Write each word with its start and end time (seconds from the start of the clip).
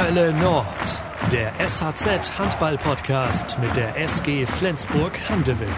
Hölle 0.00 0.32
Nord, 0.34 0.64
der 1.32 1.52
SHZ 1.58 2.38
Handball 2.38 2.78
Podcast 2.78 3.58
mit 3.58 3.74
der 3.74 3.96
SG 4.00 4.46
Flensburg 4.46 5.18
Handewitt. 5.28 5.68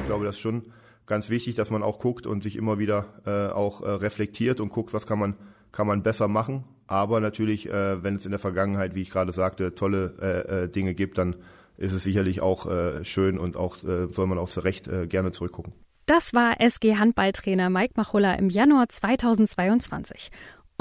Ich 0.00 0.06
glaube, 0.06 0.24
das 0.24 0.36
ist 0.36 0.40
schon 0.40 0.72
ganz 1.04 1.28
wichtig, 1.28 1.56
dass 1.56 1.70
man 1.70 1.82
auch 1.82 1.98
guckt 1.98 2.24
und 2.24 2.44
sich 2.44 2.54
immer 2.54 2.78
wieder 2.78 3.06
äh, 3.26 3.52
auch 3.52 3.82
äh, 3.82 3.90
reflektiert 3.90 4.60
und 4.60 4.68
guckt, 4.68 4.94
was 4.94 5.08
kann 5.08 5.18
man 5.18 5.34
kann 5.72 5.88
man 5.88 6.04
besser 6.04 6.28
machen. 6.28 6.62
Aber 6.86 7.18
natürlich, 7.18 7.68
äh, 7.68 8.00
wenn 8.04 8.14
es 8.14 8.26
in 8.26 8.30
der 8.30 8.38
Vergangenheit, 8.38 8.94
wie 8.94 9.02
ich 9.02 9.10
gerade 9.10 9.32
sagte, 9.32 9.74
tolle 9.74 10.14
äh, 10.22 10.64
äh, 10.64 10.68
Dinge 10.68 10.94
gibt, 10.94 11.18
dann 11.18 11.34
ist 11.78 11.92
es 11.92 12.04
sicherlich 12.04 12.42
auch 12.42 12.66
äh, 12.66 13.04
schön 13.04 13.38
und 13.38 13.56
auch 13.56 13.82
äh, 13.82 14.06
soll 14.12 14.28
man 14.28 14.38
auch 14.38 14.50
zu 14.50 14.60
Recht 14.60 14.86
äh, 14.86 15.08
gerne 15.08 15.32
zurückgucken. 15.32 15.74
Das 16.06 16.32
war 16.34 16.60
SG 16.60 16.96
Handballtrainer 16.96 17.70
Mike 17.70 17.94
Machulla 17.96 18.34
im 18.34 18.50
Januar 18.50 18.88
2022. 18.88 20.30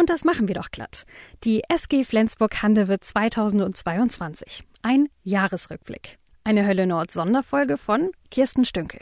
Und 0.02 0.10
das 0.10 0.26
machen 0.26 0.48
wir 0.48 0.56
doch 0.56 0.72
glatt. 0.72 1.06
Die 1.44 1.62
SG 1.70 2.04
Flensburg-Handewitt 2.04 3.04
2022. 3.04 4.64
Ein 4.82 5.10
Jahresrückblick. 5.24 6.18
Eine 6.44 6.66
Hölle 6.66 6.88
Nord 6.88 7.12
Sonderfolge 7.12 7.78
von 7.78 8.10
Kirsten 8.32 8.66
Stünkel. 8.66 9.00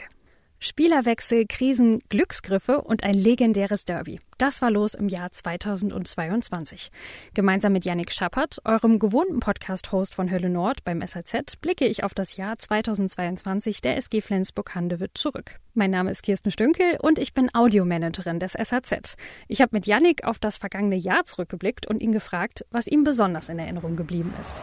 Spielerwechsel, 0.62 1.46
Krisen, 1.48 2.00
Glücksgriffe 2.10 2.82
und 2.82 3.02
ein 3.02 3.14
legendäres 3.14 3.86
Derby. 3.86 4.20
Das 4.36 4.60
war 4.60 4.70
los 4.70 4.92
im 4.92 5.08
Jahr 5.08 5.32
2022. 5.32 6.90
Gemeinsam 7.32 7.72
mit 7.72 7.86
Yannick 7.86 8.12
Schappert, 8.12 8.58
eurem 8.66 8.98
gewohnten 8.98 9.40
Podcast-Host 9.40 10.14
von 10.14 10.30
Hölle 10.30 10.50
Nord 10.50 10.84
beim 10.84 11.00
SAZ, 11.00 11.56
blicke 11.62 11.86
ich 11.86 12.04
auf 12.04 12.12
das 12.12 12.36
Jahr 12.36 12.58
2022 12.58 13.80
der 13.80 13.96
SG 13.96 14.20
Flensburg-Handewitt 14.20 15.16
zurück. 15.16 15.58
Mein 15.72 15.92
Name 15.92 16.10
ist 16.10 16.22
Kirsten 16.22 16.50
Stünkel 16.50 16.98
und 17.00 17.18
ich 17.18 17.32
bin 17.32 17.48
Audiomanagerin 17.54 18.38
des 18.38 18.52
SAZ. 18.52 19.16
Ich 19.48 19.62
habe 19.62 19.74
mit 19.74 19.86
Yannick 19.86 20.24
auf 20.24 20.38
das 20.38 20.58
vergangene 20.58 20.96
Jahr 20.96 21.24
zurückgeblickt 21.24 21.86
und 21.86 22.02
ihn 22.02 22.12
gefragt, 22.12 22.66
was 22.70 22.86
ihm 22.86 23.02
besonders 23.02 23.48
in 23.48 23.58
Erinnerung 23.58 23.96
geblieben 23.96 24.34
ist. 24.38 24.60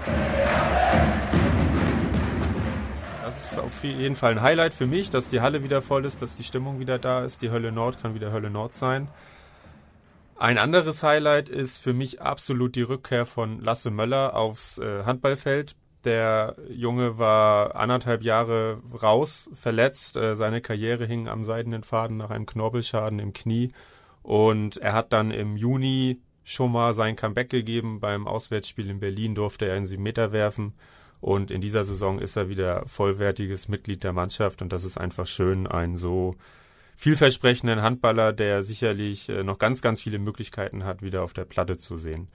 Das 3.27 3.51
ist 3.51 3.59
auf 3.59 3.83
jeden 3.83 4.15
Fall 4.15 4.31
ein 4.31 4.41
Highlight 4.41 4.73
für 4.73 4.87
mich, 4.87 5.09
dass 5.09 5.27
die 5.27 5.41
Halle 5.41 5.61
wieder 5.61 5.81
voll 5.81 6.05
ist, 6.05 6.21
dass 6.21 6.37
die 6.37 6.45
Stimmung 6.45 6.79
wieder 6.79 6.97
da 6.97 7.25
ist. 7.25 7.41
Die 7.41 7.49
Hölle 7.49 7.73
Nord 7.73 8.01
kann 8.01 8.15
wieder 8.15 8.31
Hölle 8.31 8.49
Nord 8.49 8.73
sein. 8.73 9.09
Ein 10.37 10.57
anderes 10.57 11.03
Highlight 11.03 11.49
ist 11.49 11.77
für 11.77 11.91
mich 11.91 12.21
absolut 12.21 12.77
die 12.77 12.83
Rückkehr 12.83 13.25
von 13.25 13.59
Lasse 13.59 13.91
Möller 13.91 14.33
aufs 14.33 14.77
äh, 14.77 15.03
Handballfeld. 15.03 15.75
Der 16.05 16.55
Junge 16.69 17.17
war 17.17 17.75
anderthalb 17.75 18.23
Jahre 18.23 18.81
raus, 19.03 19.49
verletzt. 19.55 20.15
Äh, 20.15 20.37
seine 20.37 20.61
Karriere 20.61 21.05
hing 21.05 21.27
am 21.27 21.43
seidenen 21.43 21.83
Faden 21.83 22.15
nach 22.15 22.29
einem 22.29 22.45
Knorpelschaden 22.45 23.19
im 23.19 23.33
Knie. 23.33 23.73
Und 24.23 24.77
er 24.77 24.93
hat 24.93 25.11
dann 25.11 25.31
im 25.31 25.57
Juni 25.57 26.21
schon 26.45 26.71
mal 26.71 26.93
sein 26.93 27.17
Comeback 27.17 27.49
gegeben. 27.49 27.99
Beim 27.99 28.25
Auswärtsspiel 28.25 28.89
in 28.89 29.01
Berlin 29.01 29.35
durfte 29.35 29.65
er 29.65 29.75
einen 29.75 29.85
7 29.85 30.01
Meter 30.01 30.31
werfen. 30.31 30.75
Und 31.19 31.51
in 31.51 31.61
dieser 31.61 31.83
Saison 31.83 32.19
ist 32.19 32.35
er 32.35 32.49
wieder 32.49 32.83
vollwertiges 32.85 33.67
Mitglied 33.67 34.03
der 34.03 34.13
Mannschaft 34.13 34.61
und 34.61 34.71
das 34.71 34.83
ist 34.83 34.97
einfach 34.97 35.25
schön, 35.27 35.65
einen 35.67 35.95
so 35.95 36.35
vielversprechenden 36.95 37.81
Handballer, 37.81 38.33
der 38.33 38.63
sicherlich 38.63 39.29
äh, 39.29 39.43
noch 39.43 39.59
ganz, 39.59 39.81
ganz 39.81 40.01
viele 40.01 40.19
Möglichkeiten 40.19 40.83
hat, 40.83 41.01
wieder 41.01 41.23
auf 41.23 41.33
der 41.33 41.45
Platte 41.45 41.77
zu 41.77 41.97
sehen. 41.97 42.27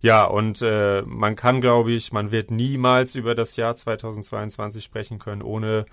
Ja, 0.00 0.24
und 0.26 0.60
äh, 0.60 1.02
man 1.06 1.34
kann, 1.34 1.62
glaube 1.62 1.92
ich, 1.92 2.12
man 2.12 2.30
wird 2.30 2.50
niemals 2.50 3.14
über 3.14 3.34
das 3.34 3.56
Jahr 3.56 3.74
2022 3.74 4.84
sprechen 4.84 5.18
können, 5.18 5.40
ohne 5.40 5.86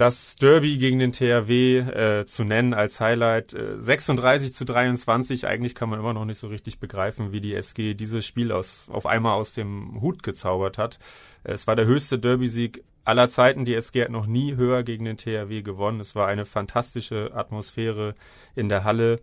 das 0.00 0.36
Derby 0.36 0.78
gegen 0.78 0.98
den 0.98 1.12
THW 1.12 1.78
äh, 1.78 2.24
zu 2.24 2.44
nennen 2.44 2.72
als 2.72 3.00
Highlight. 3.00 3.52
Äh, 3.52 3.82
36 3.82 4.54
zu 4.54 4.64
23, 4.64 5.46
eigentlich 5.46 5.74
kann 5.74 5.90
man 5.90 6.00
immer 6.00 6.14
noch 6.14 6.24
nicht 6.24 6.38
so 6.38 6.48
richtig 6.48 6.78
begreifen, 6.78 7.32
wie 7.32 7.42
die 7.42 7.54
SG 7.54 7.92
dieses 7.92 8.24
Spiel 8.24 8.50
aus, 8.50 8.86
auf 8.88 9.04
einmal 9.04 9.34
aus 9.34 9.52
dem 9.52 10.00
Hut 10.00 10.22
gezaubert 10.22 10.78
hat. 10.78 10.98
Äh, 11.44 11.52
es 11.52 11.66
war 11.66 11.76
der 11.76 11.84
höchste 11.84 12.18
Derby-Sieg 12.18 12.82
aller 13.04 13.28
Zeiten. 13.28 13.66
Die 13.66 13.74
SG 13.74 14.04
hat 14.04 14.10
noch 14.10 14.24
nie 14.24 14.56
höher 14.56 14.84
gegen 14.84 15.04
den 15.04 15.18
THW 15.18 15.60
gewonnen. 15.60 16.00
Es 16.00 16.14
war 16.14 16.28
eine 16.28 16.46
fantastische 16.46 17.32
Atmosphäre 17.34 18.14
in 18.56 18.70
der 18.70 18.84
Halle. 18.84 19.20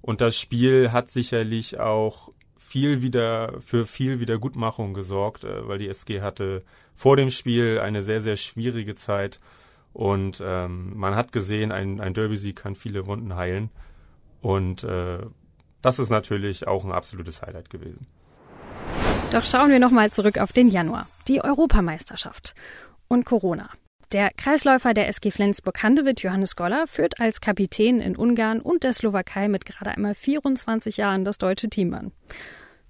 Und 0.00 0.20
das 0.20 0.36
Spiel 0.36 0.92
hat 0.92 1.10
sicherlich 1.10 1.80
auch 1.80 2.30
viel 2.56 3.02
wieder 3.02 3.60
für 3.60 3.84
viel 3.84 4.20
Wiedergutmachung 4.20 4.94
gesorgt, 4.94 5.42
äh, 5.42 5.66
weil 5.66 5.78
die 5.78 5.88
SG 5.88 6.20
hatte 6.20 6.62
vor 6.94 7.16
dem 7.16 7.30
Spiel 7.30 7.80
eine 7.80 8.04
sehr, 8.04 8.20
sehr 8.20 8.36
schwierige 8.36 8.94
Zeit 8.94 9.40
und 9.94 10.42
ähm, 10.44 10.92
man 10.96 11.14
hat 11.14 11.30
gesehen, 11.30 11.70
ein, 11.72 12.00
ein 12.00 12.14
Derby-Sieg 12.14 12.56
kann 12.56 12.74
viele 12.74 13.06
Wunden 13.06 13.36
heilen. 13.36 13.70
Und 14.42 14.82
äh, 14.82 15.20
das 15.80 16.00
ist 16.00 16.10
natürlich 16.10 16.66
auch 16.66 16.84
ein 16.84 16.92
absolutes 16.92 17.40
Highlight 17.40 17.70
gewesen. 17.70 18.06
Doch 19.32 19.44
schauen 19.44 19.70
wir 19.70 19.78
nochmal 19.78 20.10
zurück 20.10 20.38
auf 20.38 20.52
den 20.52 20.68
Januar, 20.68 21.06
die 21.28 21.42
Europameisterschaft 21.42 22.54
und 23.06 23.24
Corona. 23.24 23.70
Der 24.12 24.30
Kreisläufer 24.36 24.94
der 24.94 25.08
SG 25.08 25.30
Flensburg-Handewitt, 25.30 26.22
Johannes 26.22 26.56
Goller, 26.56 26.86
führt 26.88 27.20
als 27.20 27.40
Kapitän 27.40 28.00
in 28.00 28.16
Ungarn 28.16 28.60
und 28.60 28.82
der 28.82 28.92
Slowakei 28.92 29.48
mit 29.48 29.64
gerade 29.64 29.92
einmal 29.92 30.14
24 30.14 30.96
Jahren 30.96 31.24
das 31.24 31.38
deutsche 31.38 31.68
Team 31.68 31.94
an. 31.94 32.12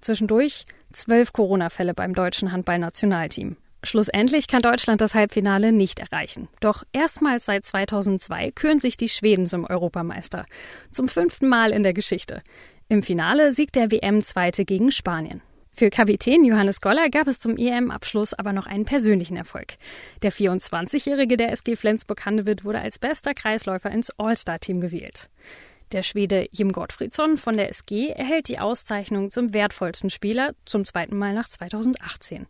Zwischendurch 0.01 0.65
zwölf 0.91 1.33
Corona-Fälle 1.33 1.93
beim 1.93 2.15
deutschen 2.15 2.51
Handballnationalteam. 2.51 3.57
Schlussendlich 3.85 4.47
kann 4.47 4.61
Deutschland 4.61 4.99
das 4.99 5.13
Halbfinale 5.13 5.71
nicht 5.71 5.99
erreichen. 5.99 6.47
Doch 6.59 6.83
erstmals 6.91 7.45
seit 7.45 7.65
2002 7.65 8.51
küren 8.51 8.79
sich 8.79 8.97
die 8.97 9.09
Schweden 9.09 9.45
zum 9.45 9.65
Europameister. 9.65 10.45
Zum 10.91 11.07
fünften 11.07 11.47
Mal 11.47 11.71
in 11.71 11.83
der 11.83 11.93
Geschichte. 11.93 12.41
Im 12.89 13.03
Finale 13.03 13.53
siegt 13.53 13.75
der 13.75 13.91
WM-Zweite 13.91 14.65
gegen 14.65 14.91
Spanien. 14.91 15.41
Für 15.71 15.89
Kapitän 15.89 16.45
Johannes 16.45 16.79
Goller 16.81 17.09
gab 17.09 17.27
es 17.27 17.39
zum 17.39 17.57
EM-Abschluss 17.57 18.33
aber 18.33 18.53
noch 18.53 18.65
einen 18.65 18.85
persönlichen 18.85 19.35
Erfolg. 19.35 19.73
Der 20.23 20.31
24-Jährige 20.31 21.35
der 21.35 21.51
SG 21.51 21.75
Flensburg-Handewitt 21.75 22.63
wurde 22.63 22.79
als 22.79 22.97
bester 22.97 23.33
Kreisläufer 23.33 23.91
ins 23.91 24.09
All-Star-Team 24.17 24.79
gewählt. 24.79 25.29
Der 25.91 26.01
Schwede 26.01 26.47
Jim 26.51 26.71
Gottfriedsson 26.71 27.37
von 27.37 27.57
der 27.57 27.69
SG 27.69 28.07
erhält 28.09 28.47
die 28.47 28.59
Auszeichnung 28.59 29.31
zum 29.31 29.53
wertvollsten 29.53 30.09
Spieler 30.09 30.55
zum 30.65 30.85
zweiten 30.85 31.17
Mal 31.17 31.33
nach 31.33 31.49
2018. 31.49 32.47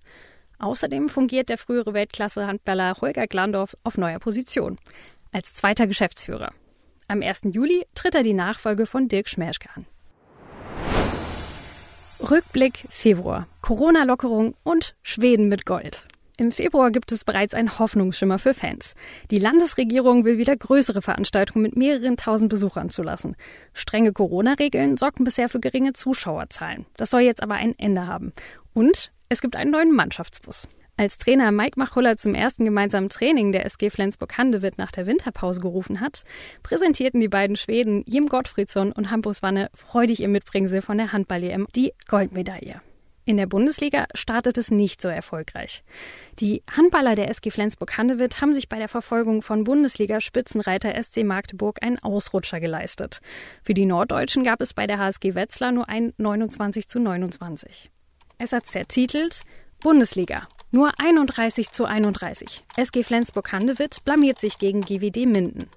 Außerdem 0.60 1.10
fungiert 1.10 1.50
der 1.50 1.58
frühere 1.58 1.94
Weltklasse-Handballer 1.94 2.96
Holger 3.02 3.28
Glandorf 3.28 3.76
auf 3.84 3.98
neuer 3.98 4.20
Position 4.20 4.78
als 5.32 5.54
zweiter 5.54 5.86
Geschäftsführer. 5.86 6.54
Am 7.08 7.22
1. 7.22 7.42
Juli 7.52 7.86
tritt 7.94 8.16
er 8.16 8.24
die 8.24 8.34
Nachfolge 8.34 8.86
von 8.86 9.08
Dirk 9.08 9.30
Schmerschke 9.30 9.70
an. 9.76 9.86
Rückblick 12.32 12.78
Februar. 12.90 13.48
Corona-Lockerung 13.62 14.56
und 14.64 14.96
Schweden 15.04 15.50
mit 15.50 15.66
Gold. 15.66 16.08
Im 16.38 16.52
Februar 16.52 16.92
gibt 16.92 17.12
es 17.12 17.24
bereits 17.24 17.54
einen 17.54 17.80
Hoffnungsschimmer 17.80 18.40
für 18.40 18.54
Fans. 18.54 18.96
Die 19.32 19.38
Landesregierung 19.38 20.26
will 20.26 20.38
wieder 20.38 20.56
größere 20.56 21.02
Veranstaltungen 21.02 21.64
mit 21.64 21.78
mehreren 21.78 22.18
tausend 22.18 22.50
Besuchern 22.50 22.90
zulassen. 22.90 23.36
Strenge 23.74 24.12
Corona-Regeln 24.12 24.98
sorgten 24.98 25.24
bisher 25.24 25.48
für 25.48 25.60
geringe 25.60 25.94
Zuschauerzahlen. 25.94 26.86
Das 26.98 27.10
soll 27.10 27.22
jetzt 27.22 27.42
aber 27.42 27.56
ein 27.56 27.78
Ende 27.78 28.08
haben. 28.08 28.34
Und 28.74 29.12
es 29.30 29.41
gibt 29.41 29.56
einen 29.56 29.72
neuen 29.72 29.91
Mannschaftsbus. 29.91 30.68
Als 30.97 31.18
Trainer 31.18 31.52
Mike 31.52 31.78
Machulla 31.78 32.16
zum 32.16 32.36
ersten 32.36 32.63
gemeinsamen 32.63 33.09
Training 33.09 33.52
der 33.52 33.66
SG 33.66 33.90
Flensburg-Handewitt 33.90 34.78
nach 34.78 34.94
der 34.94 35.08
Winterpause 35.08 35.59
gerufen 35.59 36.00
hat, 36.00 36.24
präsentierten 36.63 37.19
die 37.19 37.28
beiden 37.28 37.58
Schweden 37.58 38.03
Jim 38.08 38.28
Gottfriedsson 38.28 38.94
und 38.94 39.12
Hampus 39.12 39.44
Wanne 39.44 39.69
freudig 39.74 40.22
im 40.22 40.31
Mitbringsel 40.31 40.81
von 40.81 40.97
der 40.97 41.12
Handball-EM 41.12 41.68
die 41.75 41.91
Goldmedaille. 42.08 42.81
In 43.28 43.38
der 43.38 43.47
Bundesliga 43.47 44.06
startet 44.14 44.58
es 44.58 44.69
nicht 44.72 45.02
so 45.02 45.09
erfolgreich. 45.09 45.84
Die 46.40 46.64
Handballer 46.72 47.16
der 47.16 47.28
SG 47.28 47.50
Flensburg-Handewitt 47.50 48.40
haben 48.40 48.53
sich 48.53 48.69
bei 48.69 48.78
der 48.78 48.88
Verfolgung 48.88 49.41
von 49.41 49.64
Bundesliga-Spitzenreiter 49.64 50.94
SC 51.02 51.24
Magdeburg 51.24 51.80
einen 51.81 52.00
Ausrutscher 52.00 52.59
geleistet. 52.59 53.19
Für 53.64 53.74
die 53.74 53.85
Norddeutschen 53.85 54.44
gab 54.44 54.62
es 54.62 54.75
bei 54.75 54.88
der 54.88 55.00
HSG 55.00 55.34
Wetzlar 55.34 55.72
nur 55.72 55.90
ein 55.90 56.14
29 56.18 56.88
zu 56.88 57.00
29. 57.00 57.91
SAZ 58.43 58.87
titelt 58.87 59.41
Bundesliga. 59.82 60.47
Nur 60.72 60.91
31 60.99 61.72
zu 61.72 61.85
31. 61.85 62.66
SG 62.76 63.03
Flensburg-Handewitt 63.03 64.03
blamiert 64.03 64.40
sich 64.40 64.58
gegen 64.58 64.82
GWD 64.82 65.26
Minden. 65.26 65.70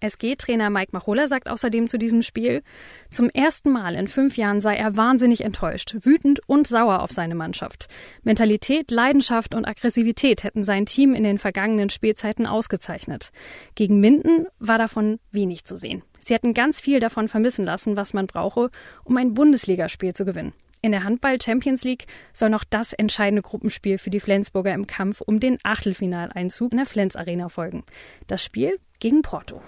SG-Trainer 0.00 0.70
Mike 0.70 0.90
Machola 0.92 1.28
sagt 1.28 1.48
außerdem 1.48 1.86
zu 1.86 1.98
diesem 1.98 2.22
Spiel, 2.22 2.62
zum 3.10 3.28
ersten 3.28 3.70
Mal 3.70 3.94
in 3.94 4.08
fünf 4.08 4.38
Jahren 4.38 4.60
sei 4.60 4.76
er 4.76 4.96
wahnsinnig 4.96 5.42
enttäuscht, 5.42 5.94
wütend 6.00 6.40
und 6.48 6.66
sauer 6.66 7.02
auf 7.02 7.12
seine 7.12 7.34
Mannschaft. 7.34 7.88
Mentalität, 8.22 8.90
Leidenschaft 8.90 9.54
und 9.54 9.66
Aggressivität 9.66 10.42
hätten 10.42 10.64
sein 10.64 10.86
Team 10.86 11.14
in 11.14 11.22
den 11.22 11.38
vergangenen 11.38 11.90
Spielzeiten 11.90 12.46
ausgezeichnet. 12.46 13.30
Gegen 13.74 14.00
Minden 14.00 14.46
war 14.58 14.78
davon 14.78 15.20
wenig 15.32 15.64
zu 15.64 15.76
sehen. 15.76 16.02
Sie 16.24 16.34
hätten 16.34 16.54
ganz 16.54 16.80
viel 16.80 16.98
davon 16.98 17.28
vermissen 17.28 17.66
lassen, 17.66 17.96
was 17.96 18.14
man 18.14 18.26
brauche, 18.26 18.70
um 19.04 19.16
ein 19.16 19.34
Bundesligaspiel 19.34 20.14
zu 20.14 20.24
gewinnen. 20.24 20.54
In 20.82 20.92
der 20.92 21.04
Handball 21.04 21.40
Champions 21.40 21.84
League 21.84 22.06
soll 22.32 22.48
noch 22.48 22.64
das 22.64 22.94
entscheidende 22.94 23.42
Gruppenspiel 23.42 23.98
für 23.98 24.08
die 24.08 24.20
Flensburger 24.20 24.72
im 24.72 24.86
Kampf 24.86 25.20
um 25.20 25.38
den 25.38 25.58
Achtelfinaleinzug 25.62 26.72
in 26.72 26.78
der 26.78 26.86
Flens 26.86 27.16
Arena 27.16 27.50
folgen. 27.50 27.84
Das 28.28 28.42
Spiel 28.42 28.78
gegen 28.98 29.20
Porto. 29.20 29.60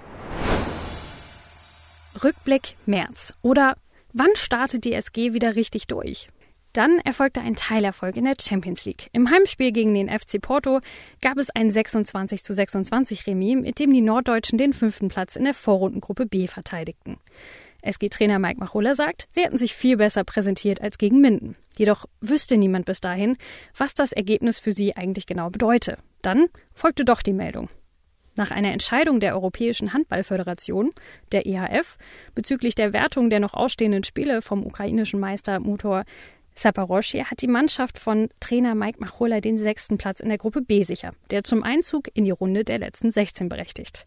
Rückblick 2.24 2.76
März. 2.86 3.34
Oder 3.42 3.76
wann 4.14 4.34
startet 4.34 4.84
die 4.84 4.94
SG 4.94 5.34
wieder 5.34 5.54
richtig 5.54 5.86
durch? 5.86 6.28
Dann 6.72 6.98
erfolgte 7.00 7.42
ein 7.42 7.56
Teilerfolg 7.56 8.16
in 8.16 8.24
der 8.24 8.36
Champions 8.40 8.86
League. 8.86 9.10
Im 9.12 9.30
Heimspiel 9.30 9.72
gegen 9.72 9.92
den 9.92 10.08
FC 10.08 10.40
Porto 10.40 10.80
gab 11.20 11.36
es 11.36 11.50
ein 11.50 11.70
26 11.70 12.42
zu 12.42 12.54
26 12.54 13.26
Remis, 13.26 13.56
mit 13.56 13.78
dem 13.78 13.92
die 13.92 14.00
Norddeutschen 14.00 14.56
den 14.56 14.72
fünften 14.72 15.08
Platz 15.08 15.36
in 15.36 15.44
der 15.44 15.52
Vorrundengruppe 15.52 16.24
B 16.24 16.46
verteidigten. 16.46 17.18
SG-Trainer 17.82 18.38
Mike 18.38 18.58
Machola 18.58 18.94
sagt, 18.94 19.29
sie 19.32 19.43
hätten 19.43 19.58
sich 19.58 19.75
viel 19.75 19.96
besser 19.96 20.25
präsentiert 20.25 20.81
als 20.81 20.99
gegen 20.99 21.20
Minden. 21.20 21.56
Jedoch 21.76 22.06
wüsste 22.20 22.56
niemand 22.56 22.87
bis 22.87 23.00
dahin, 23.00 23.37
was 23.76 23.94
das 23.94 24.12
Ergebnis 24.12 24.61
für 24.61 24.73
sie 24.73 24.96
eigentlich 24.96 25.26
genau 25.26 25.50
bedeute. 25.50 25.99
Dann 26.23 26.46
folgte 26.75 27.05
doch 27.05 27.23
die 27.23 27.32
Meldung. 27.32 27.69
Nach 28.34 28.50
einer 28.50 28.73
Entscheidung 28.73 29.20
der 29.20 29.34
Europäischen 29.34 29.93
Handballföderation, 29.93 30.90
der 31.32 31.46
EHF, 31.46 31.99
bezüglich 32.34 32.75
der 32.75 32.93
Wertung 32.93 33.29
der 33.29 33.40
noch 33.40 33.52
ausstehenden 33.52 34.05
Spiele 34.05 34.40
vom 34.40 34.64
ukrainischen 34.64 35.20
Meister 35.20 35.61
Motor 35.61 36.05
Saporoschje 36.55 37.25
hat 37.25 37.40
die 37.40 37.49
Mannschaft 37.49 37.99
von 37.99 38.29
Trainer 38.40 38.75
Mike 38.75 39.00
Machola 39.00 39.40
den 39.40 39.56
sechsten 39.58 39.99
Platz 39.99 40.20
in 40.20 40.29
der 40.29 40.38
Gruppe 40.38 40.61
B 40.61 40.82
sicher, 40.82 41.12
der 41.31 41.44
zum 41.44 41.62
Einzug 41.62 42.08
in 42.14 42.25
die 42.25 42.31
Runde 42.31 42.64
der 42.64 42.79
letzten 42.79 43.11
16 43.11 43.49
berechtigt. 43.49 44.06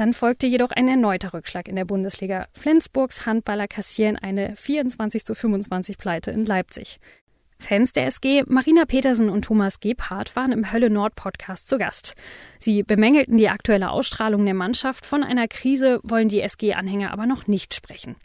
Dann 0.00 0.14
folgte 0.14 0.46
jedoch 0.46 0.70
ein 0.70 0.88
erneuter 0.88 1.34
Rückschlag 1.34 1.68
in 1.68 1.76
der 1.76 1.84
Bundesliga. 1.84 2.46
Flensburgs 2.54 3.26
Handballer 3.26 3.68
kassieren 3.68 4.16
eine 4.16 4.56
24 4.56 5.26
zu 5.26 5.34
25 5.34 5.98
Pleite 5.98 6.30
in 6.30 6.46
Leipzig. 6.46 7.00
Fans 7.58 7.92
der 7.92 8.06
SG 8.06 8.44
Marina 8.46 8.86
Petersen 8.86 9.28
und 9.28 9.44
Thomas 9.44 9.78
Gebhardt 9.78 10.34
waren 10.36 10.52
im 10.52 10.72
Hölle 10.72 10.88
Nord 10.88 11.16
Podcast 11.16 11.68
zu 11.68 11.76
Gast. 11.76 12.14
Sie 12.60 12.82
bemängelten 12.82 13.36
die 13.36 13.50
aktuelle 13.50 13.90
Ausstrahlung 13.90 14.46
der 14.46 14.54
Mannschaft. 14.54 15.04
Von 15.04 15.22
einer 15.22 15.48
Krise 15.48 16.00
wollen 16.02 16.30
die 16.30 16.40
SG-Anhänger 16.40 17.12
aber 17.12 17.26
noch 17.26 17.46
nicht 17.46 17.74
sprechen. 17.74 18.16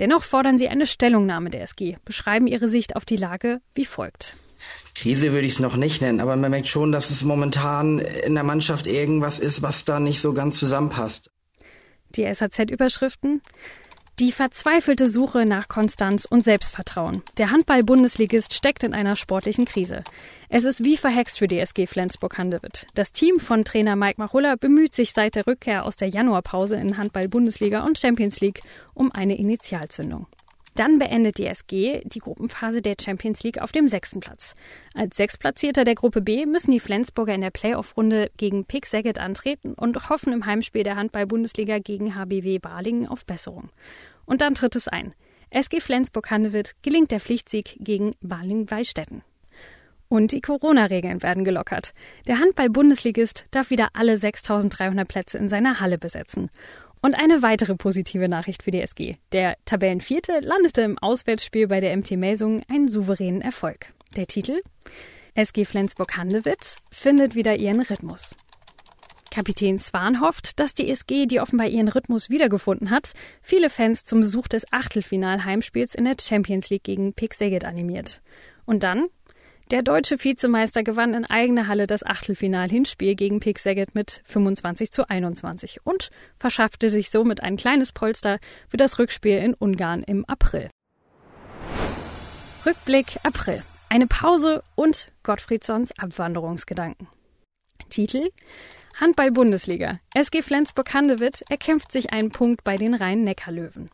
Dennoch 0.00 0.22
fordern 0.22 0.56
sie 0.56 0.70
eine 0.70 0.86
Stellungnahme 0.86 1.50
der 1.50 1.60
SG, 1.60 1.98
beschreiben 2.06 2.46
ihre 2.46 2.68
Sicht 2.68 2.96
auf 2.96 3.04
die 3.04 3.16
Lage 3.16 3.60
wie 3.74 3.84
folgt. 3.84 4.38
Krise 4.94 5.32
würde 5.32 5.46
ich 5.46 5.52
es 5.52 5.60
noch 5.60 5.76
nicht 5.76 6.02
nennen, 6.02 6.20
aber 6.20 6.36
man 6.36 6.50
merkt 6.50 6.68
schon, 6.68 6.92
dass 6.92 7.10
es 7.10 7.22
momentan 7.22 7.98
in 7.98 8.34
der 8.34 8.44
Mannschaft 8.44 8.86
irgendwas 8.86 9.38
ist, 9.38 9.62
was 9.62 9.84
da 9.84 10.00
nicht 10.00 10.20
so 10.20 10.32
ganz 10.32 10.58
zusammenpasst. 10.58 11.30
Die 12.16 12.32
SAZ-Überschriften 12.32 13.42
die 14.18 14.32
verzweifelte 14.32 15.06
Suche 15.06 15.46
nach 15.46 15.68
Konstanz 15.68 16.24
und 16.24 16.42
Selbstvertrauen. 16.42 17.22
Der 17.36 17.52
Handball-Bundesligist 17.52 18.52
steckt 18.52 18.82
in 18.82 18.92
einer 18.92 19.14
sportlichen 19.14 19.64
Krise. 19.64 20.02
Es 20.48 20.64
ist 20.64 20.82
wie 20.82 20.96
verhext 20.96 21.38
für 21.38 21.46
die 21.46 21.60
SG 21.60 21.86
Flensburg-Handewitt. 21.86 22.88
Das 22.94 23.12
Team 23.12 23.38
von 23.38 23.64
Trainer 23.64 23.94
Mike 23.94 24.20
Machulla 24.20 24.56
bemüht 24.56 24.92
sich 24.92 25.12
seit 25.12 25.36
der 25.36 25.46
Rückkehr 25.46 25.84
aus 25.84 25.94
der 25.94 26.08
Januarpause 26.08 26.74
in 26.74 26.96
Handball-Bundesliga 26.96 27.84
und 27.84 27.96
Champions 27.96 28.40
League 28.40 28.62
um 28.92 29.12
eine 29.12 29.38
Initialzündung. 29.38 30.26
Dann 30.78 31.00
beendet 31.00 31.38
die 31.38 31.46
SG 31.46 32.02
die 32.04 32.20
Gruppenphase 32.20 32.80
der 32.80 32.94
Champions 33.00 33.42
League 33.42 33.60
auf 33.60 33.72
dem 33.72 33.88
sechsten 33.88 34.20
Platz. 34.20 34.54
Als 34.94 35.16
Sechstplatzierter 35.16 35.82
der 35.82 35.96
Gruppe 35.96 36.20
B 36.20 36.46
müssen 36.46 36.70
die 36.70 36.78
Flensburger 36.78 37.34
in 37.34 37.40
der 37.40 37.50
Playoff-Runde 37.50 38.30
gegen 38.36 38.64
Pick 38.64 38.86
Saget 38.86 39.18
antreten 39.18 39.74
und 39.74 40.08
hoffen 40.08 40.32
im 40.32 40.46
Heimspiel 40.46 40.84
der 40.84 40.94
Handball-Bundesliga 40.94 41.80
gegen 41.80 42.14
HBW 42.14 42.60
Balingen 42.60 43.08
auf 43.08 43.26
Besserung. 43.26 43.70
Und 44.24 44.40
dann 44.40 44.54
tritt 44.54 44.76
es 44.76 44.86
ein. 44.86 45.14
SG 45.50 45.80
Flensburg-Handewitt 45.80 46.74
gelingt 46.82 47.10
der 47.10 47.18
Pflichtsieg 47.18 47.76
gegen 47.80 48.14
Balingen-Weistetten. 48.20 49.24
Und 50.08 50.30
die 50.30 50.40
Corona-Regeln 50.40 51.24
werden 51.24 51.42
gelockert. 51.42 51.92
Der 52.28 52.38
Handball-Bundesligist 52.38 53.46
darf 53.50 53.70
wieder 53.70 53.88
alle 53.94 54.16
6300 54.16 55.08
Plätze 55.08 55.38
in 55.38 55.48
seiner 55.48 55.80
Halle 55.80 55.98
besetzen. 55.98 56.50
Und 57.00 57.14
eine 57.14 57.42
weitere 57.42 57.76
positive 57.76 58.28
Nachricht 58.28 58.62
für 58.62 58.70
die 58.70 58.80
SG. 58.80 59.16
Der 59.32 59.56
Tabellenvierte 59.64 60.40
landete 60.40 60.82
im 60.82 60.98
Auswärtsspiel 60.98 61.68
bei 61.68 61.80
der 61.80 61.96
MT 61.96 62.12
Melsungen 62.12 62.64
einen 62.68 62.88
souveränen 62.88 63.40
Erfolg. 63.40 63.92
Der 64.16 64.26
Titel? 64.26 64.60
SG 65.34 65.64
Flensburg-Handewitt 65.64 66.76
findet 66.90 67.34
wieder 67.34 67.56
ihren 67.56 67.80
Rhythmus. 67.80 68.34
Kapitän 69.30 69.78
Swan 69.78 70.20
hofft, 70.20 70.58
dass 70.58 70.74
die 70.74 70.88
SG, 70.90 71.26
die 71.26 71.40
offenbar 71.40 71.68
ihren 71.68 71.88
Rhythmus 71.88 72.30
wiedergefunden 72.30 72.90
hat, 72.90 73.12
viele 73.42 73.70
Fans 73.70 74.04
zum 74.04 74.20
Besuch 74.20 74.48
des 74.48 74.64
Achtelfinal-Heimspiels 74.72 75.94
in 75.94 76.06
der 76.06 76.16
Champions 76.20 76.70
League 76.70 76.82
gegen 76.82 77.12
Pick 77.12 77.34
Saget 77.34 77.64
animiert. 77.64 78.22
Und 78.64 78.82
dann 78.82 79.06
der 79.70 79.82
deutsche 79.82 80.22
Vizemeister 80.22 80.82
gewann 80.82 81.14
in 81.14 81.24
eigener 81.24 81.68
Halle 81.68 81.86
das 81.86 82.04
Achtelfinal-Hinspiel 82.04 83.14
gegen 83.14 83.40
Pick 83.40 83.58
Saget 83.58 83.94
mit 83.94 84.22
25 84.24 84.90
zu 84.90 85.08
21 85.08 85.80
und 85.84 86.10
verschaffte 86.38 86.90
sich 86.90 87.10
somit 87.10 87.42
ein 87.42 87.56
kleines 87.56 87.92
Polster 87.92 88.38
für 88.68 88.76
das 88.76 88.98
Rückspiel 88.98 89.38
in 89.38 89.54
Ungarn 89.54 90.02
im 90.02 90.24
April. 90.24 90.70
Rückblick 92.66 93.16
April. 93.24 93.62
Eine 93.90 94.06
Pause 94.06 94.62
und 94.74 95.10
Gottfriedsons 95.22 95.98
Abwanderungsgedanken. 95.98 97.08
Titel 97.88 98.28
Handball-Bundesliga. 99.00 100.00
SG 100.14 100.42
Flensburg-Handewitt 100.42 101.44
erkämpft 101.48 101.92
sich 101.92 102.12
einen 102.12 102.30
Punkt 102.30 102.64
bei 102.64 102.76
den 102.76 102.94
Rhein-Neckar-Löwen. 102.94 103.90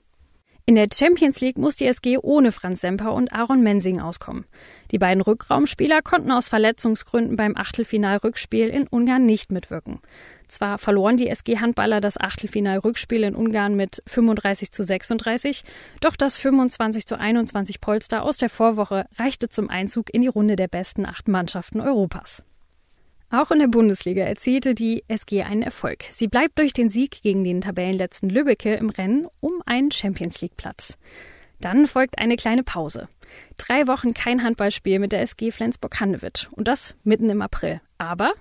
In 0.66 0.76
der 0.76 0.88
Champions 0.90 1.42
League 1.42 1.58
muss 1.58 1.76
die 1.76 1.84
SG 1.84 2.16
ohne 2.16 2.50
Franz 2.50 2.80
Semper 2.80 3.12
und 3.12 3.34
Aaron 3.34 3.62
Mensing 3.62 4.00
auskommen. 4.00 4.46
Die 4.92 4.98
beiden 4.98 5.20
Rückraumspieler 5.20 6.00
konnten 6.00 6.30
aus 6.30 6.48
Verletzungsgründen 6.48 7.36
beim 7.36 7.54
Achtelfinalrückspiel 7.54 8.68
in 8.68 8.86
Ungarn 8.86 9.26
nicht 9.26 9.52
mitwirken. 9.52 10.00
Zwar 10.48 10.78
verloren 10.78 11.18
die 11.18 11.28
SG-Handballer 11.28 12.00
das 12.00 12.18
Achtelfinalrückspiel 12.18 13.24
in 13.24 13.34
Ungarn 13.34 13.76
mit 13.76 14.02
35 14.06 14.72
zu 14.72 14.84
36, 14.84 15.64
doch 16.00 16.16
das 16.16 16.38
25 16.38 17.04
zu 17.04 17.18
21 17.18 17.82
Polster 17.82 18.22
aus 18.22 18.38
der 18.38 18.48
Vorwoche 18.48 19.04
reichte 19.18 19.50
zum 19.50 19.68
Einzug 19.68 20.14
in 20.14 20.22
die 20.22 20.28
Runde 20.28 20.56
der 20.56 20.68
besten 20.68 21.04
acht 21.04 21.28
Mannschaften 21.28 21.82
Europas. 21.82 22.42
Auch 23.36 23.50
in 23.50 23.58
der 23.58 23.66
Bundesliga 23.66 24.22
erzielte 24.22 24.76
die 24.76 25.02
SG 25.08 25.42
einen 25.42 25.62
Erfolg. 25.62 26.04
Sie 26.12 26.28
bleibt 26.28 26.56
durch 26.56 26.72
den 26.72 26.88
Sieg 26.88 27.20
gegen 27.20 27.42
den 27.42 27.62
Tabellenletzten 27.62 28.30
Lübbecke 28.30 28.74
im 28.74 28.90
Rennen 28.90 29.26
um 29.40 29.60
einen 29.66 29.90
Champions 29.90 30.40
League 30.40 30.56
Platz. 30.56 30.96
Dann 31.60 31.88
folgt 31.88 32.18
eine 32.18 32.36
kleine 32.36 32.62
Pause. 32.62 33.08
Drei 33.56 33.88
Wochen 33.88 34.14
kein 34.14 34.44
Handballspiel 34.44 35.00
mit 35.00 35.10
der 35.10 35.20
SG 35.22 35.50
Flensburg-Handewitt 35.50 36.48
und 36.52 36.68
das 36.68 36.94
mitten 37.02 37.28
im 37.28 37.42
April. 37.42 37.80
Aber 37.98 38.34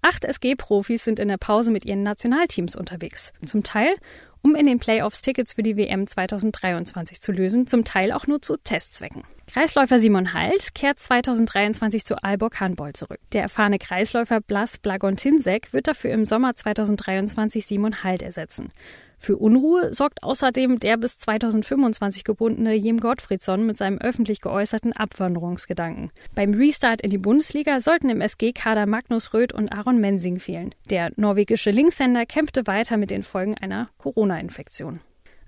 acht 0.00 0.24
SG-Profis 0.24 1.04
sind 1.04 1.18
in 1.18 1.28
der 1.28 1.36
Pause 1.36 1.70
mit 1.70 1.84
ihren 1.84 2.02
Nationalteams 2.02 2.74
unterwegs. 2.74 3.34
Zum 3.44 3.64
Teil 3.64 3.94
um 4.42 4.54
in 4.54 4.66
den 4.66 4.78
Playoffs 4.78 5.22
Tickets 5.22 5.54
für 5.54 5.62
die 5.62 5.76
WM 5.76 6.06
2023 6.06 7.20
zu 7.20 7.32
lösen, 7.32 7.66
zum 7.66 7.84
Teil 7.84 8.12
auch 8.12 8.26
nur 8.26 8.40
zu 8.40 8.56
Testzwecken. 8.56 9.24
Kreisläufer 9.46 10.00
Simon 10.00 10.32
Halt 10.32 10.74
kehrt 10.74 10.98
2023 10.98 12.04
zu 12.04 12.22
Aalborg 12.22 12.60
Handball 12.60 12.92
zurück. 12.92 13.20
Der 13.32 13.42
erfahrene 13.42 13.78
Kreisläufer 13.78 14.40
Blas 14.40 14.78
Blagontinsek 14.78 15.72
wird 15.72 15.88
dafür 15.88 16.12
im 16.12 16.24
Sommer 16.24 16.54
2023 16.54 17.66
Simon 17.66 18.02
Halt 18.04 18.22
ersetzen. 18.22 18.72
Für 19.20 19.36
Unruhe 19.36 19.92
sorgt 19.92 20.22
außerdem 20.22 20.78
der 20.78 20.96
bis 20.96 21.18
2025 21.18 22.22
gebundene 22.22 22.74
Jim 22.74 23.00
Gottfriedsson 23.00 23.66
mit 23.66 23.76
seinem 23.76 23.98
öffentlich 23.98 24.40
geäußerten 24.40 24.92
Abwanderungsgedanken. 24.92 26.12
Beim 26.34 26.54
Restart 26.54 27.02
in 27.02 27.10
die 27.10 27.18
Bundesliga 27.18 27.80
sollten 27.80 28.10
im 28.10 28.20
SG-Kader 28.20 28.86
Magnus 28.86 29.34
Röth 29.34 29.52
und 29.52 29.72
Aaron 29.72 30.00
Mensing 30.00 30.38
fehlen. 30.38 30.72
Der 30.88 31.10
norwegische 31.16 31.70
Linkshänder 31.70 32.26
kämpfte 32.26 32.66
weiter 32.68 32.96
mit 32.96 33.10
den 33.10 33.24
Folgen 33.24 33.56
einer 33.58 33.90
Corona-Infektion. 33.98 35.00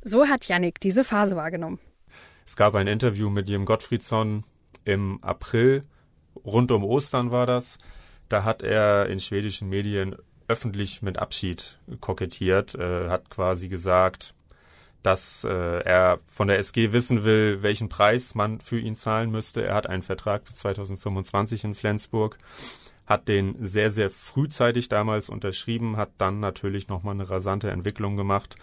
So 0.03 0.27
hat 0.27 0.49
Yannick 0.49 0.81
diese 0.81 1.05
Phase 1.05 1.37
wahrgenommen. 1.37 1.79
Es 2.45 2.57
gab 2.57 2.75
ein 2.75 2.89
Interview 2.89 3.31
mit 3.31 3.49
Jim 3.49 3.65
Gottfriedsson 3.65 4.45
im 4.85 5.23
April, 5.23 5.85
rund 6.45 6.73
um 6.73 6.83
Ostern 6.83 7.31
war 7.31 7.47
das. 7.47 7.79
Da 8.29 8.45
hat 8.45 8.63
er 8.63 9.09
in 9.09 9.21
schwedischen 9.21 9.69
Medien 9.69 10.17
öffentlich 10.51 11.01
mit 11.01 11.19
Abschied 11.19 11.79
kokettiert, 12.01 12.75
äh, 12.75 13.09
hat 13.09 13.31
quasi 13.31 13.69
gesagt, 13.69 14.35
dass 15.03 15.45
äh, 15.45 15.49
er 15.49 16.19
von 16.27 16.49
der 16.49 16.59
SG 16.59 16.93
wissen 16.93 17.25
will, 17.25 17.63
welchen 17.63 17.89
Preis 17.89 18.35
man 18.35 18.61
für 18.61 18.79
ihn 18.79 18.97
zahlen 18.97 19.31
müsste. 19.31 19.65
Er 19.65 19.75
hat 19.77 19.87
einen 19.87 20.03
Vertrag 20.03 20.45
bis 20.45 20.57
2025 20.57 21.65
in 21.65 21.75
Flensburg, 21.75 22.37
hat 23.07 23.29
den 23.29 23.57
sehr, 23.65 23.93
sehr 23.93 24.11
frühzeitig 24.11 24.89
damals 24.89 25.29
unterschrieben, 25.29 25.97
hat 25.97 26.11
dann 26.19 26.41
natürlich 26.41 26.89
nochmal 26.89 27.15
eine 27.15 27.31
rasante 27.31 27.71
Entwicklung 27.71 28.17
gemacht. 28.17 28.57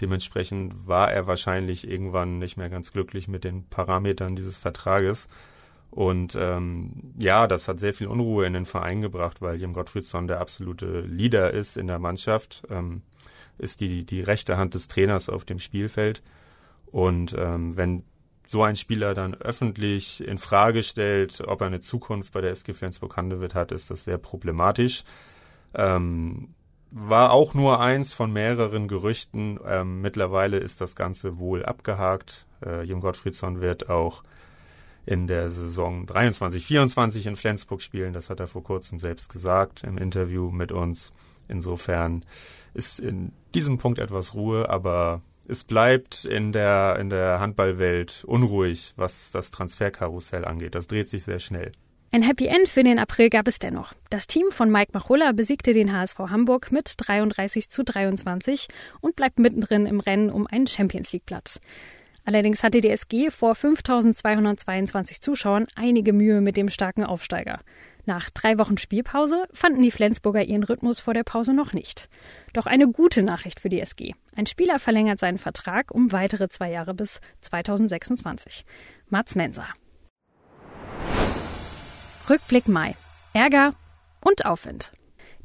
Dementsprechend 0.00 0.88
war 0.88 1.12
er 1.12 1.26
wahrscheinlich 1.26 1.86
irgendwann 1.86 2.38
nicht 2.38 2.56
mehr 2.56 2.70
ganz 2.70 2.90
glücklich 2.90 3.28
mit 3.28 3.44
den 3.44 3.68
Parametern 3.68 4.34
dieses 4.34 4.56
Vertrages 4.56 5.28
und 5.94 6.36
ähm, 6.36 7.14
ja, 7.20 7.46
das 7.46 7.68
hat 7.68 7.78
sehr 7.78 7.94
viel 7.94 8.08
Unruhe 8.08 8.46
in 8.46 8.52
den 8.52 8.66
Verein 8.66 9.00
gebracht, 9.00 9.40
weil 9.40 9.60
Jim 9.60 9.72
Gottfriedsson 9.72 10.26
der 10.26 10.40
absolute 10.40 11.02
Leader 11.02 11.52
ist 11.52 11.76
in 11.76 11.86
der 11.86 12.00
Mannschaft, 12.00 12.64
ähm, 12.68 13.02
ist 13.58 13.80
die, 13.80 14.04
die 14.04 14.20
rechte 14.20 14.56
Hand 14.56 14.74
des 14.74 14.88
Trainers 14.88 15.28
auf 15.28 15.44
dem 15.44 15.60
Spielfeld. 15.60 16.20
Und 16.90 17.36
ähm, 17.38 17.76
wenn 17.76 18.02
so 18.48 18.64
ein 18.64 18.74
Spieler 18.74 19.14
dann 19.14 19.34
öffentlich 19.34 20.26
in 20.26 20.38
Frage 20.38 20.82
stellt, 20.82 21.40
ob 21.46 21.60
er 21.60 21.68
eine 21.68 21.78
Zukunft 21.78 22.32
bei 22.32 22.40
der 22.40 22.50
SG 22.50 22.72
Flensburg-Handewitt 22.72 23.54
hat, 23.54 23.70
ist 23.70 23.88
das 23.88 24.02
sehr 24.02 24.18
problematisch. 24.18 25.04
Ähm, 25.74 26.54
war 26.90 27.30
auch 27.30 27.54
nur 27.54 27.80
eins 27.80 28.14
von 28.14 28.32
mehreren 28.32 28.88
Gerüchten. 28.88 29.60
Ähm, 29.64 30.00
mittlerweile 30.00 30.56
ist 30.56 30.80
das 30.80 30.96
Ganze 30.96 31.38
wohl 31.38 31.64
abgehakt. 31.64 32.46
Äh, 32.66 32.82
Jim 32.82 33.00
Gottfriedsson 33.00 33.60
wird 33.60 33.88
auch 33.88 34.24
in 35.06 35.26
der 35.26 35.50
Saison 35.50 36.06
23, 36.06 36.64
24 36.64 37.26
in 37.26 37.36
Flensburg 37.36 37.82
spielen. 37.82 38.12
Das 38.12 38.30
hat 38.30 38.40
er 38.40 38.46
vor 38.46 38.62
kurzem 38.62 38.98
selbst 38.98 39.32
gesagt 39.32 39.84
im 39.84 39.98
Interview 39.98 40.50
mit 40.50 40.72
uns. 40.72 41.12
Insofern 41.48 42.24
ist 42.72 43.00
in 43.00 43.32
diesem 43.54 43.78
Punkt 43.78 43.98
etwas 43.98 44.34
Ruhe, 44.34 44.68
aber 44.68 45.22
es 45.46 45.64
bleibt 45.64 46.24
in 46.24 46.52
der, 46.52 46.96
in 46.98 47.10
der 47.10 47.38
Handballwelt 47.40 48.24
unruhig, 48.26 48.94
was 48.96 49.30
das 49.30 49.50
Transferkarussell 49.50 50.44
angeht. 50.44 50.74
Das 50.74 50.86
dreht 50.86 51.08
sich 51.08 51.24
sehr 51.24 51.38
schnell. 51.38 51.72
Ein 52.14 52.22
Happy 52.22 52.46
End 52.46 52.68
für 52.68 52.84
den 52.84 53.00
April 53.00 53.28
gab 53.28 53.48
es 53.48 53.58
dennoch. 53.58 53.92
Das 54.08 54.28
Team 54.28 54.52
von 54.52 54.70
Mike 54.70 54.92
Machulla 54.94 55.32
besiegte 55.32 55.72
den 55.72 55.92
HSV 55.92 56.18
Hamburg 56.18 56.70
mit 56.70 56.94
33 56.96 57.70
zu 57.70 57.82
23 57.82 58.68
und 59.00 59.16
bleibt 59.16 59.40
mittendrin 59.40 59.84
im 59.84 59.98
Rennen 59.98 60.30
um 60.30 60.46
einen 60.46 60.68
Champions 60.68 61.12
League 61.12 61.26
Platz. 61.26 61.60
Allerdings 62.24 62.62
hatte 62.62 62.80
die 62.80 62.90
SG 62.90 63.30
vor 63.30 63.54
5222 63.54 65.20
Zuschauern 65.20 65.66
einige 65.74 66.12
Mühe 66.12 66.40
mit 66.40 66.56
dem 66.56 66.70
starken 66.70 67.04
Aufsteiger. 67.04 67.58
Nach 68.06 68.30
drei 68.30 68.58
Wochen 68.58 68.78
Spielpause 68.78 69.46
fanden 69.52 69.82
die 69.82 69.90
Flensburger 69.90 70.44
ihren 70.44 70.62
Rhythmus 70.62 71.00
vor 71.00 71.14
der 71.14 71.24
Pause 71.24 71.54
noch 71.54 71.72
nicht. 71.72 72.08
Doch 72.52 72.66
eine 72.66 72.88
gute 72.88 73.22
Nachricht 73.22 73.60
für 73.60 73.68
die 73.68 73.80
SG. 73.80 74.12
Ein 74.34 74.46
Spieler 74.46 74.78
verlängert 74.78 75.18
seinen 75.18 75.38
Vertrag 75.38 75.90
um 75.90 76.12
weitere 76.12 76.48
zwei 76.48 76.70
Jahre 76.70 76.94
bis 76.94 77.20
2026. 77.42 78.64
Mats 79.08 79.34
Menser. 79.34 79.68
Rückblick 82.28 82.68
Mai. 82.68 82.94
Ärger 83.34 83.74
und 84.20 84.46
Aufwind. 84.46 84.92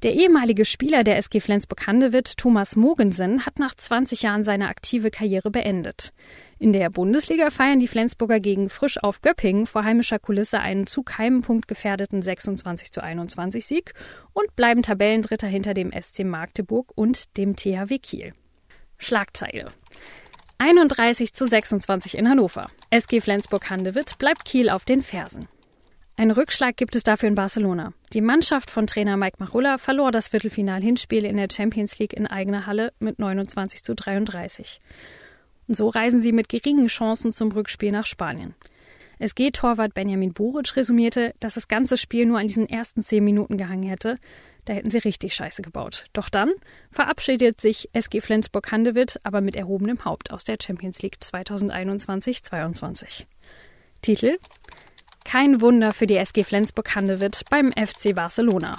Der 0.04 0.14
ehemalige 0.14 0.64
Spieler 0.64 1.04
der 1.04 1.18
SG 1.18 1.42
Flensburg-Handewitt, 1.42 2.38
Thomas 2.38 2.78
Mogensen, 2.78 3.46
hat 3.46 3.60
nach 3.60 3.74
20 3.74 4.22
Jahren 4.22 4.46
seine 4.46 4.70
aktive 4.70 5.12
Karriere 5.12 5.52
beendet. 5.52 6.14
In 6.62 6.74
der 6.74 6.90
Bundesliga 6.90 7.52
feiern 7.52 7.80
die 7.80 7.88
Flensburger 7.88 8.42
gegen 8.42 8.70
Frisch 8.70 9.02
auf 9.02 9.22
Göppingen 9.22 9.66
vor 9.66 9.86
heimischer 9.86 10.20
Kulisse 10.20 10.60
einen 10.60 10.88
zu 10.88 11.04
keinem 11.04 11.40
Punkt 11.40 11.70
gefährdeten 11.70 12.22
26 12.22 12.92
zu 12.92 13.02
21 13.02 13.66
Sieg 13.66 13.94
und 14.34 14.54
bleiben 14.58 14.84
Tabellendritter 14.84 15.48
hinter 15.48 15.74
dem 15.74 15.94
SC 15.94 16.26
Magdeburg 16.26 16.92
und 16.96 17.38
dem 17.38 17.56
THW 17.56 17.98
Kiel. 18.00 18.34
Schlagzeile. 18.98 19.72
31 20.58 21.34
zu 21.34 21.48
26 21.48 22.18
in 22.18 22.28
Hannover. 22.28 22.68
SG 22.90 23.22
Flensburg-Handewitt 23.22 24.18
bleibt 24.20 24.44
Kiel 24.44 24.70
auf 24.70 24.84
den 24.84 25.02
Fersen. 25.02 25.48
Einen 26.18 26.32
Rückschlag 26.32 26.76
gibt 26.76 26.98
es 26.98 27.04
dafür 27.04 27.30
in 27.30 27.36
Barcelona. 27.36 27.94
Die 28.12 28.20
Mannschaft 28.20 28.70
von 28.70 28.86
Trainer 28.86 29.16
Mike 29.16 29.38
Machulla 29.40 29.78
verlor 29.78 30.12
das 30.12 30.28
Viertelfinal-Hinspiel 30.28 31.24
in 31.24 31.38
der 31.38 31.48
Champions 31.50 31.98
League 32.00 32.12
in 32.12 32.28
eigener 32.28 32.66
Halle 32.66 32.92
mit 33.00 33.20
29 33.20 33.82
zu 33.82 33.96
33. 33.96 34.80
So 35.72 35.88
reisen 35.88 36.20
sie 36.20 36.32
mit 36.32 36.50
geringen 36.50 36.88
Chancen 36.88 37.32
zum 37.32 37.52
Rückspiel 37.52 37.92
nach 37.92 38.08
Spanien. 38.08 38.56
SG-Torwart 39.20 39.94
Benjamin 39.94 40.34
Buric 40.34 40.76
resümierte, 40.76 41.36
dass 41.40 41.54
das 41.54 41.68
ganze 41.68 41.96
Spiel 41.96 42.26
nur 42.26 42.40
an 42.40 42.48
diesen 42.48 42.68
ersten 42.68 43.04
zehn 43.04 43.24
Minuten 43.24 43.58
gehangen 43.58 43.84
hätte. 43.84 44.16
Da 44.66 44.74
hätten 44.74 44.90
sie 44.90 44.98
richtig 44.98 45.36
Scheiße 45.36 45.62
gebaut. 45.62 46.06
Doch 46.14 46.30
dann 46.30 46.52
verabschiedet 46.92 47.62
sich 47.62 47.90
SG 47.94 48.20
Flensburg-Handewitt 48.20 49.20
aber 49.24 49.42
mit 49.42 49.56
erhobenem 49.56 50.06
Haupt 50.06 50.32
aus 50.32 50.44
der 50.44 50.58
Champions 50.60 51.04
League 51.04 51.18
2021-22. 51.22 53.26
Titel 54.02 54.38
kein 55.24 55.62
Wunder 55.62 55.94
für 55.94 56.08
die 56.08 56.18
SG 56.18 56.44
Flensburg-Handewitt 56.44 57.44
beim 57.52 57.72
FC 57.74 58.16
Barcelona. 58.16 58.78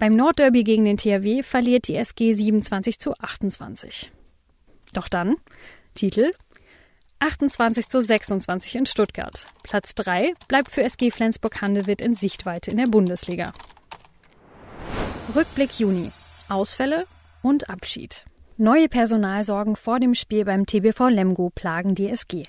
Beim 0.00 0.16
Nordderby 0.16 0.64
gegen 0.64 0.84
den 0.84 0.96
THW 0.96 1.44
verliert 1.44 1.86
die 1.86 1.94
SG 1.94 2.32
27 2.32 2.98
zu 2.98 3.14
28. 3.14 4.10
Doch 4.94 5.08
dann 5.08 5.36
Titel 5.94 6.32
28 7.18 7.88
zu 7.88 8.00
26 8.00 8.74
in 8.74 8.86
Stuttgart. 8.86 9.46
Platz 9.62 9.94
3 9.94 10.32
bleibt 10.48 10.70
für 10.70 10.82
SG 10.82 11.10
Flensburg-Handewitt 11.10 12.00
in 12.00 12.14
Sichtweite 12.14 12.70
in 12.70 12.78
der 12.78 12.86
Bundesliga. 12.86 13.52
Rückblick 15.36 15.78
Juni. 15.78 16.10
Ausfälle 16.48 17.04
und 17.42 17.70
Abschied. 17.70 18.24
Neue 18.56 18.88
Personalsorgen 18.88 19.76
vor 19.76 20.00
dem 20.00 20.14
Spiel 20.14 20.44
beim 20.44 20.66
TBV 20.66 21.08
Lemgo 21.08 21.50
plagen 21.50 21.94
die 21.94 22.08
SG. 22.08 22.44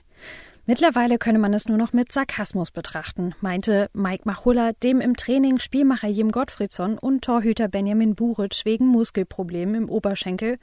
Mittlerweile 0.66 1.18
könne 1.18 1.40
man 1.40 1.54
es 1.54 1.68
nur 1.68 1.78
noch 1.78 1.92
mit 1.92 2.14
Sarkasmus 2.14 2.72
betrachten, 2.72 3.36
meinte 3.42 3.90
Mike 3.92 4.24
Machulla 4.24 4.72
dem 4.72 5.02
im 5.02 5.18
Training 5.18 5.60
Spielmacher 5.60 6.08
Jim 6.08 6.32
Gottfriedson 6.32 6.98
und 6.98 7.26
Torhüter 7.26 7.68
Benjamin 7.68 8.16
Buric 8.16 8.62
wegen 8.64 8.88
Muskelproblemen 8.88 9.76
im 9.76 9.90
Oberschenkel 9.90 10.60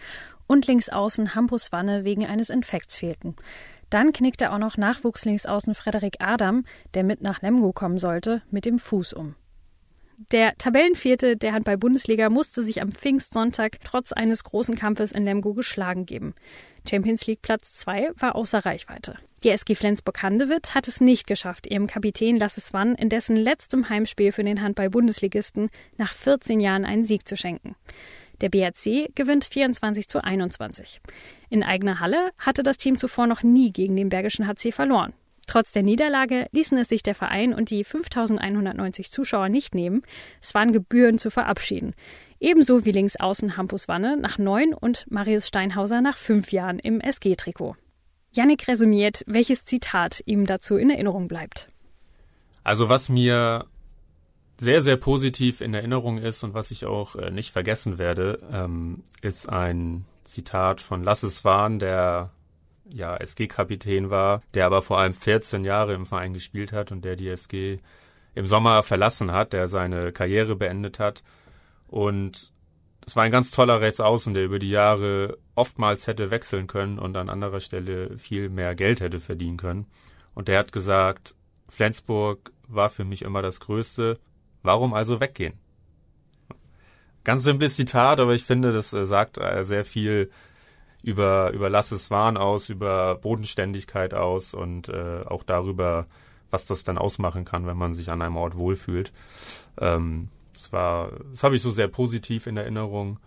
und 0.51 0.67
Linksaußen 0.67 1.37
Hampus 1.37 1.71
Wanne 1.71 2.05
wegen 2.05 2.27
eines 2.27 2.51
Infekts 2.51 2.97
fehlten. 2.97 3.37
Dann 3.89 4.13
knickte 4.13 4.51
auch 4.51 4.59
noch 4.59 4.77
Nachwuchslinksaußen 4.77 5.77
Frederik 5.77 6.17
Adam, 6.19 6.65
der 6.95 7.05
mit 7.05 7.23
nach 7.23 7.41
Lemgo 7.41 7.73
kommen 7.73 7.99
sollte, 7.99 8.43
mit 8.51 8.65
dem 8.65 8.81
Fuß 8.81 9.13
um. 9.13 9.37
Der 10.33 10.55
Tabellenvierte 10.59 11.37
der 11.37 11.53
Handball-Bundesliga 11.53 12.29
musste 12.31 12.65
sich 12.65 12.83
am 12.83 12.91
Pfingstsonntag 12.91 13.79
trotz 13.85 14.11
eines 14.11 14.43
großen 14.43 14.75
Kampfes 14.75 15.13
in 15.13 15.25
Lemgo 15.25 15.55
geschlagen 15.55 16.05
geben. 16.05 16.35
Champions 16.89 17.27
League 17.29 17.43
Platz 17.43 17.77
2 17.79 18.11
war 18.17 18.35
außer 18.35 18.59
Reichweite. 18.67 19.15
Die 19.45 19.51
SG 19.51 19.77
Flensburg-Handewitt 19.77 20.75
hat 20.75 20.89
es 20.89 21.01
nicht 21.01 21.29
geschafft, 21.29 21.71
ihrem 21.71 21.87
Kapitän 21.87 22.39
Lasse 22.39 22.61
Swann 22.61 22.97
in 22.97 23.09
dessen 23.09 23.37
letztem 23.37 23.89
Heimspiel 23.89 24.33
für 24.33 24.45
den 24.45 24.61
Handball-Bundesligisten 24.61 25.71
nach 25.97 26.13
14 26.13 26.59
Jahren 26.59 26.85
einen 26.85 27.05
Sieg 27.05 27.27
zu 27.27 27.37
schenken. 27.37 27.77
Der 28.41 28.49
BRC 28.49 29.15
gewinnt 29.15 29.45
24 29.45 30.09
zu 30.09 30.25
21. 30.25 31.01
In 31.51 31.63
eigener 31.63 32.01
Halle 32.01 32.31
hatte 32.39 32.63
das 32.63 32.79
Team 32.79 32.97
zuvor 32.97 33.27
noch 33.27 33.43
nie 33.43 33.73
gegen 33.73 33.97
den 33.97 34.09
Bergischen 34.09 34.47
HC 34.47 34.73
verloren. 34.73 35.13
Trotz 35.47 35.73
der 35.73 35.83
Niederlage 35.83 36.47
ließen 36.53 36.79
es 36.79 36.89
sich 36.89 37.03
der 37.03 37.15
Verein 37.15 37.53
und 37.53 37.71
die 37.71 37.83
5190 37.83 39.11
Zuschauer 39.11 39.49
nicht 39.49 39.75
nehmen, 39.75 40.03
Swan 40.41 40.73
gebührend 40.73 41.21
zu 41.21 41.31
verabschieden. 41.31 41.95
Ebenso 42.39 42.85
wie 42.85 42.93
Linksaußen 42.93 43.57
Hampus 43.57 43.89
Wanne 43.89 44.17
nach 44.17 44.39
neun 44.39 44.73
und 44.73 45.11
Marius 45.11 45.49
Steinhauser 45.49 46.01
nach 46.01 46.17
fünf 46.17 46.53
Jahren 46.53 46.79
im 46.79 47.01
SG-Trikot. 47.01 47.75
Yannick 48.33 48.69
resümiert, 48.69 49.25
welches 49.27 49.65
Zitat 49.65 50.23
ihm 50.25 50.47
dazu 50.47 50.77
in 50.77 50.89
Erinnerung 50.89 51.27
bleibt. 51.27 51.69
Also 52.63 52.89
was 52.89 53.09
mir 53.09 53.67
sehr, 54.61 54.83
sehr 54.83 54.99
positiv 54.99 55.63
in 55.63 55.73
Erinnerung 55.73 56.19
ist 56.19 56.45
und 56.45 56.53
was 56.53 56.71
ich 56.71 56.85
auch 56.85 57.17
äh, 57.17 57.31
nicht 57.31 57.51
vergessen 57.51 57.97
werde, 57.97 58.41
ähm, 58.53 59.03
ist 59.23 59.49
ein 59.49 60.05
Zitat 60.25 60.83
von 60.83 61.03
Lasse 61.03 61.31
Swan, 61.31 61.79
der 61.79 62.31
ja 62.87 63.17
SG-Kapitän 63.17 64.11
war, 64.11 64.43
der 64.53 64.67
aber 64.67 64.83
vor 64.83 64.99
allem 64.99 65.15
14 65.15 65.65
Jahre 65.65 65.95
im 65.95 66.05
Verein 66.05 66.35
gespielt 66.35 66.73
hat 66.73 66.93
und 66.93 67.07
der 67.07 67.17
die 67.17 67.29
SG 67.29 67.79
im 68.35 68.47
Sommer 68.47 68.83
verlassen 68.83 69.33
hat, 69.33 69.55
der 69.55 69.67
seine 69.67 70.13
Karriere 70.13 70.57
beendet 70.57 70.99
hat. 70.99 71.23
Und 71.89 72.53
es 73.07 73.17
war 73.17 73.25
ein 73.25 73.31
ganz 73.31 73.51
toller 73.51 73.81
Rechtsaußen, 73.81 74.35
der 74.35 74.45
über 74.45 74.59
die 74.59 74.71
Jahre 74.71 75.39
oftmals 75.55 76.07
hätte 76.07 76.31
wechseln 76.31 76.67
können 76.67 76.99
und 76.99 77.17
an 77.17 77.31
anderer 77.31 77.61
Stelle 77.61 78.19
viel 78.19 78.51
mehr 78.51 78.75
Geld 78.75 79.01
hätte 79.01 79.21
verdienen 79.21 79.57
können. 79.57 79.87
Und 80.35 80.49
der 80.49 80.59
hat 80.59 80.71
gesagt, 80.71 81.35
Flensburg 81.69 82.53
war 82.69 82.91
für 82.91 83.05
mich 83.05 83.23
immer 83.23 83.41
das 83.41 83.59
Größte. 83.61 84.19
Warum 84.63 84.95
also 84.95 85.21
weggehen? 85.21 85.55
Ganz 87.25 87.45
simples 87.45 87.77
Zitat, 87.77 88.21
aber 88.21 88.35
ich 88.35 88.45
finde, 88.45 88.73
das 88.73 88.93
äh, 88.93 89.07
sagt 89.07 89.39
äh, 89.39 89.63
sehr 89.65 89.85
viel 89.85 90.31
über, 91.03 91.51
über 91.53 91.71
Lasses 91.71 92.11
Wahn 92.11 92.37
aus, 92.37 92.69
über 92.69 93.15
Bodenständigkeit 93.17 94.15
aus 94.15 94.55
und 94.55 94.89
äh, 94.89 95.23
auch 95.27 95.43
darüber, 95.43 96.07
was 96.51 96.67
das 96.67 96.85
dann 96.85 96.99
ausmachen 96.99 97.45
kann, 97.45 97.67
wenn 97.67 97.77
man 97.77 97.95
sich 97.95 98.11
an 98.11 98.23
einem 98.23 98.37
Ort 98.37 98.57
wohlfühlt. 98.57 99.13
Ähm, 99.79 100.29
das 100.55 100.73
war, 100.73 101.13
das 101.33 101.43
habe 101.43 101.57
ich 101.57 101.63
so 101.63 101.71
sehr 101.71 101.89
positiv 101.89 102.47
in 102.47 102.57
Erinnerung. 102.57 103.19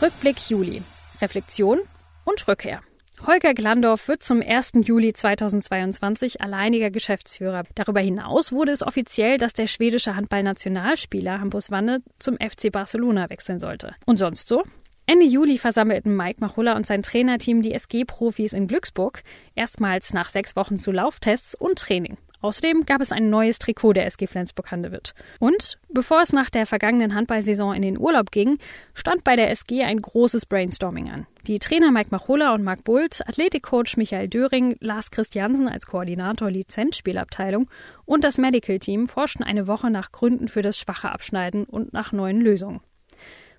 Rückblick 0.00 0.50
Juli. 0.50 0.82
Reflexion 1.20 1.78
und 2.24 2.48
Rückkehr. 2.48 2.82
Holger 3.26 3.54
Glandorf 3.54 4.08
wird 4.08 4.22
zum 4.22 4.42
1. 4.42 4.72
Juli 4.82 5.12
2022 5.12 6.42
alleiniger 6.42 6.90
Geschäftsführer. 6.90 7.64
Darüber 7.74 8.00
hinaus 8.00 8.52
wurde 8.52 8.72
es 8.72 8.82
offiziell, 8.82 9.38
dass 9.38 9.54
der 9.54 9.66
schwedische 9.66 10.14
Handballnationalspieler 10.14 11.40
Hampus 11.40 11.70
Wanne 11.70 12.02
zum 12.18 12.36
FC 12.36 12.70
Barcelona 12.70 13.30
wechseln 13.30 13.60
sollte. 13.60 13.94
Und 14.04 14.18
sonst 14.18 14.48
so? 14.48 14.62
Ende 15.06 15.26
Juli 15.26 15.58
versammelten 15.58 16.16
Mike 16.16 16.40
Machulla 16.40 16.76
und 16.76 16.86
sein 16.86 17.02
Trainerteam 17.02 17.60
die 17.60 17.72
SG-Profis 17.72 18.52
in 18.54 18.66
Glücksburg, 18.66 19.22
erstmals 19.54 20.14
nach 20.14 20.30
sechs 20.30 20.56
Wochen 20.56 20.78
zu 20.78 20.92
Lauftests 20.92 21.54
und 21.54 21.78
Training. 21.78 22.16
Außerdem 22.44 22.84
gab 22.84 23.00
es 23.00 23.10
ein 23.10 23.30
neues 23.30 23.58
Trikot 23.58 23.94
der 23.94 24.04
SG 24.04 24.26
Flensburg-Handewitt. 24.26 25.14
Und 25.40 25.78
bevor 25.88 26.20
es 26.20 26.34
nach 26.34 26.50
der 26.50 26.66
vergangenen 26.66 27.14
Handballsaison 27.14 27.74
in 27.74 27.80
den 27.80 27.98
Urlaub 27.98 28.30
ging, 28.30 28.58
stand 28.92 29.24
bei 29.24 29.34
der 29.34 29.50
SG 29.50 29.82
ein 29.82 30.02
großes 30.02 30.44
Brainstorming 30.44 31.08
an. 31.08 31.26
Die 31.46 31.58
Trainer 31.58 31.90
Mike 31.90 32.10
Machulla 32.10 32.52
und 32.52 32.62
Marc 32.62 32.84
Bult, 32.84 33.26
Athletikcoach 33.26 33.96
Michael 33.96 34.28
Döring, 34.28 34.76
Lars 34.80 35.10
Christiansen 35.10 35.68
als 35.68 35.86
Koordinator 35.86 36.50
Lizenzspielabteilung 36.50 37.70
und 38.04 38.24
das 38.24 38.36
Medical 38.36 38.78
Team 38.78 39.08
forschten 39.08 39.42
eine 39.42 39.66
Woche 39.66 39.90
nach 39.90 40.12
Gründen 40.12 40.48
für 40.48 40.60
das 40.60 40.78
schwache 40.78 41.10
Abschneiden 41.10 41.64
und 41.64 41.94
nach 41.94 42.12
neuen 42.12 42.42
Lösungen. 42.42 42.82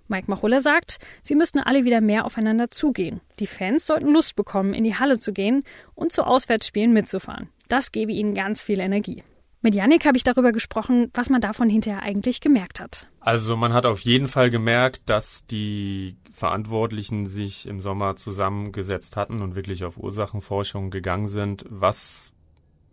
Mike 0.08 0.30
Machulla 0.30 0.62
sagt, 0.62 1.00
sie 1.24 1.36
müssten 1.36 1.60
alle 1.60 1.84
wieder 1.84 2.02
mehr 2.02 2.26
aufeinander 2.26 2.70
zugehen. 2.70 3.22
Die 3.40 3.48
Fans 3.48 3.88
sollten 3.88 4.14
Lust 4.14 4.36
bekommen, 4.36 4.74
in 4.74 4.84
die 4.84 4.96
Halle 4.96 5.20
zu 5.20 5.34
gehen 5.34 5.64
und 5.96 6.12
zu 6.12 6.24
Auswärtsspielen 6.24 6.94
mitzufahren. 6.94 7.50
Das 7.68 7.92
gebe 7.92 8.12
ihnen 8.12 8.34
ganz 8.34 8.62
viel 8.62 8.80
Energie. 8.80 9.24
Mit 9.62 9.74
Yannick 9.74 10.06
habe 10.06 10.16
ich 10.16 10.24
darüber 10.24 10.52
gesprochen, 10.52 11.10
was 11.16 11.32
man 11.32 11.42
davon 11.42 11.72
hinterher 11.72 12.04
eigentlich 12.04 12.40
gemerkt 12.40 12.80
hat. 12.80 13.08
Also 13.20 13.58
man 13.58 13.74
hat 13.74 13.88
auf 13.88 14.00
jeden 14.02 14.28
Fall 14.28 14.52
gemerkt, 14.52 15.02
dass 15.08 15.48
die 15.48 16.18
Verantwortlichen 16.34 17.26
sich 17.26 17.66
im 17.66 17.80
Sommer 17.80 18.16
zusammengesetzt 18.16 19.18
hatten 19.18 19.42
und 19.42 19.56
wirklich 19.56 19.84
auf 19.84 19.98
Ursachenforschung 19.98 20.92
gegangen 20.92 21.30
sind, 21.30 21.66
was 21.68 22.32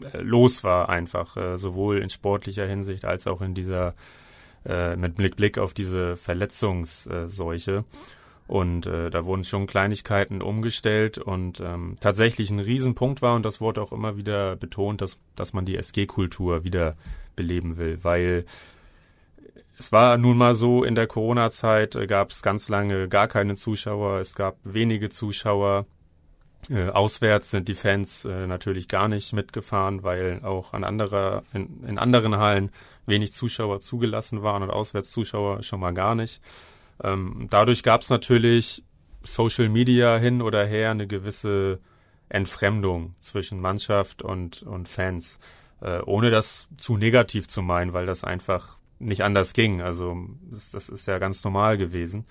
äh, 0.02 0.22
los 0.22 0.64
war 0.64 0.88
einfach, 0.88 1.36
äh, 1.36 1.58
sowohl 1.58 1.98
in 1.98 2.08
sportlicher 2.08 2.66
Hinsicht 2.66 3.04
als 3.04 3.26
auch 3.26 3.42
in 3.42 3.52
dieser 3.52 3.94
äh, 4.66 4.96
mit 4.96 5.36
Blick 5.36 5.58
auf 5.58 5.74
diese 5.74 6.16
Verletzungsseuche. 6.16 7.84
Und 8.48 8.86
äh, 8.86 9.08
da 9.08 9.24
wurden 9.24 9.44
schon 9.44 9.66
Kleinigkeiten 9.66 10.42
umgestellt 10.42 11.16
und 11.16 11.60
ähm, 11.60 11.96
tatsächlich 12.00 12.50
ein 12.50 12.58
Riesenpunkt 12.58 13.22
war, 13.22 13.34
und 13.36 13.44
das 13.44 13.60
wurde 13.60 13.80
auch 13.80 13.92
immer 13.92 14.16
wieder 14.16 14.56
betont, 14.56 15.00
dass, 15.00 15.16
dass 15.36 15.52
man 15.52 15.64
die 15.64 15.76
SG-Kultur 15.76 16.64
wieder 16.64 16.94
beleben 17.34 17.78
will, 17.78 17.98
weil 18.02 18.44
es 19.78 19.90
war 19.90 20.18
nun 20.18 20.36
mal 20.36 20.54
so, 20.54 20.84
in 20.84 20.94
der 20.94 21.06
Corona-Zeit 21.06 21.96
äh, 21.96 22.06
gab 22.06 22.30
es 22.30 22.42
ganz 22.42 22.68
lange 22.68 23.08
gar 23.08 23.26
keine 23.26 23.54
Zuschauer, 23.54 24.20
es 24.20 24.34
gab 24.34 24.58
wenige 24.64 25.08
Zuschauer. 25.08 25.86
Äh, 26.70 26.88
auswärts 26.90 27.50
sind 27.50 27.68
die 27.68 27.74
Fans 27.74 28.24
äh, 28.24 28.46
natürlich 28.46 28.88
gar 28.88 29.08
nicht 29.08 29.32
mitgefahren, 29.32 30.02
weil 30.02 30.40
auch 30.44 30.72
an 30.72 30.84
anderer, 30.84 31.42
in, 31.52 31.84
in 31.84 31.98
anderen 31.98 32.36
Hallen 32.36 32.70
wenig 33.06 33.32
Zuschauer 33.32 33.80
zugelassen 33.80 34.42
waren 34.42 34.62
und 34.62 34.70
Auswärtszuschauer 34.70 35.62
schon 35.62 35.80
mal 35.80 35.92
gar 35.92 36.14
nicht. 36.14 36.40
Ähm, 37.02 37.48
dadurch 37.50 37.82
gab 37.82 38.02
es 38.02 38.10
natürlich 38.10 38.84
Social 39.24 39.68
Media 39.68 40.18
hin 40.18 40.42
oder 40.42 40.64
her 40.64 40.90
eine 40.90 41.06
gewisse 41.06 41.78
Entfremdung 42.28 43.14
zwischen 43.18 43.60
Mannschaft 43.60 44.22
und, 44.22 44.62
und 44.62 44.88
Fans. 44.88 45.38
Äh, 45.80 46.00
ohne 46.02 46.30
das 46.30 46.68
zu 46.76 46.96
negativ 46.96 47.48
zu 47.48 47.60
meinen, 47.60 47.92
weil 47.92 48.06
das 48.06 48.24
einfach 48.24 48.78
nicht 49.00 49.24
anders 49.24 49.52
ging. 49.52 49.82
Also 49.82 50.16
das, 50.50 50.70
das 50.70 50.88
ist 50.88 51.06
ja 51.06 51.18
ganz 51.18 51.42
normal 51.42 51.76
gewesen. 51.76 52.24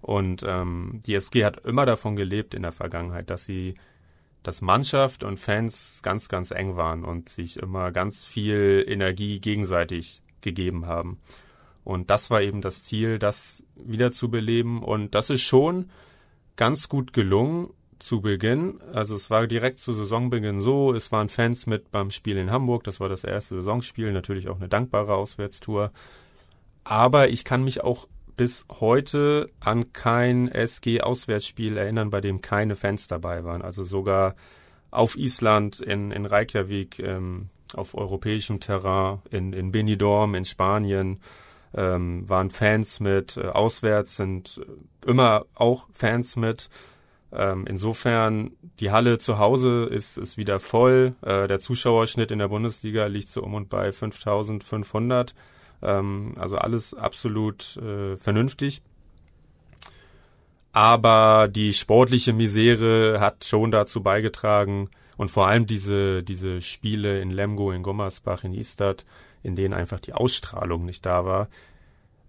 Und 0.00 0.44
ähm, 0.46 1.00
die 1.06 1.14
SG 1.14 1.44
hat 1.44 1.64
immer 1.64 1.86
davon 1.86 2.16
gelebt 2.16 2.54
in 2.54 2.62
der 2.62 2.72
Vergangenheit, 2.72 3.30
dass 3.30 3.44
sie, 3.44 3.74
dass 4.42 4.62
Mannschaft 4.62 5.24
und 5.24 5.38
Fans 5.38 6.00
ganz, 6.02 6.28
ganz 6.28 6.50
eng 6.50 6.76
waren 6.76 7.04
und 7.04 7.28
sich 7.28 7.58
immer 7.58 7.92
ganz 7.92 8.26
viel 8.26 8.84
Energie 8.88 9.40
gegenseitig 9.40 10.22
gegeben 10.40 10.86
haben. 10.86 11.18
Und 11.84 12.10
das 12.10 12.30
war 12.30 12.42
eben 12.42 12.60
das 12.60 12.84
Ziel, 12.84 13.18
das 13.18 13.64
wieder 13.76 14.12
zu 14.12 14.30
beleben. 14.30 14.82
Und 14.82 15.14
das 15.14 15.30
ist 15.30 15.42
schon 15.42 15.90
ganz 16.56 16.88
gut 16.88 17.12
gelungen 17.12 17.70
zu 17.98 18.20
Beginn. 18.20 18.80
Also 18.92 19.14
es 19.14 19.30
war 19.30 19.46
direkt 19.46 19.78
zu 19.78 19.92
Saisonbeginn 19.92 20.60
so, 20.60 20.92
es 20.92 21.12
waren 21.12 21.28
Fans 21.28 21.66
mit 21.66 21.90
beim 21.90 22.10
Spiel 22.10 22.36
in 22.36 22.50
Hamburg, 22.50 22.84
das 22.84 22.98
war 22.98 23.08
das 23.08 23.24
erste 23.24 23.56
Saisonspiel, 23.56 24.12
natürlich 24.12 24.48
auch 24.48 24.56
eine 24.56 24.68
dankbare 24.68 25.14
Auswärtstour. 25.14 25.92
Aber 26.82 27.28
ich 27.28 27.44
kann 27.44 27.62
mich 27.62 27.82
auch 27.82 28.08
bis 28.40 28.64
heute 28.80 29.50
an 29.60 29.92
kein 29.92 30.48
SG-Auswärtsspiel 30.48 31.76
erinnern, 31.76 32.08
bei 32.08 32.22
dem 32.22 32.40
keine 32.40 32.74
Fans 32.74 33.06
dabei 33.06 33.44
waren. 33.44 33.60
Also 33.60 33.84
sogar 33.84 34.34
auf 34.90 35.18
Island, 35.18 35.78
in, 35.80 36.10
in 36.10 36.24
Reykjavik, 36.24 37.00
ähm, 37.00 37.50
auf 37.74 37.94
europäischem 37.94 38.58
Terrain, 38.58 39.18
in, 39.30 39.52
in 39.52 39.72
Benidorm, 39.72 40.34
in 40.34 40.46
Spanien, 40.46 41.20
ähm, 41.74 42.26
waren 42.30 42.48
Fans 42.48 42.98
mit. 42.98 43.36
Äh, 43.36 43.48
auswärts 43.48 44.16
sind 44.16 44.62
immer 45.04 45.44
auch 45.54 45.86
Fans 45.92 46.36
mit. 46.36 46.70
Ähm, 47.32 47.66
insofern, 47.68 48.52
die 48.80 48.90
Halle 48.90 49.18
zu 49.18 49.38
Hause 49.38 49.84
ist, 49.84 50.16
ist 50.16 50.38
wieder 50.38 50.60
voll. 50.60 51.14
Äh, 51.20 51.46
der 51.46 51.58
Zuschauerschnitt 51.58 52.30
in 52.30 52.38
der 52.38 52.48
Bundesliga 52.48 53.04
liegt 53.04 53.28
so 53.28 53.42
um 53.42 53.52
und 53.52 53.68
bei 53.68 53.92
5500. 53.92 55.34
Ähm, 55.82 56.34
also 56.38 56.56
alles 56.56 56.94
absolut 56.94 57.76
äh, 57.76 58.16
vernünftig. 58.16 58.82
Aber 60.72 61.48
die 61.48 61.72
sportliche 61.72 62.32
Misere 62.32 63.18
hat 63.20 63.44
schon 63.44 63.70
dazu 63.70 64.02
beigetragen 64.02 64.88
und 65.16 65.30
vor 65.30 65.48
allem 65.48 65.66
diese, 65.66 66.22
diese 66.22 66.62
Spiele 66.62 67.20
in 67.20 67.30
Lemgo, 67.30 67.72
in 67.72 67.82
Gommersbach, 67.82 68.44
in 68.44 68.54
Istad, 68.54 69.04
in 69.42 69.56
denen 69.56 69.74
einfach 69.74 70.00
die 70.00 70.12
Ausstrahlung 70.12 70.84
nicht 70.84 71.04
da 71.04 71.24
war, 71.24 71.48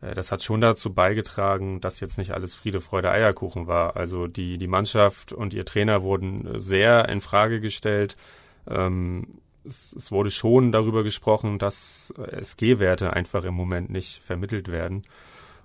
äh, 0.01 0.13
das 0.13 0.31
hat 0.31 0.43
schon 0.43 0.61
dazu 0.61 0.93
beigetragen, 0.93 1.79
dass 1.81 1.99
jetzt 1.99 2.17
nicht 2.17 2.31
alles 2.31 2.55
Friede, 2.55 2.81
Freude, 2.81 3.11
Eierkuchen 3.11 3.67
war. 3.67 3.95
Also 3.95 4.27
die, 4.27 4.57
die 4.57 4.67
Mannschaft 4.67 5.31
und 5.33 5.53
ihr 5.53 5.65
Trainer 5.65 6.01
wurden 6.01 6.59
sehr 6.59 7.07
in 7.09 7.21
Frage 7.21 7.61
gestellt. 7.61 8.17
Ähm, 8.67 9.39
es, 9.65 9.93
es 9.93 10.11
wurde 10.11 10.31
schon 10.31 10.71
darüber 10.71 11.03
gesprochen, 11.03 11.59
dass 11.59 12.13
SG-Werte 12.17 13.13
einfach 13.13 13.43
im 13.43 13.53
Moment 13.53 13.89
nicht 13.89 14.21
vermittelt 14.23 14.69
werden. 14.69 15.03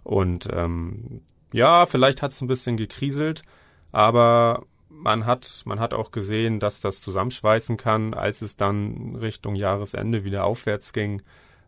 Und 0.03 0.49
ähm, 0.53 1.23
ja, 1.53 1.87
vielleicht 1.87 2.23
hat 2.23 2.33
es 2.33 2.41
ein 2.41 2.49
bisschen 2.49 2.77
gekriselt, 2.77 3.43
aber 3.93 4.65
man 4.89 5.27
hat, 5.27 5.63
man 5.65 5.81
hat 5.81 5.95
auch 5.95 6.11
gesehen, 6.11 6.61
dass 6.61 6.81
das 6.81 7.01
zusammenschweißen 7.01 7.77
kann, 7.77 8.15
als 8.15 8.43
es 8.43 8.57
dann 8.57 9.17
Richtung 9.17 9.55
Jahresende 9.55 10.25
wieder 10.25 10.45
aufwärts 10.45 10.93
ging. 10.93 11.23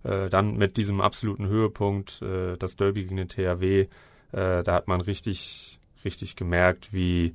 Äh, 0.05 0.29
dann 0.31 0.57
mit 0.57 0.77
diesem 0.77 1.01
absoluten 1.01 1.47
Höhepunkt, 1.47 2.23
äh, 2.23 2.57
das 2.57 2.77
Derby 2.77 3.03
gegen 3.03 3.17
den 3.17 3.29
THW, 3.29 3.81
äh, 3.81 4.63
da 4.63 4.75
hat 4.75 4.89
man 4.89 5.01
richtig, 5.01 5.79
richtig 6.05 6.37
gemerkt, 6.37 6.93
wie, 6.93 7.33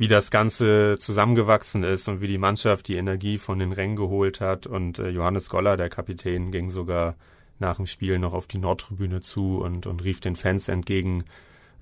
wie 0.00 0.08
das 0.08 0.30
Ganze 0.30 0.96
zusammengewachsen 0.98 1.84
ist 1.84 2.08
und 2.08 2.22
wie 2.22 2.26
die 2.26 2.38
Mannschaft 2.38 2.88
die 2.88 2.96
Energie 2.96 3.36
von 3.36 3.58
den 3.58 3.70
Rängen 3.70 3.96
geholt 3.96 4.40
hat. 4.40 4.66
Und 4.66 4.98
äh, 4.98 5.10
Johannes 5.10 5.50
Goller, 5.50 5.76
der 5.76 5.90
Kapitän, 5.90 6.50
ging 6.52 6.70
sogar 6.70 7.16
nach 7.58 7.76
dem 7.76 7.84
Spiel 7.84 8.18
noch 8.18 8.32
auf 8.32 8.46
die 8.46 8.56
Nordtribüne 8.56 9.20
zu 9.20 9.58
und, 9.58 9.86
und 9.86 10.02
rief 10.02 10.20
den 10.20 10.36
Fans 10.36 10.68
entgegen, 10.68 11.24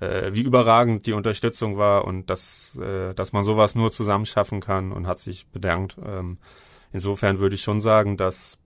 äh, 0.00 0.32
wie 0.32 0.40
überragend 0.40 1.06
die 1.06 1.12
Unterstützung 1.12 1.76
war 1.76 2.06
und 2.06 2.28
dass, 2.28 2.76
äh, 2.76 3.14
dass 3.14 3.32
man 3.32 3.44
sowas 3.44 3.76
nur 3.76 3.92
zusammen 3.92 4.26
schaffen 4.26 4.58
kann 4.58 4.90
und 4.90 5.06
hat 5.06 5.20
sich 5.20 5.46
bedankt. 5.46 5.94
Ähm, 6.04 6.38
insofern 6.92 7.38
würde 7.38 7.54
ich 7.54 7.62
schon 7.62 7.80
sagen, 7.80 8.16
dass 8.16 8.58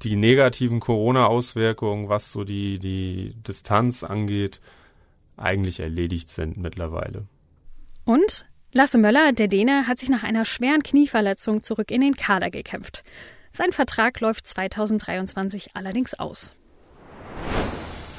die 0.00 0.16
negativen 0.16 0.80
Corona-Auswirkungen, 0.80 2.08
was 2.08 2.32
so 2.32 2.42
die, 2.42 2.78
die 2.78 3.34
Distanz 3.46 4.02
angeht, 4.02 4.62
eigentlich 5.36 5.80
erledigt 5.80 6.30
sind 6.30 6.56
mittlerweile. 6.56 7.26
Und 8.06 8.46
Lasse 8.72 8.98
Möller, 8.98 9.32
der 9.32 9.48
Däne, 9.48 9.88
hat 9.88 9.98
sich 9.98 10.10
nach 10.10 10.22
einer 10.22 10.44
schweren 10.44 10.82
Knieverletzung 10.82 11.62
zurück 11.62 11.90
in 11.90 12.02
den 12.02 12.14
Kader 12.14 12.50
gekämpft. 12.50 13.02
Sein 13.52 13.72
Vertrag 13.72 14.20
läuft 14.20 14.46
2023 14.46 15.70
allerdings 15.74 16.14
aus. 16.14 16.54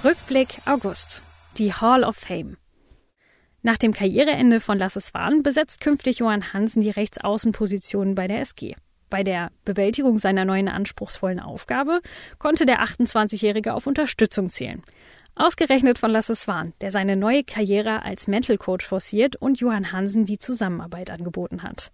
Rückblick 0.04 0.50
August. 0.66 1.22
Die 1.58 1.74
Hall 1.74 2.04
of 2.04 2.18
Fame. 2.18 2.58
Nach 3.62 3.78
dem 3.78 3.94
Karriereende 3.94 4.60
von 4.60 4.78
Lasse 4.78 5.00
Swan 5.00 5.42
besetzt 5.42 5.80
künftig 5.80 6.20
Johann 6.20 6.52
Hansen 6.54 6.82
die 6.82 6.90
Rechtsaußenposition 6.90 8.14
bei 8.14 8.28
der 8.28 8.42
SG. 8.42 8.76
Bei 9.10 9.24
der 9.24 9.52
Bewältigung 9.64 10.20
seiner 10.20 10.44
neuen 10.44 10.68
anspruchsvollen 10.68 11.40
Aufgabe 11.40 12.02
konnte 12.40 12.66
der 12.66 12.84
28-Jährige 12.84 13.74
auf 13.74 13.88
Unterstützung 13.88 14.50
zählen. 14.50 14.84
Ausgerechnet 15.38 16.00
von 16.00 16.10
Lasse 16.10 16.36
Swan, 16.36 16.74
der 16.82 16.90
seine 16.90 17.16
neue 17.16 17.44
Karriere 17.44 18.02
als 18.02 18.28
Mental 18.28 18.58
Coach 18.58 18.86
forciert 18.86 19.36
und 19.36 19.60
Johann 19.60 19.92
Hansen 19.92 20.26
die 20.26 20.40
Zusammenarbeit 20.40 21.12
angeboten 21.12 21.62
hat. 21.62 21.92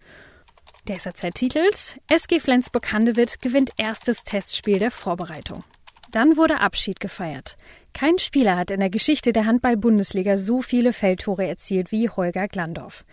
Der 0.88 0.98
SAZ 0.98 1.34
titelt 1.34 2.00
SG 2.10 2.40
Flensburg-Handewitt 2.40 3.42
gewinnt 3.42 3.72
erstes 3.78 4.24
Testspiel 4.24 4.80
der 4.80 4.92
Vorbereitung. 4.92 5.64
Dann 6.10 6.38
wurde 6.38 6.62
Abschied 6.62 7.02
gefeiert. 7.02 7.58
Kein 7.94 8.18
Spieler 8.18 8.56
hat 8.56 8.72
in 8.72 8.80
der 8.80 8.90
Geschichte 8.90 9.34
der 9.34 9.46
Handball-Bundesliga 9.46 10.38
so 10.38 10.62
viele 10.62 10.94
Feldtore 10.94 11.46
erzielt 11.46 11.92
wie 11.92 12.10
Holger 12.10 12.48
Glandorf. 12.48 13.04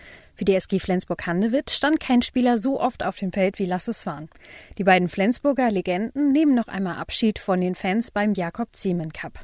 Für 0.40 0.46
die 0.46 0.54
SG 0.54 0.78
Flensburg-Handewitt 0.78 1.70
stand 1.70 2.00
kein 2.00 2.22
Spieler 2.22 2.56
so 2.56 2.80
oft 2.80 3.04
auf 3.04 3.18
dem 3.18 3.30
Feld 3.30 3.58
wie 3.58 3.66
Lasse 3.66 3.92
Swan. 3.92 4.30
Die 4.78 4.84
beiden 4.84 5.10
Flensburger 5.10 5.70
Legenden 5.70 6.32
nehmen 6.32 6.54
noch 6.54 6.66
einmal 6.66 6.96
Abschied 6.96 7.38
von 7.38 7.60
den 7.60 7.74
Fans 7.74 8.10
beim 8.10 8.32
Jakob 8.32 8.74
Ziemen 8.74 9.12
Cup. 9.12 9.34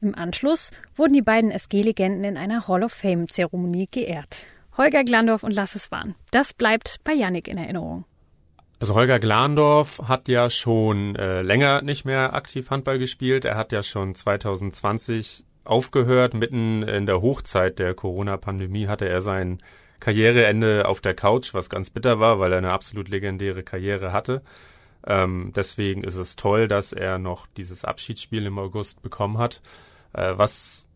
Im 0.00 0.14
Anschluss 0.14 0.70
wurden 0.94 1.14
die 1.14 1.22
beiden 1.22 1.50
SG-Legenden 1.50 2.22
in 2.22 2.36
einer 2.36 2.68
Hall 2.68 2.84
of 2.84 2.92
Fame-Zeremonie 2.92 3.88
geehrt. 3.90 4.46
Holger 4.76 5.02
Glandorf 5.02 5.42
und 5.42 5.52
Lasse 5.52 5.80
Swan. 5.80 6.14
Das 6.30 6.54
bleibt 6.54 7.00
bei 7.02 7.12
Yannick 7.12 7.48
in 7.48 7.58
Erinnerung. 7.58 8.04
Also 8.78 8.94
Holger 8.94 9.18
Glandorf 9.18 10.00
hat 10.04 10.28
ja 10.28 10.48
schon 10.48 11.16
äh, 11.16 11.42
länger 11.42 11.82
nicht 11.82 12.04
mehr 12.04 12.34
aktiv 12.34 12.70
Handball 12.70 13.00
gespielt. 13.00 13.44
Er 13.44 13.56
hat 13.56 13.72
ja 13.72 13.82
schon 13.82 14.14
2020 14.14 15.42
aufgehört. 15.64 16.34
Mitten 16.34 16.84
in 16.84 17.06
der 17.06 17.20
Hochzeit 17.20 17.80
der 17.80 17.94
Corona-Pandemie 17.94 18.86
hatte 18.86 19.08
er 19.08 19.22
seinen 19.22 19.58
Karriereende 20.00 20.86
auf 20.86 21.00
der 21.00 21.14
Couch, 21.14 21.54
was 21.54 21.70
ganz 21.70 21.90
bitter 21.90 22.20
war, 22.20 22.38
weil 22.38 22.52
er 22.52 22.58
eine 22.58 22.72
absolut 22.72 23.08
legendäre 23.08 23.62
Karriere 23.62 24.12
hatte. 24.12 24.42
Ähm, 25.06 25.52
deswegen 25.54 26.02
ist 26.04 26.16
es 26.16 26.36
toll, 26.36 26.68
dass 26.68 26.92
er 26.92 27.18
noch 27.18 27.46
dieses 27.56 27.84
Abschiedsspiel 27.84 28.46
im 28.46 28.58
August 28.58 29.02
bekommen 29.02 29.38
hat. 29.38 29.62
Äh, 30.12 30.34
was 30.36 30.88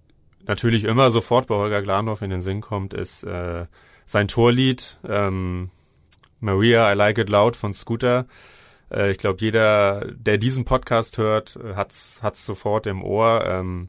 natürlich 0.47 0.85
immer 0.85 1.11
sofort 1.11 1.47
bei 1.47 1.55
Holger 1.55 1.83
Glandorf 1.83 2.23
in 2.23 2.31
den 2.31 2.41
Sinn 2.41 2.61
kommt, 2.61 2.93
ist 2.93 3.23
äh, 3.25 3.67
sein 4.07 4.29
Torlied 4.29 4.99
ähm, 5.09 5.71
Maria 6.41 6.91
I 6.93 6.97
Like 6.97 7.19
It 7.19 7.29
Loud 7.29 7.57
von 7.57 7.73
Scooter. 7.73 8.27
Äh, 8.91 9.11
ich 9.13 9.19
glaube, 9.19 9.39
jeder, 9.41 10.07
der 10.13 10.39
diesen 10.39 10.65
Podcast 10.65 11.19
hört, 11.19 11.59
hat's 11.77 12.21
hat's 12.23 12.45
sofort 12.45 12.87
im 12.87 13.03
Ohr. 13.05 13.45
Ähm, 13.47 13.89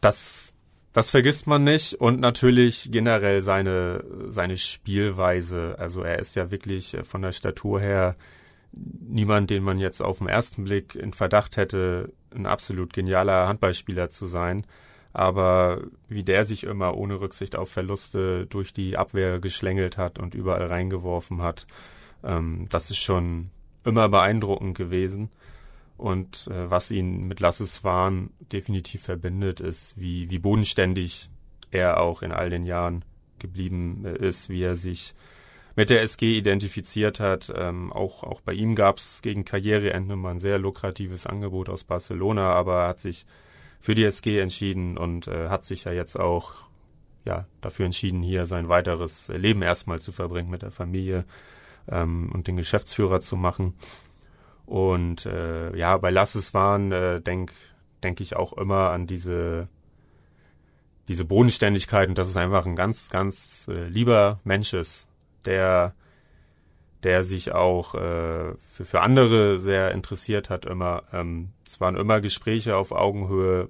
das 0.00 0.54
das 0.92 1.10
vergisst 1.10 1.46
man 1.46 1.64
nicht 1.64 1.94
und 1.94 2.20
natürlich 2.20 2.90
generell 2.90 3.42
seine 3.42 4.04
seine 4.28 4.56
Spielweise. 4.56 5.76
Also 5.78 6.02
er 6.02 6.18
ist 6.18 6.36
ja 6.36 6.50
wirklich 6.50 6.96
von 7.04 7.22
der 7.22 7.32
Statur 7.32 7.80
her 7.80 8.16
niemand, 8.72 9.50
den 9.50 9.62
man 9.62 9.78
jetzt 9.78 10.02
auf 10.02 10.18
den 10.18 10.28
ersten 10.28 10.64
Blick 10.64 10.94
in 10.94 11.12
Verdacht 11.12 11.56
hätte, 11.56 12.12
ein 12.34 12.46
absolut 12.46 12.92
genialer 12.92 13.48
Handballspieler 13.48 14.10
zu 14.10 14.26
sein. 14.26 14.66
Aber 15.12 15.82
wie 16.08 16.24
der 16.24 16.44
sich 16.44 16.64
immer 16.64 16.96
ohne 16.96 17.20
Rücksicht 17.20 17.54
auf 17.56 17.68
Verluste 17.70 18.46
durch 18.46 18.72
die 18.72 18.96
Abwehr 18.96 19.40
geschlängelt 19.40 19.98
hat 19.98 20.18
und 20.18 20.34
überall 20.34 20.66
reingeworfen 20.66 21.42
hat, 21.42 21.66
ähm, 22.24 22.66
das 22.70 22.90
ist 22.90 22.98
schon 22.98 23.50
immer 23.84 24.08
beeindruckend 24.08 24.76
gewesen. 24.76 25.30
Und 26.02 26.48
äh, 26.48 26.68
was 26.68 26.90
ihn 26.90 27.28
mit 27.28 27.38
Lasses 27.38 27.84
Wahn 27.84 28.30
definitiv 28.40 29.04
verbindet, 29.04 29.60
ist, 29.60 29.96
wie, 29.96 30.28
wie 30.30 30.40
bodenständig 30.40 31.28
er 31.70 32.00
auch 32.00 32.22
in 32.22 32.32
all 32.32 32.50
den 32.50 32.66
Jahren 32.66 33.04
geblieben 33.38 34.04
äh, 34.04 34.16
ist, 34.16 34.48
wie 34.48 34.64
er 34.64 34.74
sich 34.74 35.14
mit 35.76 35.90
der 35.90 36.02
SG 36.02 36.36
identifiziert 36.36 37.20
hat. 37.20 37.52
Ähm, 37.54 37.92
auch, 37.92 38.24
auch 38.24 38.40
bei 38.40 38.52
ihm 38.52 38.74
gab 38.74 38.98
es 38.98 39.22
gegen 39.22 39.44
Karriereende 39.44 40.16
mal 40.16 40.32
ein 40.32 40.40
sehr 40.40 40.58
lukratives 40.58 41.24
Angebot 41.24 41.68
aus 41.68 41.84
Barcelona, 41.84 42.52
aber 42.52 42.80
er 42.80 42.88
hat 42.88 42.98
sich 42.98 43.24
für 43.78 43.94
die 43.94 44.04
SG 44.04 44.40
entschieden 44.40 44.98
und 44.98 45.28
äh, 45.28 45.50
hat 45.50 45.64
sich 45.64 45.84
ja 45.84 45.92
jetzt 45.92 46.18
auch 46.18 46.64
ja, 47.24 47.46
dafür 47.60 47.86
entschieden, 47.86 48.22
hier 48.22 48.46
sein 48.46 48.68
weiteres 48.68 49.28
Leben 49.28 49.62
erstmal 49.62 50.00
zu 50.00 50.10
verbringen 50.10 50.50
mit 50.50 50.62
der 50.62 50.72
Familie 50.72 51.26
ähm, 51.88 52.28
und 52.34 52.48
den 52.48 52.56
Geschäftsführer 52.56 53.20
zu 53.20 53.36
machen. 53.36 53.74
Und 54.72 55.26
äh, 55.26 55.76
ja, 55.76 55.98
bei 55.98 56.08
Lasses 56.08 56.54
waren, 56.54 56.92
äh, 56.92 57.20
denke 57.20 57.52
denk 58.02 58.20
ich 58.20 58.36
auch 58.36 58.54
immer 58.54 58.90
an 58.90 59.06
diese 59.06 59.68
diese 61.08 61.26
Bodenständigkeit 61.26 62.08
und 62.08 62.16
dass 62.16 62.30
es 62.30 62.38
einfach 62.38 62.64
ein 62.64 62.74
ganz, 62.74 63.10
ganz 63.10 63.66
äh, 63.68 63.86
lieber 63.88 64.40
Mensch 64.44 64.72
ist, 64.72 65.08
der, 65.44 65.94
der 67.02 67.22
sich 67.22 67.52
auch 67.52 67.94
äh, 67.94 68.54
für, 68.60 68.84
für 68.86 69.02
andere 69.02 69.60
sehr 69.60 69.90
interessiert 69.90 70.48
hat 70.48 70.64
immer. 70.64 71.02
Ähm, 71.12 71.50
es 71.66 71.78
waren 71.82 71.96
immer 71.96 72.22
Gespräche 72.22 72.74
auf 72.74 72.92
Augenhöhe 72.92 73.68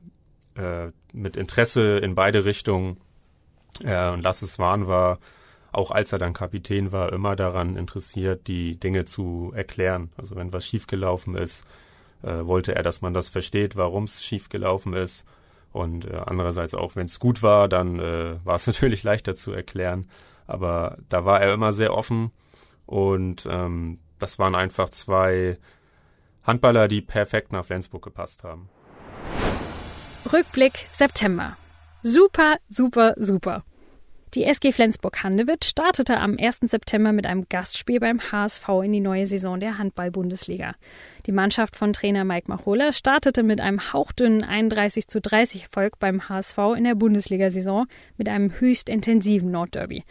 äh, 0.54 0.92
mit 1.12 1.36
Interesse 1.36 1.98
in 1.98 2.14
beide 2.14 2.44
Richtungen. 2.44 2.98
Äh, 3.82 4.10
und 4.10 4.22
Lasses 4.22 4.60
Wahn 4.60 4.86
war, 4.86 5.18
auch 5.72 5.90
als 5.90 6.12
er 6.12 6.18
dann 6.18 6.34
Kapitän 6.34 6.92
war, 6.92 7.12
immer 7.12 7.34
daran 7.34 7.76
interessiert, 7.76 8.46
die 8.46 8.78
Dinge 8.78 9.06
zu 9.06 9.52
erklären. 9.54 10.10
Also 10.16 10.36
wenn 10.36 10.52
was 10.52 10.66
schiefgelaufen 10.66 11.34
ist, 11.34 11.64
äh, 12.22 12.46
wollte 12.46 12.74
er, 12.74 12.82
dass 12.82 13.00
man 13.00 13.14
das 13.14 13.30
versteht, 13.30 13.76
warum 13.76 14.04
es 14.04 14.22
schiefgelaufen 14.22 14.92
ist. 14.92 15.24
Und 15.72 16.04
äh, 16.04 16.20
andererseits 16.26 16.74
auch, 16.74 16.94
wenn 16.94 17.06
es 17.06 17.18
gut 17.18 17.42
war, 17.42 17.68
dann 17.68 17.98
äh, 17.98 18.36
war 18.44 18.56
es 18.56 18.66
natürlich 18.68 19.02
leichter 19.02 19.34
zu 19.34 19.52
erklären. 19.52 20.06
Aber 20.46 20.98
da 21.08 21.24
war 21.24 21.40
er 21.40 21.54
immer 21.54 21.72
sehr 21.72 21.94
offen 21.94 22.30
und 22.86 23.46
ähm, 23.48 24.00
das 24.18 24.38
waren 24.38 24.54
einfach 24.54 24.90
zwei 24.90 25.58
Handballer, 26.42 26.88
die 26.88 27.00
perfekt 27.00 27.52
nach 27.52 27.64
Flensburg 27.64 28.04
gepasst 28.04 28.44
haben. 28.44 28.68
Rückblick 30.32 30.72
September. 30.76 31.56
Super, 32.02 32.56
super, 32.68 33.14
super. 33.16 33.64
Die 34.34 34.44
SG 34.44 34.72
Flensburg-Handewitt 34.72 35.66
startete 35.66 36.18
am 36.18 36.38
1. 36.40 36.60
September 36.62 37.12
mit 37.12 37.26
einem 37.26 37.44
Gastspiel 37.50 38.00
beim 38.00 38.18
HSV 38.32 38.66
in 38.82 38.90
die 38.90 39.00
neue 39.00 39.26
Saison 39.26 39.60
der 39.60 39.76
Handball-Bundesliga. 39.76 40.74
Die 41.26 41.32
Mannschaft 41.32 41.76
von 41.76 41.92
Trainer 41.92 42.24
Mike 42.24 42.48
Machola 42.48 42.94
startete 42.94 43.42
mit 43.42 43.60
einem 43.60 43.92
hauchdünnen 43.92 44.42
31 44.42 45.06
zu 45.06 45.20
30 45.20 45.64
Erfolg 45.64 45.98
beim 45.98 46.30
HSV 46.30 46.56
in 46.78 46.84
der 46.84 46.94
Bundesliga-Saison 46.94 47.86
mit 48.16 48.30
einem 48.30 48.58
höchst 48.58 48.88
intensiven 48.88 49.50
Nordderby. 49.50 50.02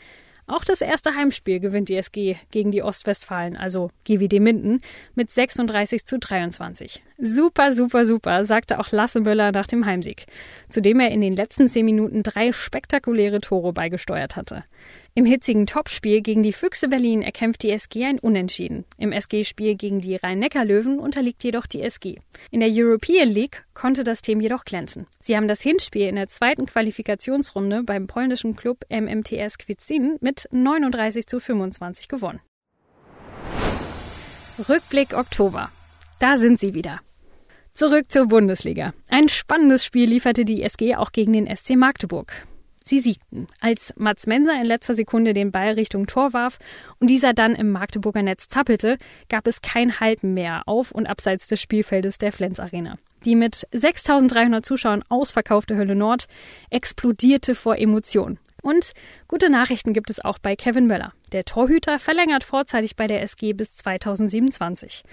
Auch 0.51 0.65
das 0.65 0.81
erste 0.81 1.15
Heimspiel 1.15 1.61
gewinnt 1.61 1.87
die 1.87 1.95
SG 1.95 2.35
gegen 2.51 2.71
die 2.71 2.83
Ostwestfalen, 2.83 3.55
also 3.55 3.89
GWD 4.03 4.41
Minden, 4.41 4.81
mit 5.15 5.31
36 5.31 6.03
zu 6.03 6.19
23. 6.19 7.01
Super, 7.17 7.71
super, 7.71 8.05
super, 8.05 8.43
sagte 8.43 8.77
auch 8.77 8.91
Lasse 8.91 9.21
Möller 9.21 9.53
nach 9.53 9.67
dem 9.67 9.85
Heimsieg, 9.85 10.25
zu 10.67 10.81
dem 10.81 10.99
er 10.99 11.11
in 11.11 11.21
den 11.21 11.37
letzten 11.37 11.69
zehn 11.69 11.85
Minuten 11.85 12.21
drei 12.21 12.51
spektakuläre 12.51 13.39
Tore 13.39 13.71
beigesteuert 13.71 14.35
hatte. 14.35 14.65
Im 15.13 15.25
hitzigen 15.25 15.67
Topspiel 15.67 16.21
gegen 16.21 16.41
die 16.41 16.53
Füchse 16.53 16.87
Berlin 16.87 17.21
erkämpft 17.21 17.63
die 17.63 17.71
SG 17.71 18.05
ein 18.05 18.17
Unentschieden. 18.17 18.85
Im 18.97 19.11
SG-Spiel 19.11 19.75
gegen 19.75 19.99
die 19.99 20.15
Rhein-Neckar-Löwen 20.15 20.99
unterliegt 20.99 21.43
jedoch 21.43 21.67
die 21.67 21.81
SG. 21.81 22.15
In 22.49 22.61
der 22.61 22.69
European 22.71 23.27
League 23.27 23.65
konnte 23.73 24.05
das 24.05 24.21
Team 24.21 24.39
jedoch 24.39 24.63
glänzen. 24.63 25.07
Sie 25.21 25.35
haben 25.35 25.49
das 25.49 25.61
Hinspiel 25.61 26.07
in 26.07 26.15
der 26.15 26.29
zweiten 26.29 26.65
Qualifikationsrunde 26.65 27.83
beim 27.83 28.07
polnischen 28.07 28.55
Club 28.55 28.85
MMTS 28.89 29.57
Kwidzyn 29.57 30.15
mit 30.21 30.47
39 30.51 31.27
zu 31.27 31.41
25 31.41 32.07
gewonnen. 32.07 32.39
Rückblick 34.69 35.13
Oktober. 35.13 35.69
Da 36.19 36.37
sind 36.37 36.57
sie 36.57 36.73
wieder. 36.73 37.01
Zurück 37.73 38.09
zur 38.09 38.27
Bundesliga. 38.27 38.93
Ein 39.09 39.27
spannendes 39.27 39.83
Spiel 39.83 40.07
lieferte 40.07 40.45
die 40.45 40.63
SG 40.63 40.95
auch 40.95 41.11
gegen 41.11 41.33
den 41.33 41.53
SC 41.53 41.75
Magdeburg. 41.75 42.31
Sie 42.91 42.99
siegten, 42.99 43.47
als 43.61 43.93
Mats 43.95 44.27
Menser 44.27 44.59
in 44.59 44.65
letzter 44.65 44.95
Sekunde 44.95 45.31
den 45.33 45.53
Ball 45.53 45.75
Richtung 45.75 46.07
Tor 46.07 46.33
warf 46.33 46.59
und 46.99 47.09
dieser 47.09 47.31
dann 47.31 47.55
im 47.55 47.69
Magdeburger 47.69 48.21
Netz 48.21 48.49
zappelte, 48.49 48.97
gab 49.29 49.47
es 49.47 49.61
kein 49.61 50.01
Halten 50.01 50.33
mehr 50.33 50.63
auf 50.65 50.91
und 50.91 51.07
abseits 51.07 51.47
des 51.47 51.61
Spielfeldes 51.61 52.17
der 52.17 52.33
Flens 52.33 52.59
Arena. 52.59 52.97
Die 53.23 53.37
mit 53.37 53.65
6300 53.71 54.65
Zuschauern 54.65 55.05
ausverkaufte 55.07 55.77
Hölle 55.77 55.95
Nord 55.95 56.27
explodierte 56.69 57.55
vor 57.55 57.77
Emotion. 57.77 58.39
Und 58.61 58.91
gute 59.29 59.49
Nachrichten 59.49 59.93
gibt 59.93 60.09
es 60.09 60.19
auch 60.19 60.37
bei 60.37 60.57
Kevin 60.57 60.87
Möller. 60.87 61.13
Der 61.31 61.45
Torhüter 61.45 61.97
verlängert 61.97 62.43
vorzeitig 62.43 62.97
bei 62.97 63.07
der 63.07 63.21
SG 63.21 63.53
bis 63.53 63.73
2027. 63.73 65.05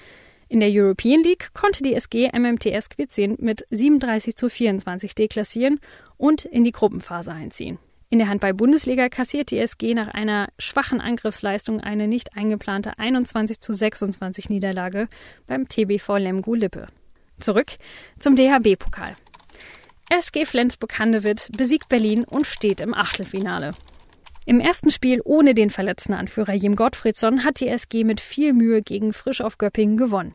In 0.51 0.61
der 0.61 0.71
European 0.73 1.23
League 1.23 1.51
konnte 1.53 1.83
die 1.83 1.95
SG 1.95 2.31
MMTS 2.33 2.89
Quizzin 2.89 3.37
mit 3.39 3.67
37 3.71 4.35
zu 4.35 4.49
24 4.49 5.15
deklassieren 5.15 5.79
und 6.19 6.45
in 6.45 6.65
die 6.65 6.73
Gruppenphase 6.73 7.33
einziehen. 7.33 7.79
In 8.11 8.19
der 8.19 8.29
Handball-Bundesliga 8.29 9.09
kassiert 9.09 9.51
die 9.51 9.59
SG 9.59 9.95
nach 9.95 10.09
einer 10.09 10.49
schwachen 10.59 11.01
Angriffsleistung 11.01 11.81
eine 11.81 12.09
nicht 12.09 12.37
eingeplante 12.37 12.99
21 12.99 13.61
zu 13.61 13.73
26 13.73 14.49
Niederlage 14.49 15.09
beim 15.47 15.69
TBV 15.69 16.17
Lemgo 16.17 16.55
Lippe. 16.55 16.87
Zurück 17.39 17.73
zum 18.19 18.35
DHB-Pokal. 18.35 19.15
SG 20.11 20.47
Flensburg-Handewitt 20.47 21.51
besiegt 21.57 21.91
Berlin 21.91 22.25
und 22.25 22.47
steht 22.47 22.81
im 22.81 22.95
Achtelfinale. 22.95 23.75
Im 24.47 24.61
ersten 24.61 24.91
Spiel 24.91 25.21
ohne 25.23 25.53
den 25.53 25.69
verletzten 25.69 26.15
Anführer 26.15 26.55
Jim 26.55 26.77
Gottfriedsson 26.77 27.45
hat 27.45 27.61
die 27.61 27.69
SG 27.69 28.05
mit 28.05 28.23
viel 28.23 28.55
Mühe 28.55 28.81
gegen 28.81 29.13
Frisch 29.13 29.43
auf 29.43 29.59
Göppingen 29.59 29.99
gewonnen. 29.99 30.35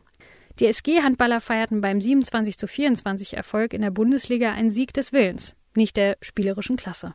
Die 0.60 0.66
SG-Handballer 0.66 1.40
feierten 1.40 1.80
beim 1.80 2.00
27 2.00 2.56
zu 2.56 2.68
24 2.68 3.36
Erfolg 3.36 3.74
in 3.74 3.82
der 3.82 3.90
Bundesliga 3.90 4.52
einen 4.52 4.70
Sieg 4.70 4.92
des 4.92 5.12
Willens, 5.12 5.56
nicht 5.76 5.96
der 5.96 6.16
spielerischen 6.20 6.76
Klasse. 6.76 7.14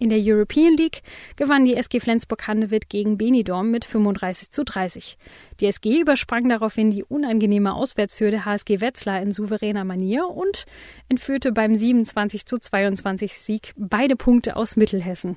In 0.00 0.10
der 0.10 0.20
European 0.22 0.76
League 0.76 1.02
gewann 1.34 1.64
die 1.64 1.74
SG 1.74 1.98
Flensburg-Handewitt 1.98 2.88
gegen 2.88 3.18
Benidorm 3.18 3.72
mit 3.72 3.84
35 3.84 4.52
zu 4.52 4.64
30. 4.64 5.18
Die 5.58 5.66
SG 5.66 6.00
übersprang 6.00 6.48
daraufhin 6.48 6.92
die 6.92 7.02
unangenehme 7.02 7.74
Auswärtshürde 7.74 8.44
HSG 8.44 8.80
Wetzlar 8.80 9.20
in 9.20 9.32
souveräner 9.32 9.84
Manier 9.84 10.28
und 10.28 10.66
entführte 11.08 11.50
beim 11.50 11.74
27 11.74 12.46
zu 12.46 12.58
22 12.58 13.34
Sieg 13.34 13.72
beide 13.76 14.14
Punkte 14.14 14.54
aus 14.54 14.76
Mittelhessen. 14.76 15.36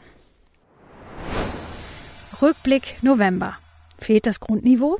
Rückblick 2.39 3.01
November. 3.01 3.57
Fehlt 3.97 4.27
das 4.27 4.39
Grundniveau? 4.39 4.99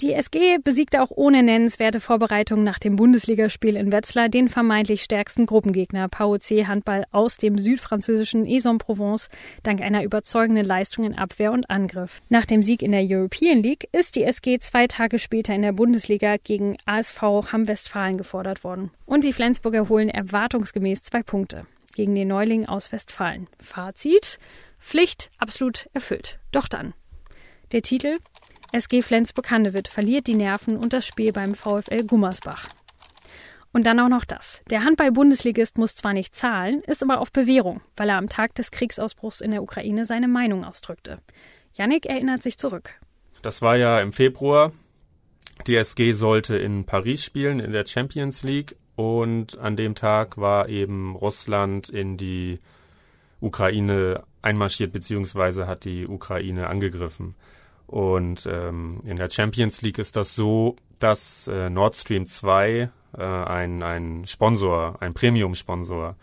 Die 0.00 0.12
SG 0.12 0.58
besiegte 0.62 1.02
auch 1.02 1.10
ohne 1.10 1.42
nennenswerte 1.42 1.98
Vorbereitungen 1.98 2.62
nach 2.62 2.78
dem 2.78 2.94
Bundesligaspiel 2.94 3.74
in 3.74 3.90
Wetzlar 3.90 4.28
den 4.28 4.48
vermeintlich 4.48 5.02
stärksten 5.02 5.44
Gruppengegner 5.44 6.08
PAOC 6.08 6.68
Handball 6.68 7.04
aus 7.10 7.36
dem 7.36 7.58
südfranzösischen 7.58 8.46
Aix-en-Provence 8.46 9.28
dank 9.64 9.80
einer 9.80 10.04
überzeugenden 10.04 10.64
Leistung 10.64 11.04
in 11.04 11.18
Abwehr 11.18 11.50
und 11.50 11.68
Angriff. 11.68 12.22
Nach 12.28 12.46
dem 12.46 12.62
Sieg 12.62 12.82
in 12.82 12.92
der 12.92 13.02
European 13.02 13.60
League 13.60 13.88
ist 13.90 14.14
die 14.14 14.22
SG 14.22 14.60
zwei 14.60 14.86
Tage 14.86 15.18
später 15.18 15.52
in 15.52 15.62
der 15.62 15.72
Bundesliga 15.72 16.36
gegen 16.36 16.76
ASV 16.86 17.20
Hamm-Westfalen 17.20 18.18
gefordert 18.18 18.62
worden. 18.62 18.92
Und 19.04 19.24
die 19.24 19.32
Flensburger 19.32 19.88
holen 19.88 20.10
erwartungsgemäß 20.10 21.02
zwei 21.02 21.24
Punkte 21.24 21.66
gegen 21.96 22.14
den 22.14 22.28
Neuling 22.28 22.66
aus 22.66 22.92
Westfalen. 22.92 23.48
Fazit 23.58 24.38
Pflicht 24.78 25.28
absolut 25.38 25.88
erfüllt. 25.92 26.38
Doch 26.52 26.68
dann. 26.68 26.94
Der 27.72 27.82
Titel 27.82 28.16
SG 28.72 29.02
Flensburg-Handewitt 29.02 29.88
verliert 29.88 30.26
die 30.26 30.34
Nerven 30.34 30.76
und 30.76 30.92
das 30.92 31.06
Spiel 31.06 31.32
beim 31.32 31.54
VfL 31.54 32.04
Gummersbach. 32.06 32.68
Und 33.72 33.84
dann 33.84 34.00
auch 34.00 34.08
noch 34.08 34.24
das. 34.24 34.62
Der 34.70 34.84
Handball-Bundesligist 34.84 35.78
muss 35.78 35.94
zwar 35.94 36.12
nicht 36.12 36.34
zahlen, 36.34 36.82
ist 36.86 37.02
aber 37.02 37.20
auf 37.20 37.32
Bewährung, 37.32 37.80
weil 37.96 38.08
er 38.08 38.16
am 38.16 38.28
Tag 38.28 38.54
des 38.54 38.70
Kriegsausbruchs 38.70 39.40
in 39.40 39.50
der 39.50 39.62
Ukraine 39.62 40.04
seine 40.04 40.28
Meinung 40.28 40.64
ausdrückte. 40.64 41.18
Yannick 41.74 42.06
erinnert 42.06 42.42
sich 42.42 42.58
zurück. 42.58 42.94
Das 43.42 43.62
war 43.62 43.76
ja 43.76 44.00
im 44.00 44.12
Februar. 44.12 44.72
Die 45.66 45.76
SG 45.76 46.12
sollte 46.12 46.56
in 46.56 46.84
Paris 46.84 47.24
spielen, 47.24 47.60
in 47.60 47.72
der 47.72 47.86
Champions 47.86 48.42
League. 48.42 48.76
Und 48.96 49.58
an 49.58 49.76
dem 49.76 49.94
Tag 49.94 50.38
war 50.38 50.68
eben 50.68 51.14
Russland 51.14 51.88
in 51.88 52.16
die 52.16 52.58
Ukraine 53.40 54.24
einmarschiert, 54.42 54.92
beziehungsweise 54.92 55.66
hat 55.68 55.84
die 55.84 56.06
Ukraine 56.06 56.66
angegriffen. 56.66 57.34
Und 57.88 58.46
ähm, 58.46 59.00
in 59.06 59.16
der 59.16 59.30
Champions 59.30 59.82
League 59.82 59.98
ist 59.98 60.14
das 60.14 60.34
so, 60.34 60.76
dass 61.00 61.48
äh, 61.48 61.70
Nord 61.70 61.96
Stream 61.96 62.26
2 62.26 62.90
äh, 63.16 63.22
ein, 63.22 63.82
ein 63.82 64.26
Sponsor, 64.26 65.00
ein 65.00 65.14
Premium-Sponsor 65.14 66.14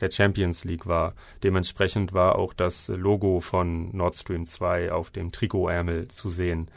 der 0.00 0.10
Champions 0.10 0.64
League 0.64 0.86
war. 0.86 1.14
Dementsprechend 1.42 2.12
war 2.12 2.36
auch 2.36 2.54
das 2.54 2.88
Logo 2.88 3.40
von 3.40 3.94
Nord 3.96 4.14
Stream 4.14 4.46
2 4.46 4.92
auf 4.92 5.10
dem 5.10 5.32
Trikotärmel 5.32 6.08
zu 6.08 6.30
sehen. 6.30 6.70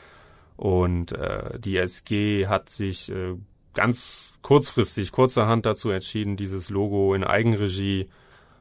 Und 0.57 1.11
äh, 1.11 1.59
die 1.59 1.77
SG 1.77 2.47
hat 2.47 2.69
sich 2.69 3.11
äh, 3.11 3.35
ganz 3.73 4.33
kurzfristig, 4.41 5.11
kurzerhand 5.11 5.67
dazu 5.67 5.91
entschieden, 5.91 6.35
dieses 6.35 6.69
Logo 6.69 7.13
in 7.13 7.23
Eigenregie 7.23 8.09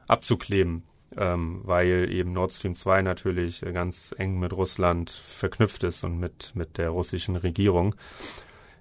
abzukleben, 0.07 0.83
ähm, 1.17 1.61
weil 1.63 2.11
eben 2.11 2.33
Nord 2.33 2.53
Stream 2.53 2.75
2 2.75 3.01
natürlich 3.01 3.61
ganz 3.61 4.13
eng 4.17 4.39
mit 4.39 4.53
Russland 4.53 5.09
verknüpft 5.09 5.83
ist 5.83 6.03
und 6.03 6.19
mit, 6.19 6.51
mit 6.55 6.77
der 6.77 6.89
russischen 6.89 7.35
Regierung. 7.35 7.95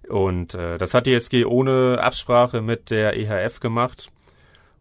Und 0.09 0.55
äh, 0.55 0.79
das 0.79 0.95
hat 0.95 1.07
die 1.07 1.15
SG 1.15 1.45
ohne 1.45 1.99
Absprache 2.03 2.61
mit 2.61 2.91
der 2.91 3.17
EHF 3.17 3.61
gemacht. 3.61 4.11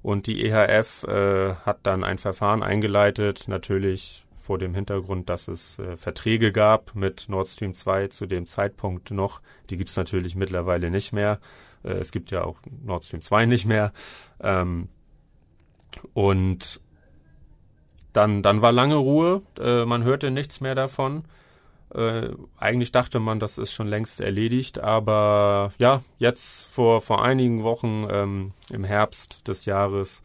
Und 0.02 0.28
die 0.28 0.46
EHF 0.46 1.06
äh, 1.06 1.56
hat 1.56 1.80
dann 1.84 2.04
ein 2.04 2.18
Verfahren 2.18 2.62
eingeleitet, 2.62 3.48
natürlich 3.48 4.26
vor 4.36 4.58
dem 4.58 4.76
Hintergrund, 4.76 5.30
dass 5.30 5.48
es 5.48 5.80
äh, 5.80 5.96
Verträge 5.96 6.52
gab 6.52 6.94
mit 6.96 7.30
Nord 7.30 7.48
Stream 7.48 7.74
2 7.74 8.08
zu 8.10 8.26
dem 8.26 8.46
Zeitpunkt 8.46 9.12
noch. 9.12 9.42
Die 9.70 9.78
gibt's 9.78 9.96
natürlich 9.96 10.36
mittlerweile 10.36 10.92
nicht 10.92 11.14
mehr. 11.14 11.40
Äh, 11.84 11.94
es 11.94 12.12
gibt 12.12 12.32
ja 12.32 12.44
auch 12.44 12.60
Nord 12.84 13.06
Stream 13.06 13.22
2 13.22 13.46
nicht 13.46 13.66
mehr. 13.66 13.94
Ähm, 14.42 14.90
und 16.14 16.82
dann, 18.14 18.44
dann 18.44 18.62
war 18.62 18.72
lange 18.72 18.96
Ruhe, 18.96 19.42
äh, 19.60 19.86
man 19.86 20.04
hörte 20.04 20.32
nichts 20.32 20.62
mehr 20.62 20.76
davon. 20.76 21.26
Äh, 21.94 22.30
eigentlich 22.58 22.92
dachte 22.92 23.20
man, 23.20 23.40
das 23.40 23.58
ist 23.58 23.74
schon 23.74 23.88
längst 23.88 24.20
erledigt, 24.20 24.80
aber 24.80 25.74
ja, 25.78 26.02
jetzt 26.18 26.68
vor, 26.68 27.02
vor 27.02 27.24
einigen 27.24 27.64
Wochen 27.64 28.08
ähm, 28.10 28.52
im 28.72 28.84
Herbst 28.84 29.48
des 29.48 29.66
Jahres 29.66 30.24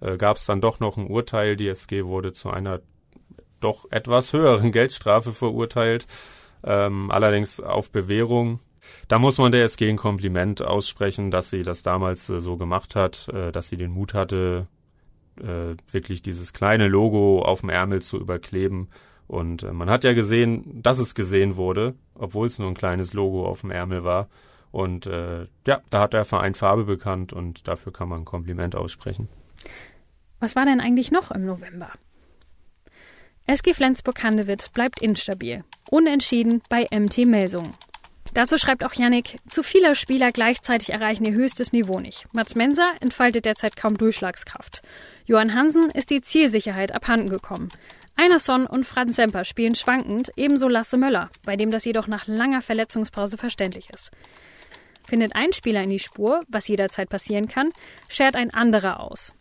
äh, 0.00 0.16
gab 0.16 0.36
es 0.36 0.44
dann 0.44 0.60
doch 0.60 0.80
noch 0.80 0.96
ein 0.96 1.06
Urteil. 1.06 1.56
Die 1.56 1.68
SG 1.68 2.04
wurde 2.04 2.32
zu 2.32 2.50
einer 2.50 2.80
doch 3.60 3.90
etwas 3.90 4.32
höheren 4.32 4.72
Geldstrafe 4.72 5.32
verurteilt, 5.32 6.06
ähm, 6.62 7.10
allerdings 7.10 7.60
auf 7.60 7.90
Bewährung. 7.90 8.60
Da 9.08 9.18
muss 9.18 9.38
man 9.38 9.52
der 9.52 9.64
SG 9.64 9.88
ein 9.88 9.96
Kompliment 9.96 10.62
aussprechen, 10.62 11.30
dass 11.30 11.50
sie 11.50 11.62
das 11.62 11.82
damals 11.82 12.28
äh, 12.28 12.40
so 12.40 12.56
gemacht 12.56 12.96
hat, 12.96 13.28
äh, 13.28 13.50
dass 13.50 13.68
sie 13.68 13.76
den 13.76 13.92
Mut 13.92 14.14
hatte, 14.14 14.66
äh, 15.40 15.76
wirklich 15.90 16.22
dieses 16.22 16.52
kleine 16.52 16.88
Logo 16.88 17.42
auf 17.42 17.60
dem 17.60 17.70
Ärmel 17.70 18.02
zu 18.02 18.18
überkleben 18.18 18.88
und 19.28 19.62
äh, 19.62 19.72
man 19.72 19.88
hat 19.88 20.04
ja 20.04 20.14
gesehen, 20.14 20.82
dass 20.82 20.98
es 20.98 21.14
gesehen 21.14 21.56
wurde, 21.56 21.94
obwohl 22.14 22.48
es 22.48 22.58
nur 22.58 22.68
ein 22.68 22.74
kleines 22.74 23.12
Logo 23.12 23.46
auf 23.46 23.60
dem 23.60 23.70
Ärmel 23.70 24.02
war. 24.02 24.28
Und 24.72 25.06
äh, 25.06 25.46
ja, 25.66 25.82
da 25.90 26.00
hat 26.00 26.14
der 26.14 26.24
Verein 26.24 26.54
Farbe 26.54 26.84
bekannt 26.84 27.32
und 27.32 27.68
dafür 27.68 27.92
kann 27.92 28.08
man 28.08 28.22
ein 28.22 28.24
Kompliment 28.24 28.74
aussprechen. 28.74 29.28
Was 30.40 30.56
war 30.56 30.64
denn 30.64 30.80
eigentlich 30.80 31.10
noch 31.10 31.30
im 31.30 31.44
November? 31.44 31.90
SG 33.46 33.72
Flensburg-Handewitt 33.74 34.72
bleibt 34.72 35.00
instabil. 35.00 35.64
Unentschieden 35.90 36.62
bei 36.68 36.86
MT 36.90 37.26
Melsungen. 37.26 37.74
Dazu 38.34 38.58
schreibt 38.58 38.84
auch 38.84 38.92
Yannick, 38.92 39.38
zu 39.48 39.62
viele 39.62 39.94
Spieler 39.94 40.32
gleichzeitig 40.32 40.92
erreichen 40.92 41.24
ihr 41.24 41.32
höchstes 41.32 41.72
Niveau 41.72 41.98
nicht. 41.98 42.26
Mats 42.32 42.54
Menser 42.54 42.92
entfaltet 43.00 43.46
derzeit 43.46 43.74
kaum 43.74 43.96
Durchschlagskraft. 43.96 44.82
Johann 45.28 45.52
Hansen 45.52 45.90
ist 45.90 46.08
die 46.08 46.22
Zielsicherheit 46.22 46.92
abhanden 46.92 47.28
gekommen. 47.28 47.68
Einerson 48.16 48.66
und 48.66 48.84
Franz 48.84 49.16
Semper 49.16 49.44
spielen 49.44 49.74
schwankend, 49.74 50.30
ebenso 50.36 50.68
Lasse 50.68 50.96
Möller, 50.96 51.28
bei 51.44 51.54
dem 51.54 51.70
das 51.70 51.84
jedoch 51.84 52.06
nach 52.06 52.26
langer 52.26 52.62
Verletzungspause 52.62 53.36
verständlich 53.36 53.90
ist. 53.90 54.10
Findet 55.06 55.36
ein 55.36 55.52
Spieler 55.52 55.82
in 55.82 55.90
die 55.90 55.98
Spur, 55.98 56.40
was 56.48 56.66
jederzeit 56.66 57.10
passieren 57.10 57.46
kann, 57.46 57.72
schert 58.08 58.36
ein 58.36 58.54
anderer 58.54 59.00
aus. 59.00 59.34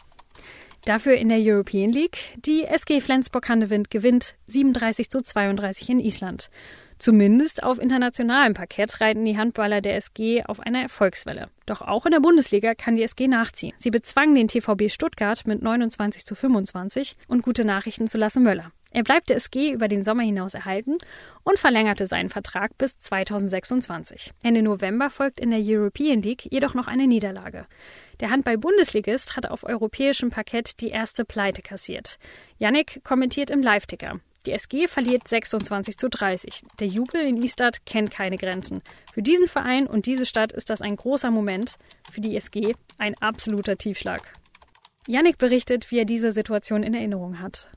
Dafür 0.83 1.15
in 1.15 1.29
der 1.29 1.39
European 1.39 1.91
League. 1.91 2.35
Die 2.45 2.65
SG 2.65 2.99
Flensburg-Handewind 2.99 3.89
gewinnt 3.89 4.35
37 4.47 5.09
zu 5.09 5.21
32 5.21 5.89
in 5.89 5.99
Island. 6.01 6.49
Zumindest 6.99 7.63
auf 7.63 7.79
internationalem 7.79 8.53
Parkett 8.53 9.01
reiten 9.01 9.23
die 9.23 9.37
Handballer 9.37 9.81
der 9.81 9.95
SG 9.95 10.43
auf 10.43 10.59
einer 10.59 10.81
Erfolgswelle. 10.81 11.49
Doch 11.65 11.81
auch 11.81 12.05
in 12.05 12.11
der 12.11 12.19
Bundesliga 12.19 12.73
kann 12.73 12.95
die 12.95 13.03
SG 13.03 13.27
nachziehen. 13.27 13.73
Sie 13.77 13.91
bezwangen 13.91 14.35
den 14.35 14.47
TVB 14.47 14.89
Stuttgart 14.89 15.45
mit 15.45 15.61
29 15.61 16.25
zu 16.25 16.33
25 16.33 17.15
und 17.27 17.43
gute 17.43 17.65
Nachrichten 17.65 18.07
zu 18.07 18.17
Lasse 18.17 18.39
Möller. 18.39 18.71
Er 18.91 19.03
bleibt 19.03 19.29
der 19.29 19.35
SG 19.35 19.71
über 19.71 19.87
den 19.87 20.03
Sommer 20.03 20.23
hinaus 20.23 20.53
erhalten 20.53 20.97
und 21.43 21.59
verlängerte 21.59 22.07
seinen 22.07 22.29
Vertrag 22.29 22.77
bis 22.77 22.97
2026. 22.97 24.31
Ende 24.43 24.61
November 24.61 25.09
folgt 25.09 25.39
in 25.39 25.51
der 25.51 25.59
European 25.61 26.21
League 26.21 26.51
jedoch 26.51 26.73
noch 26.73 26.87
eine 26.87 27.05
Niederlage. 27.05 27.67
Der 28.21 28.31
Handball-Bundesligist 28.31 29.35
hat 29.35 29.47
auf 29.47 29.63
europäischem 29.63 30.29
Parkett 30.29 30.79
die 30.81 30.89
erste 30.89 31.25
Pleite 31.25 31.61
kassiert. 31.61 32.17
Yannick 32.57 33.03
kommentiert 33.03 33.51
im 33.51 33.61
Live-Ticker. 33.61 34.19
Die 34.47 34.53
SG 34.53 34.87
verliert 34.87 35.27
26 35.27 35.97
zu 35.97 36.09
30. 36.09 36.63
Der 36.79 36.87
Jubel 36.87 37.19
in 37.19 37.43
Istad 37.43 37.85
kennt 37.85 38.11
keine 38.11 38.37
Grenzen. 38.37 38.81
Für 39.13 39.21
diesen 39.21 39.49
Verein 39.49 39.87
und 39.87 40.05
diese 40.05 40.25
Stadt 40.25 40.53
ist 40.53 40.69
das 40.69 40.81
ein 40.81 40.95
großer 40.95 41.31
Moment. 41.31 41.77
Für 42.09 42.21
die 42.21 42.37
SG 42.37 42.73
ein 42.97 43.13
absoluter 43.19 43.77
Tiefschlag. 43.77 44.21
Yannick 45.05 45.37
berichtet, 45.37 45.91
wie 45.91 45.99
er 45.99 46.05
diese 46.05 46.31
Situation 46.31 46.83
in 46.83 46.93
Erinnerung 46.93 47.41
hat. 47.41 47.69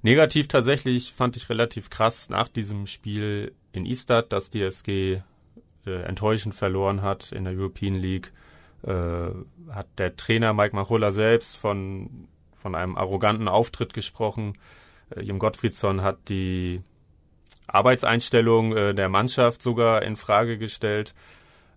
Negativ 0.00 0.48
tatsächlich 0.48 1.12
fand 1.12 1.36
ich 1.36 1.50
relativ 1.50 1.90
krass 1.90 2.30
nach 2.30 2.48
diesem 2.48 2.86
Spiel 2.86 3.54
in 3.72 3.84
Istad, 3.84 4.32
dass 4.32 4.48
die 4.48 4.62
SG 4.62 5.20
äh, 5.84 5.90
enttäuschend 6.04 6.54
verloren 6.54 7.02
hat 7.02 7.32
in 7.32 7.44
der 7.44 7.52
European 7.52 7.96
League. 7.96 8.32
Äh, 8.82 9.28
hat 9.70 9.88
der 9.98 10.16
Trainer 10.16 10.54
Mike 10.54 10.74
Machulla 10.74 11.12
selbst 11.12 11.58
von, 11.58 12.28
von 12.56 12.74
einem 12.74 12.96
arroganten 12.96 13.46
Auftritt 13.46 13.92
gesprochen. 13.92 14.54
Äh, 15.16 15.22
Jim 15.22 15.38
Gottfriedsson 15.38 16.02
hat 16.02 16.28
die 16.28 16.80
Arbeitseinstellung 17.66 18.76
äh, 18.76 18.94
der 18.94 19.08
Mannschaft 19.08 19.62
sogar 19.62 20.02
in 20.02 20.16
Frage 20.16 20.58
gestellt. 20.58 21.14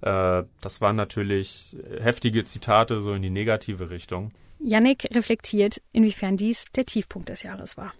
Äh, 0.01 0.43
das 0.61 0.81
waren 0.81 0.95
natürlich 0.95 1.75
heftige 1.99 2.43
Zitate 2.43 3.01
so 3.01 3.13
in 3.13 3.21
die 3.21 3.29
negative 3.29 3.89
Richtung. 3.89 4.31
Yannick 4.59 5.07
reflektiert, 5.13 5.81
inwiefern 5.91 6.37
dies 6.37 6.65
der 6.75 6.85
Tiefpunkt 6.85 7.29
des 7.29 7.43
Jahres 7.43 7.77
war. 7.77 7.93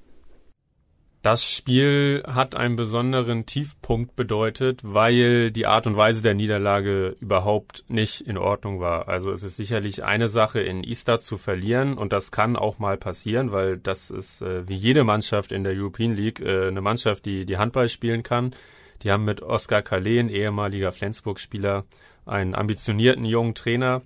Das 1.26 1.44
Spiel 1.44 2.22
hat 2.28 2.56
einen 2.56 2.76
besonderen 2.76 3.48
Tiefpunkt 3.48 4.16
bedeutet, 4.16 4.82
weil 4.84 5.50
die 5.50 5.66
Art 5.66 5.88
und 5.88 5.98
Weise 5.98 6.22
der 6.22 6.36
Niederlage 6.36 7.16
überhaupt 7.20 7.84
nicht 7.88 8.22
in 8.22 8.38
Ordnung 8.38 8.80
war. 8.80 9.10
Also 9.10 9.32
es 9.32 9.42
ist 9.42 9.56
sicherlich 9.56 10.04
eine 10.04 10.30
Sache, 10.30 10.62
in 10.62 10.84
Istad 10.84 11.24
zu 11.24 11.40
verlieren 11.40 11.98
und 11.98 12.14
das 12.14 12.32
kann 12.32 12.56
auch 12.56 12.78
mal 12.78 12.98
passieren, 12.98 13.52
weil 13.52 13.78
das 13.78 14.12
ist 14.12 14.44
äh, 14.44 14.70
wie 14.70 14.76
jede 14.76 15.04
Mannschaft 15.04 15.52
in 15.52 15.64
der 15.64 15.74
European 15.74 16.14
League 16.14 16.42
äh, 16.42 16.68
eine 16.68 16.82
Mannschaft, 16.82 17.26
die 17.26 17.48
die 17.48 17.58
Handball 17.58 17.90
spielen 17.90 18.22
kann. 18.22 18.54
Die 19.02 19.10
haben 19.10 19.26
mit 19.26 19.42
Oskar 19.42 19.82
Kalen, 19.82 20.30
ehemaliger 20.30 20.92
Flensburg-Spieler, 20.92 21.86
einen 22.28 22.54
ambitionierten 22.54 23.26
jungen 23.26 23.56
Trainer. 23.56 24.04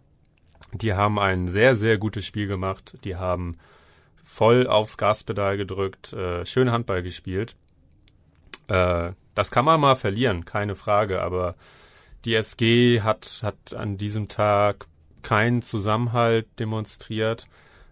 Die 0.72 0.94
haben 0.94 1.20
ein 1.20 1.50
sehr, 1.50 1.76
sehr 1.76 1.98
gutes 1.98 2.26
Spiel 2.26 2.48
gemacht. 2.48 2.98
Die 3.04 3.18
haben 3.18 3.58
voll 4.30 4.68
aufs 4.68 4.98
Gaspedal 4.98 5.58
gedrückt, 5.58 6.14
äh, 6.14 6.46
schön 6.46 6.72
Handball 6.72 7.02
gespielt. 7.02 7.56
Äh, 8.68 9.12
das 9.34 9.50
kann 9.50 9.66
man 9.66 9.82
mal 9.82 9.96
verlieren, 9.96 10.46
keine 10.46 10.76
Frage, 10.76 11.22
aber 11.22 11.56
die 12.26 12.36
SG 12.36 13.02
hat, 13.02 13.42
hat 13.42 13.74
an 13.74 13.98
diesem 13.98 14.28
Tag 14.28 14.86
keinen 15.24 15.64
Zusammenhalt 15.64 16.48
demonstriert, 16.60 17.48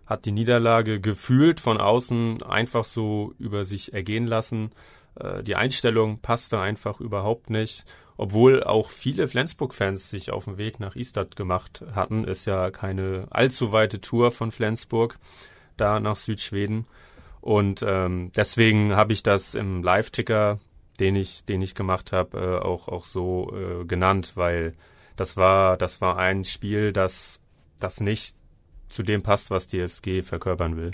hat 0.06 0.26
die 0.26 0.32
Niederlage 0.32 1.02
gefühlt 1.02 1.60
von 1.60 1.82
außen 1.82 2.43
einfach 2.43 2.86
so 2.86 3.34
über 3.39 3.65
sich 3.65 3.93
ergehen 3.93 4.28
lassen. 4.28 4.71
Äh, 5.19 5.43
die 5.43 5.56
Einstellung 5.56 6.19
passte 6.19 6.60
einfach 6.60 7.02
überhaupt 7.02 7.50
nicht. 7.50 7.84
Obwohl 8.15 8.63
auch 8.63 8.89
viele 8.89 9.28
Flensburg-Fans 9.28 10.10
sich 10.10 10.32
auf 10.32 10.45
den 10.45 10.58
Weg 10.58 10.80
nach 10.80 10.95
Istad 10.95 11.36
gemacht 11.36 11.84
hatten, 11.93 12.23
ist 12.23 12.45
ja 12.45 12.71
keine 12.71 13.28
allzu 13.32 13.71
weite 13.71 14.02
Tour 14.02 14.32
von 14.32 14.52
Flensburg 14.52 15.19
da 15.77 15.99
nach 15.99 16.15
Südschweden. 16.15 16.87
Und 17.41 17.83
ähm, 17.87 18.31
deswegen 18.35 18.95
habe 18.95 19.13
ich 19.13 19.23
das 19.23 19.55
im 19.55 19.81
Live-Ticker, 19.81 20.59
den 20.99 21.15
ich, 21.15 21.45
den 21.45 21.61
ich 21.61 21.75
gemacht 21.75 22.11
habe, 22.11 22.37
äh, 22.37 22.65
auch, 22.65 22.87
auch 22.87 23.05
so 23.05 23.53
äh, 23.55 23.85
genannt, 23.85 24.33
weil 24.35 24.73
das 25.15 25.37
war, 25.37 25.77
das 25.77 26.01
war 26.01 26.17
ein 26.17 26.43
Spiel, 26.43 26.91
das, 26.91 27.39
das 27.79 27.99
nicht 28.01 28.35
zu 28.89 29.03
dem 29.03 29.21
passt, 29.21 29.51
was 29.51 29.67
die 29.67 29.79
SG 29.79 30.21
verkörpern 30.21 30.77
will. 30.77 30.91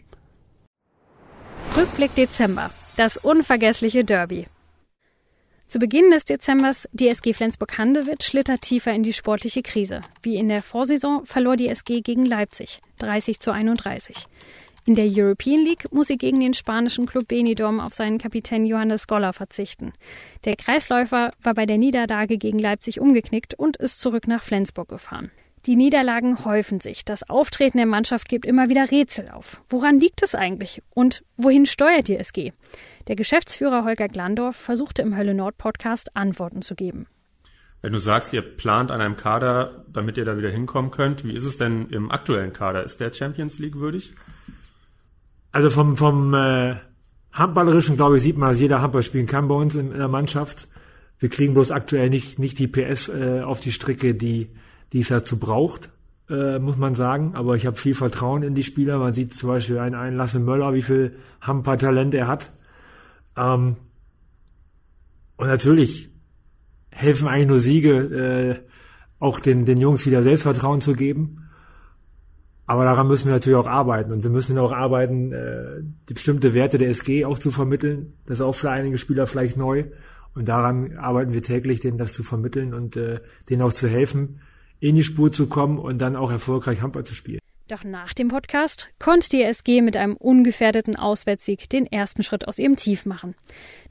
Rückblick 1.75 2.13
Dezember. 2.15 2.69
Das 2.97 3.17
unvergessliche 3.17 4.03
Derby. 4.03 4.45
Zu 5.67 5.79
Beginn 5.79 6.11
des 6.11 6.25
Dezembers 6.25 6.87
die 6.91 7.07
SG 7.07 7.33
Flensburg-Handewitt 7.33 8.23
schlittert 8.23 8.61
tiefer 8.61 8.91
in 8.91 9.01
die 9.01 9.13
sportliche 9.13 9.63
Krise. 9.63 10.01
Wie 10.21 10.35
in 10.35 10.47
der 10.47 10.61
Vorsaison 10.61 11.25
verlor 11.25 11.55
die 11.55 11.69
SG 11.69 12.01
gegen 12.01 12.27
Leipzig 12.27 12.79
30 12.99 13.39
zu 13.39 13.51
31. 13.51 14.27
In 14.85 14.95
der 14.95 15.07
European 15.07 15.63
League 15.63 15.91
muss 15.93 16.07
sie 16.07 16.17
gegen 16.17 16.41
den 16.41 16.53
spanischen 16.53 17.05
Club 17.05 17.29
Benidorm 17.29 17.79
auf 17.79 17.93
seinen 17.93 18.17
Kapitän 18.17 18.65
Johannes 18.65 19.07
Goller 19.07 19.31
verzichten. 19.31 19.93
Der 20.43 20.57
Kreisläufer 20.57 21.31
war 21.41 21.53
bei 21.53 21.65
der 21.65 21.77
Niederlage 21.77 22.37
gegen 22.37 22.59
Leipzig 22.59 22.99
umgeknickt 22.99 23.53
und 23.53 23.77
ist 23.77 24.01
zurück 24.01 24.27
nach 24.27 24.43
Flensburg 24.43 24.89
gefahren. 24.89 25.31
Die 25.65 25.77
Niederlagen 25.77 26.43
häufen 26.43 26.81
sich. 26.81 27.05
Das 27.05 27.29
Auftreten 27.29 27.77
der 27.77 27.85
Mannschaft 27.85 28.27
gibt 28.27 28.45
immer 28.45 28.67
wieder 28.67 28.91
Rätsel 28.91 29.29
auf. 29.29 29.61
Woran 29.69 30.01
liegt 30.01 30.21
es 30.21 30.35
eigentlich? 30.35 30.83
Und 30.89 31.23
wohin 31.37 31.65
steuert 31.65 32.09
die 32.09 32.17
SG? 32.17 32.51
Der 33.07 33.15
Geschäftsführer 33.15 33.85
Holger 33.85 34.09
Glandorf 34.09 34.57
versuchte 34.57 35.01
im 35.01 35.15
Hölle 35.15 35.33
Nord 35.33 35.57
Podcast 35.57 36.17
Antworten 36.17 36.61
zu 36.61 36.75
geben. 36.75 37.07
Wenn 37.81 37.93
du 37.93 37.99
sagst, 37.99 38.33
ihr 38.33 38.41
plant 38.41 38.91
an 38.91 38.99
einem 38.99 39.15
Kader, 39.15 39.85
damit 39.87 40.17
ihr 40.17 40.25
da 40.25 40.37
wieder 40.37 40.49
hinkommen 40.49 40.91
könnt, 40.91 41.23
wie 41.23 41.33
ist 41.33 41.45
es 41.45 41.55
denn 41.55 41.87
im 41.89 42.11
aktuellen 42.11 42.51
Kader? 42.51 42.83
Ist 42.83 42.99
der 42.99 43.13
Champions 43.13 43.59
League 43.59 43.75
würdig? 43.75 44.13
Also 45.53 45.69
vom, 45.69 45.95
vom 45.95 46.33
äh, 46.33 46.75
Handballerischen, 47.31 47.95
glaube 47.95 48.17
ich, 48.17 48.23
sieht 48.23 48.37
man, 48.37 48.49
dass 48.49 48.59
jeder 48.59 48.81
Handball 48.81 49.03
spielen 49.03 49.27
kann 49.27 49.47
bei 49.47 49.55
uns 49.55 49.75
in, 49.75 49.91
in 49.91 49.99
der 49.99 50.07
Mannschaft. 50.07 50.67
Wir 51.19 51.29
kriegen 51.29 51.53
bloß 51.53 51.71
aktuell 51.71 52.09
nicht, 52.09 52.39
nicht 52.39 52.57
die 52.57 52.67
PS 52.67 53.07
äh, 53.07 53.41
auf 53.41 53.59
die 53.59 53.71
Strecke, 53.71 54.15
die, 54.15 54.49
die 54.91 55.01
es 55.01 55.09
dazu 55.09 55.37
braucht, 55.37 55.91
äh, 56.27 56.57
muss 56.57 56.75
man 56.77 56.95
sagen. 56.95 57.35
Aber 57.35 57.55
ich 57.55 57.67
habe 57.67 57.77
viel 57.77 57.93
Vertrauen 57.93 58.41
in 58.41 58.55
die 58.55 58.63
Spieler. 58.63 58.97
Man 58.97 59.13
sieht 59.13 59.35
zum 59.35 59.49
Beispiel 59.49 59.77
einen, 59.77 59.93
einen 59.93 60.17
Lasse 60.17 60.39
Möller, 60.39 60.73
wie 60.73 60.81
viel 60.81 61.17
Handball-Talent 61.39 62.15
er 62.15 62.27
hat. 62.27 62.51
Ähm, 63.37 63.75
und 65.37 65.47
natürlich 65.47 66.09
helfen 66.89 67.27
eigentlich 67.27 67.47
nur 67.47 67.59
Siege, 67.59 67.91
äh, 67.91 68.69
auch 69.19 69.39
den, 69.39 69.65
den 69.65 69.77
Jungs 69.77 70.05
wieder 70.07 70.23
Selbstvertrauen 70.23 70.81
zu 70.81 70.93
geben. 70.93 71.42
Aber 72.65 72.85
daran 72.85 73.07
müssen 73.07 73.25
wir 73.25 73.33
natürlich 73.33 73.57
auch 73.57 73.67
arbeiten. 73.67 74.11
Und 74.11 74.23
wir 74.23 74.29
müssen 74.29 74.57
auch 74.57 74.71
arbeiten, 74.71 75.31
äh, 75.31 75.81
die 76.09 76.13
bestimmte 76.13 76.53
Werte 76.53 76.77
der 76.77 76.89
SG 76.89 77.25
auch 77.25 77.39
zu 77.39 77.51
vermitteln. 77.51 78.13
Das 78.25 78.39
ist 78.39 78.45
auch 78.45 78.55
für 78.55 78.71
einige 78.71 78.97
Spieler 78.97 79.27
vielleicht 79.27 79.57
neu. 79.57 79.85
Und 80.33 80.47
daran 80.47 80.97
arbeiten 80.97 81.33
wir 81.33 81.43
täglich, 81.43 81.79
denen 81.79 81.97
das 81.97 82.13
zu 82.13 82.23
vermitteln 82.23 82.73
und 82.73 82.95
äh, 82.95 83.19
denen 83.49 83.61
auch 83.61 83.73
zu 83.73 83.87
helfen, 83.87 84.39
in 84.79 84.95
die 84.95 85.03
Spur 85.03 85.31
zu 85.31 85.47
kommen 85.47 85.77
und 85.77 85.99
dann 85.99 86.15
auch 86.15 86.31
erfolgreich 86.31 86.81
Handball 86.81 87.03
zu 87.03 87.15
spielen. 87.15 87.39
Doch 87.69 87.85
nach 87.85 88.13
dem 88.13 88.27
Podcast 88.27 88.89
konnte 88.99 89.29
die 89.29 89.41
SG 89.41 89.81
mit 89.81 89.95
einem 89.95 90.17
ungefährdeten 90.17 90.97
Auswärtssieg 90.97 91.69
den 91.69 91.85
ersten 91.85 92.21
Schritt 92.21 92.47
aus 92.47 92.59
ihrem 92.59 92.75
Tief 92.75 93.05
machen. 93.05 93.35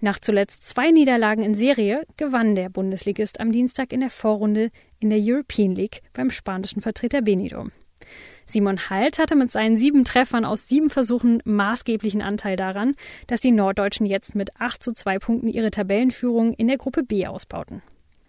Nach 0.00 0.18
zuletzt 0.18 0.64
zwei 0.64 0.90
Niederlagen 0.90 1.42
in 1.42 1.54
Serie 1.54 2.04
gewann 2.18 2.54
der 2.54 2.68
Bundesligist 2.68 3.40
am 3.40 3.50
Dienstag 3.50 3.92
in 3.92 4.00
der 4.00 4.10
Vorrunde 4.10 4.70
in 4.98 5.08
der 5.08 5.20
European 5.22 5.74
League 5.74 6.02
beim 6.12 6.30
spanischen 6.30 6.82
Vertreter 6.82 7.22
Benidorm. 7.22 7.72
Simon 8.52 8.90
Halt 8.90 9.18
hatte 9.18 9.34
mit 9.34 9.50
seinen 9.50 9.76
sieben 9.76 10.04
Treffern 10.04 10.44
aus 10.44 10.68
sieben 10.68 10.90
Versuchen 10.90 11.42
maßgeblichen 11.44 12.22
Anteil 12.22 12.56
daran, 12.56 12.94
dass 13.26 13.40
die 13.40 13.50
Norddeutschen 13.50 14.06
jetzt 14.06 14.34
mit 14.34 14.60
8 14.60 14.82
zu 14.82 14.92
2 14.92 15.18
Punkten 15.18 15.48
ihre 15.48 15.70
Tabellenführung 15.70 16.52
in 16.54 16.68
der 16.68 16.76
Gruppe 16.76 17.02
B 17.02 17.26
ausbauten. 17.26 17.82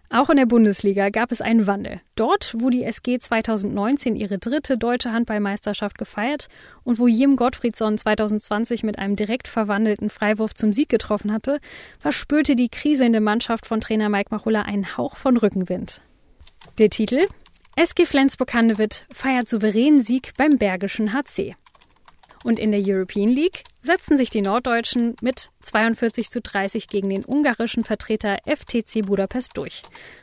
Auch 0.09 0.29
in 0.29 0.37
der 0.37 0.45
Bundesliga 0.45 1.09
gab 1.09 1.31
es 1.31 1.41
einen 1.41 1.65
Wandel. 1.65 1.99
Dort, 2.15 2.53
wo 2.59 2.69
die 2.69 2.83
SG 2.83 3.17
2019 3.17 4.15
ihre 4.15 4.37
dritte 4.37 4.77
deutsche 4.77 5.11
Handballmeisterschaft 5.11 5.97
gefeiert 5.97 6.49
und 6.83 6.99
wo 6.99 7.07
Jim 7.07 7.35
Gottfriedson 7.35 7.97
2020 7.97 8.83
mit 8.83 8.99
einem 8.99 9.15
direkt 9.15 9.47
verwandelten 9.47 10.11
Freiwurf 10.11 10.53
zum 10.53 10.71
Sieg 10.71 10.87
getroffen 10.89 11.33
hatte, 11.33 11.59
verspürte 11.97 12.55
die 12.55 12.69
kriselnde 12.69 13.21
Mannschaft 13.21 13.65
von 13.65 13.81
Trainer 13.81 14.09
Mike 14.09 14.29
Machulla 14.29 14.61
einen 14.61 14.97
Hauch 14.97 15.17
von 15.17 15.35
Rückenwind. 15.35 16.01
Der 16.77 16.91
Titel 16.91 17.27
SG 17.75 18.05
Flensburg-Handewitt 18.05 19.05
feiert 19.11 19.49
souveränen 19.49 20.03
Sieg 20.03 20.33
beim 20.37 20.59
Bergischen 20.59 21.11
HC. 21.11 21.55
Und 22.43 22.59
in 22.59 22.71
der 22.71 22.83
European 22.85 23.29
League 23.29 23.63
setzten 23.81 24.15
sich 24.15 24.29
die 24.29 24.43
Norddeutschen 24.43 25.15
mit 25.21 25.49
42 25.61 26.29
zu 26.29 26.39
30 26.39 26.87
gegen 26.87 27.09
den 27.09 27.25
ungarischen 27.25 27.83
Vertreter 27.83 28.37
FTC 28.45 29.07
Budapest 29.07 29.57
durch. 29.57 29.81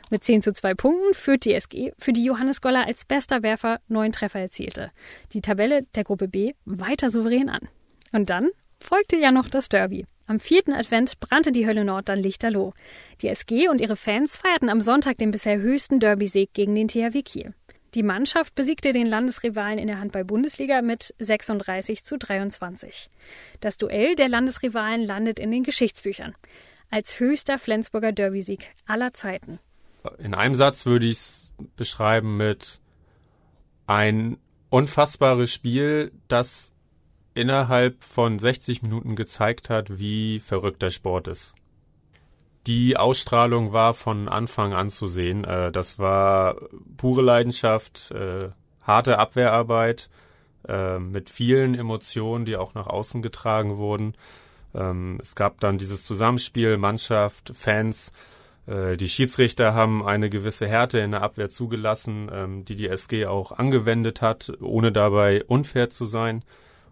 Mit 0.09 0.23
10 0.23 0.43
zu 0.43 0.53
2 0.53 0.75
Punkten 0.75 1.13
führt 1.13 1.43
die 1.43 1.53
SG, 1.53 1.91
für 1.97 2.13
die 2.13 2.23
Johannes 2.23 2.61
Goller 2.61 2.85
als 2.85 3.03
bester 3.03 3.43
Werfer 3.43 3.81
neun 3.89 4.13
Treffer 4.13 4.39
erzielte. 4.39 4.91
Die 5.33 5.41
Tabelle 5.41 5.83
der 5.95 6.05
Gruppe 6.05 6.29
B 6.29 6.53
weiter 6.63 7.09
souverän 7.09 7.49
an. 7.49 7.67
Und 8.13 8.29
dann 8.29 8.49
folgte 8.79 9.17
ja 9.17 9.31
noch 9.31 9.49
das 9.49 9.67
Derby. 9.67 10.05
Am 10.31 10.39
vierten 10.39 10.71
Advent 10.71 11.19
brannte 11.19 11.51
die 11.51 11.67
Hölle 11.67 11.83
Nord 11.83 12.07
dann 12.07 12.23
lichterloh. 12.23 12.71
Die 13.21 13.27
SG 13.27 13.67
und 13.67 13.81
ihre 13.81 13.97
Fans 13.97 14.37
feierten 14.37 14.69
am 14.69 14.79
Sonntag 14.79 15.17
den 15.17 15.29
bisher 15.29 15.59
höchsten 15.59 15.99
Derby-Sieg 15.99 16.53
gegen 16.53 16.73
den 16.73 16.87
THW 16.87 17.21
Kiel. 17.21 17.53
Die 17.95 18.01
Mannschaft 18.01 18.55
besiegte 18.55 18.93
den 18.93 19.07
Landesrivalen 19.07 19.77
in 19.77 19.87
der 19.87 19.99
Handball-Bundesliga 19.99 20.81
mit 20.83 21.13
36 21.19 22.05
zu 22.05 22.17
23. 22.17 23.09
Das 23.59 23.77
Duell 23.77 24.15
der 24.15 24.29
Landesrivalen 24.29 25.03
landet 25.03 25.37
in 25.37 25.51
den 25.51 25.63
Geschichtsbüchern 25.63 26.33
als 26.89 27.19
höchster 27.19 27.59
Flensburger 27.59 28.13
Derby-Sieg 28.13 28.73
aller 28.85 29.11
Zeiten. 29.11 29.59
In 30.17 30.33
einem 30.33 30.55
Satz 30.55 30.85
würde 30.85 31.07
ich 31.07 31.17
es 31.17 31.53
beschreiben 31.75 32.37
mit 32.37 32.79
ein 33.85 34.37
unfassbares 34.69 35.51
Spiel, 35.51 36.13
das 36.29 36.71
innerhalb 37.33 38.03
von 38.03 38.39
60 38.39 38.81
Minuten 38.81 39.15
gezeigt 39.15 39.69
hat, 39.69 39.99
wie 39.99 40.39
verrückt 40.39 40.81
der 40.81 40.91
Sport 40.91 41.27
ist. 41.27 41.53
Die 42.67 42.95
Ausstrahlung 42.95 43.73
war 43.73 43.93
von 43.93 44.27
Anfang 44.29 44.73
an 44.73 44.89
zu 44.89 45.07
sehen. 45.07 45.45
Äh, 45.45 45.71
das 45.71 45.97
war 45.97 46.55
pure 46.97 47.21
Leidenschaft, 47.21 48.11
äh, 48.11 48.49
harte 48.81 49.17
Abwehrarbeit 49.17 50.09
äh, 50.67 50.99
mit 50.99 51.29
vielen 51.29 51.73
Emotionen, 51.73 52.45
die 52.45 52.57
auch 52.57 52.75
nach 52.75 52.87
außen 52.87 53.21
getragen 53.23 53.77
wurden. 53.77 54.13
Ähm, 54.75 55.17
es 55.21 55.35
gab 55.35 55.59
dann 55.59 55.79
dieses 55.79 56.05
Zusammenspiel 56.05 56.77
Mannschaft, 56.77 57.51
Fans. 57.55 58.11
Die 58.67 59.09
Schiedsrichter 59.09 59.73
haben 59.73 60.05
eine 60.05 60.29
gewisse 60.29 60.67
Härte 60.67 60.99
in 60.99 61.11
der 61.11 61.23
Abwehr 61.23 61.49
zugelassen, 61.49 62.29
ähm, 62.31 62.63
die 62.63 62.75
die 62.75 62.89
SG 62.89 63.25
auch 63.25 63.51
angewendet 63.51 64.21
hat, 64.21 64.53
ohne 64.61 64.91
dabei 64.91 65.43
unfair 65.45 65.89
zu 65.89 66.05
sein. 66.05 66.43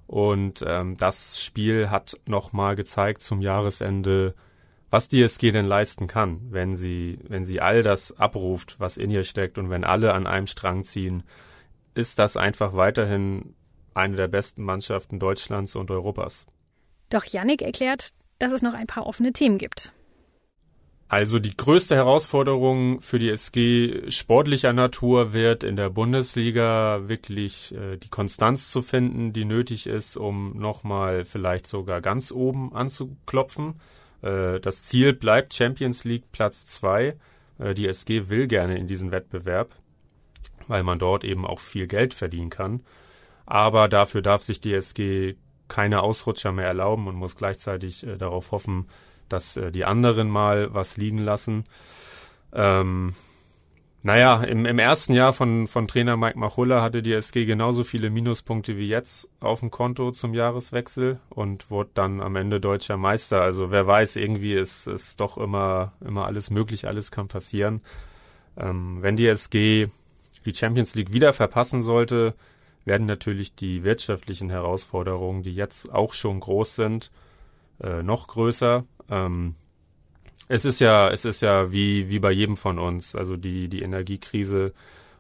Und 0.10 0.64
ähm, 0.66 0.98
das 0.98 1.40
Spiel 1.40 1.92
hat 1.92 2.18
nochmal 2.26 2.76
gezeigt 2.76 3.22
zum 3.22 3.44
Jahresende, 3.44 4.34
was 4.90 5.08
die 5.08 5.22
SG 5.22 5.52
denn 5.52 5.68
leisten 5.68 6.08
kann, 6.08 6.48
wenn 6.50 6.76
sie, 6.76 7.20
wenn 7.28 7.46
sie 7.46 7.62
all 7.62 7.84
das 7.84 8.18
abruft, 8.18 8.78
was 8.80 8.98
in 8.98 9.12
ihr 9.12 9.24
steckt 9.24 9.60
und 9.60 9.70
wenn 9.70 9.84
alle 9.84 10.16
an 10.16 10.26
einem 10.26 10.48
Strang 10.48 10.84
ziehen, 10.84 11.22
ist 11.94 12.18
das 12.18 12.38
einfach 12.38 12.74
weiterhin 12.74 13.54
eine 13.94 14.16
der 14.16 14.28
besten 14.28 14.64
Mannschaften 14.64 15.20
Deutschlands 15.20 15.76
und 15.76 15.92
Europas. 15.92 16.48
Doch 17.12 17.26
Yannick 17.26 17.62
erklärt, 17.62 18.10
dass 18.40 18.52
es 18.52 18.64
noch 18.64 18.74
ein 18.74 18.88
paar 18.88 19.06
offene 19.06 19.32
Themen 19.32 19.60
gibt. 19.60 19.94
Also 21.10 21.40
die 21.40 21.58
größte 21.58 21.96
Herausforderung 21.96 23.02
für 23.02 23.18
die 23.18 23.32
SG 23.32 24.12
sportlicher 24.12 24.74
Natur 24.74 25.34
wird 25.34 25.64
in 25.64 25.76
der 25.76 25.90
Bundesliga 25.90 27.10
wirklich 27.10 27.74
äh, 27.74 27.98
die 27.98 28.10
Konstanz 28.10 28.70
zu 28.70 28.84
finden, 28.84 29.34
die 29.34 29.44
nötig 29.44 29.88
ist, 29.88 30.18
um 30.18 30.56
nochmal 30.60 31.26
vielleicht 31.26 31.66
sogar 31.66 32.02
ganz 32.02 32.32
oben 32.32 32.76
anzuklopfen. 32.76 33.82
Äh, 34.22 34.60
das 34.60 34.84
Ziel 34.84 35.14
bleibt 35.14 35.56
Champions 35.56 36.04
League 36.04 36.32
Platz 36.32 36.68
zwei. 36.68 37.16
Äh, 37.58 37.74
die 37.74 37.88
SG 37.88 38.30
will 38.30 38.46
gerne 38.46 38.78
in 38.78 38.86
diesen 38.86 39.10
Wettbewerb, 39.10 39.74
weil 40.68 40.84
man 40.84 41.00
dort 41.00 41.24
eben 41.24 41.44
auch 41.44 41.60
viel 41.60 41.88
Geld 41.88 42.14
verdienen 42.14 42.52
kann. 42.52 42.82
Aber 43.48 43.88
dafür 43.88 44.22
darf 44.22 44.44
sich 44.44 44.62
die 44.62 44.76
SG 44.76 45.38
keine 45.70 46.04
Ausrutscher 46.04 46.52
mehr 46.52 46.68
erlauben 46.68 47.08
und 47.08 47.16
muss 47.16 47.36
gleichzeitig 47.36 48.06
äh, 48.06 48.16
darauf 48.16 48.52
hoffen, 48.52 48.86
dass 49.30 49.58
äh, 49.58 49.72
die 49.72 49.86
anderen 49.86 50.30
mal 50.30 50.74
was 50.74 50.98
liegen 50.98 51.20
lassen. 51.20 51.66
Ähm, 52.54 53.16
naja, 54.02 54.42
im, 54.44 54.66
im 54.66 54.80
ersten 54.80 55.14
Jahr 55.14 55.34
von, 55.34 55.68
von 55.68 55.88
Trainer 55.88 56.16
Mike 56.16 56.40
Machulla 56.40 56.82
hatte 56.82 57.02
die 57.02 57.12
SG 57.12 57.46
genauso 57.46 57.84
viele 57.84 58.10
Minuspunkte 58.10 58.78
wie 58.78 58.88
jetzt 58.88 59.30
auf 59.42 59.60
dem 59.60 59.72
Konto 59.72 60.12
zum 60.12 60.34
Jahreswechsel 60.34 61.20
und 61.30 61.70
wurde 61.70 61.90
dann 61.96 62.22
am 62.22 62.38
Ende 62.38 62.62
deutscher 62.62 62.96
Meister. 62.96 63.42
Also 63.42 63.72
wer 63.72 63.86
weiß, 63.88 64.16
irgendwie 64.16 64.54
ist 64.54 64.88
es 64.88 65.18
doch 65.18 65.38
immer, 65.38 65.92
immer 66.00 66.26
alles 66.28 66.50
möglich, 66.50 66.88
alles 66.88 67.12
kann 67.12 67.28
passieren. 67.28 67.82
Ähm, 68.56 69.00
wenn 69.02 69.18
die 69.18 69.28
SG 69.28 69.90
die 70.46 70.56
Champions 70.56 70.96
League 70.96 71.12
wieder 71.12 71.34
verpassen 71.34 71.84
sollte, 71.84 72.36
werden 72.86 73.06
natürlich 73.06 73.54
die 73.56 73.84
wirtschaftlichen 73.84 74.50
Herausforderungen, 74.50 75.44
die 75.44 75.54
jetzt 75.54 75.92
auch 75.92 76.14
schon 76.14 76.40
groß 76.40 76.76
sind, 76.76 77.12
äh, 77.82 78.02
noch 78.02 78.28
größer. 78.28 78.86
Ähm, 79.10 79.56
Es 80.48 80.66
ist 80.66 80.80
ja, 80.82 81.10
es 81.12 81.26
ist 81.26 81.42
ja 81.42 81.72
wie, 81.72 82.10
wie 82.10 82.20
bei 82.20 82.32
jedem 82.32 82.58
von 82.58 82.80
uns. 82.80 83.16
Also 83.16 83.38
die, 83.38 83.68
die 83.70 83.84
Energiekrise 83.84 84.74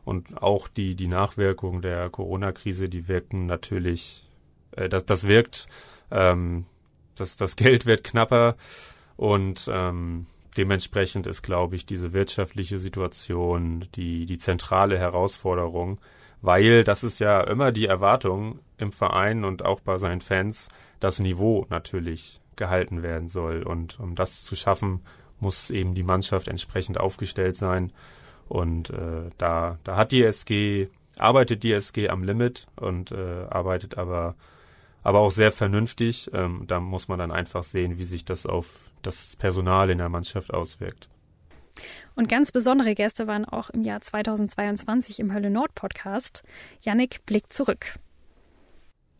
und 0.03 0.41
auch 0.41 0.67
die, 0.67 0.95
die 0.95 1.07
Nachwirkungen 1.07 1.81
der 1.83 2.09
Corona-Krise, 2.09 2.89
die 2.89 3.07
wirken 3.07 3.45
natürlich, 3.45 4.23
äh, 4.75 4.89
das, 4.89 5.05
das 5.05 5.27
wirkt, 5.27 5.67
ähm, 6.09 6.65
das, 7.15 7.35
das 7.35 7.55
Geld 7.55 7.85
wird 7.85 8.03
knapper 8.03 8.55
und 9.17 9.69
ähm, 9.71 10.25
dementsprechend 10.57 11.27
ist, 11.27 11.43
glaube 11.43 11.75
ich, 11.75 11.85
diese 11.85 12.11
wirtschaftliche 12.11 12.79
Situation 12.79 13.85
die, 13.95 14.25
die 14.25 14.37
zentrale 14.39 14.97
Herausforderung, 14.97 15.99
weil 16.41 16.83
das 16.83 17.03
ist 17.03 17.19
ja 17.19 17.41
immer 17.41 17.71
die 17.71 17.85
Erwartung 17.85 18.59
im 18.77 18.91
Verein 18.91 19.43
und 19.43 19.63
auch 19.63 19.81
bei 19.81 19.99
seinen 19.99 20.21
Fans, 20.21 20.69
das 20.99 21.19
Niveau 21.19 21.67
natürlich 21.69 22.39
gehalten 22.59 23.01
werden 23.01 23.27
soll. 23.27 23.63
Und 23.63 23.99
um 23.99 24.13
das 24.13 24.43
zu 24.43 24.55
schaffen, 24.55 25.01
muss 25.39 25.71
eben 25.71 25.95
die 25.95 26.03
Mannschaft 26.03 26.47
entsprechend 26.47 26.99
aufgestellt 26.99 27.55
sein. 27.55 27.91
Und 28.47 28.91
äh, 28.91 29.31
da, 29.37 29.79
da 29.83 29.95
hat 29.95 30.11
die 30.11 30.23
SG, 30.23 30.89
arbeitet 31.17 31.63
die 31.63 31.73
SG 31.73 32.09
am 32.09 32.23
Limit 32.23 32.67
und 32.75 33.11
äh, 33.11 33.45
arbeitet 33.49 33.97
aber, 33.97 34.35
aber 35.01 35.19
auch 35.19 35.31
sehr 35.31 35.51
vernünftig. 35.51 36.29
Ähm, 36.33 36.65
da 36.67 36.79
muss 36.79 37.07
man 37.07 37.17
dann 37.17 37.31
einfach 37.31 37.63
sehen, 37.63 37.97
wie 37.97 38.05
sich 38.05 38.25
das 38.25 38.45
auf 38.45 38.67
das 39.01 39.35
Personal 39.37 39.89
in 39.89 39.97
der 39.97 40.09
Mannschaft 40.09 40.53
auswirkt. 40.53 41.09
Und 42.15 42.27
ganz 42.27 42.51
besondere 42.51 42.95
Gäste 42.95 43.27
waren 43.27 43.45
auch 43.45 43.69
im 43.69 43.83
Jahr 43.83 44.01
2022 44.01 45.19
im 45.19 45.33
Hölle 45.33 45.49
Nord 45.49 45.73
Podcast. 45.73 46.43
Yannick 46.81 47.25
blickt 47.25 47.53
zurück. 47.53 47.97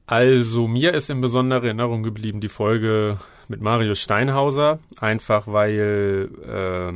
Also 0.09 0.67
mir 0.67 0.95
ist 0.95 1.11
in 1.11 1.21
besonderer 1.21 1.65
Erinnerung 1.65 2.01
geblieben 2.01 2.41
die 2.41 2.49
Folge 2.49 3.19
mit 3.47 3.61
Marius 3.61 3.99
Steinhauser, 3.99 4.79
einfach 4.99 5.45
weil 5.45 6.29
äh, 6.47 6.91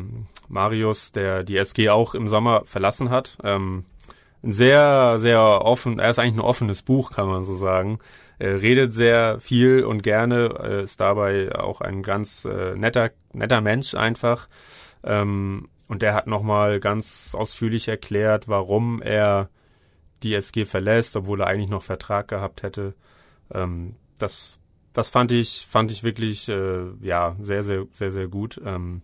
Marius, 0.52 1.12
der 1.12 1.44
die 1.44 1.58
SG 1.58 1.90
auch 1.90 2.16
im 2.16 2.28
Sommer 2.28 2.64
verlassen 2.66 3.12
hat, 3.12 3.38
ähm, 3.44 3.86
ein 4.42 4.52
sehr, 4.52 5.20
sehr 5.20 5.40
offen, 5.40 6.00
er 6.00 6.10
ist 6.10 6.18
eigentlich 6.18 6.38
ein 6.38 6.40
offenes 6.40 6.82
Buch, 6.82 7.12
kann 7.12 7.28
man 7.28 7.46
so 7.46 7.54
sagen. 7.54 8.00
Er 8.40 8.64
redet 8.64 8.96
sehr 8.96 9.40
viel 9.40 9.84
und 9.84 10.02
gerne, 10.02 10.46
äh, 10.60 10.82
ist 10.82 11.00
dabei 11.00 11.54
auch 11.54 11.82
ein 11.82 12.02
ganz 12.02 12.46
äh, 12.46 12.76
netter, 12.76 13.12
netter 13.32 13.62
Mensch 13.62 13.94
einfach. 13.94 14.48
Ähm, 15.04 15.70
und 15.88 16.02
der 16.02 16.16
hat 16.16 16.26
nochmal 16.26 16.80
ganz 16.80 17.36
ausführlich 17.38 17.88
erklärt, 17.88 18.48
warum 18.48 19.04
er 19.04 19.50
die 20.24 20.34
SG 20.34 20.66
verlässt, 20.66 21.16
obwohl 21.16 21.42
er 21.42 21.48
eigentlich 21.48 21.70
noch 21.70 21.84
Vertrag 21.84 22.28
gehabt 22.28 22.64
hätte. 22.64 22.94
Ähm, 23.54 23.96
das, 24.20 24.60
das 24.94 25.10
fand 25.10 25.32
ich, 25.32 25.68
fand 25.70 25.92
ich 25.92 26.04
wirklich, 26.04 26.50
äh, 26.50 26.86
ja, 27.02 27.36
sehr, 27.40 27.64
sehr, 27.64 27.86
sehr, 27.94 28.12
sehr 28.12 28.28
gut. 28.28 28.62
Ähm, 28.66 29.02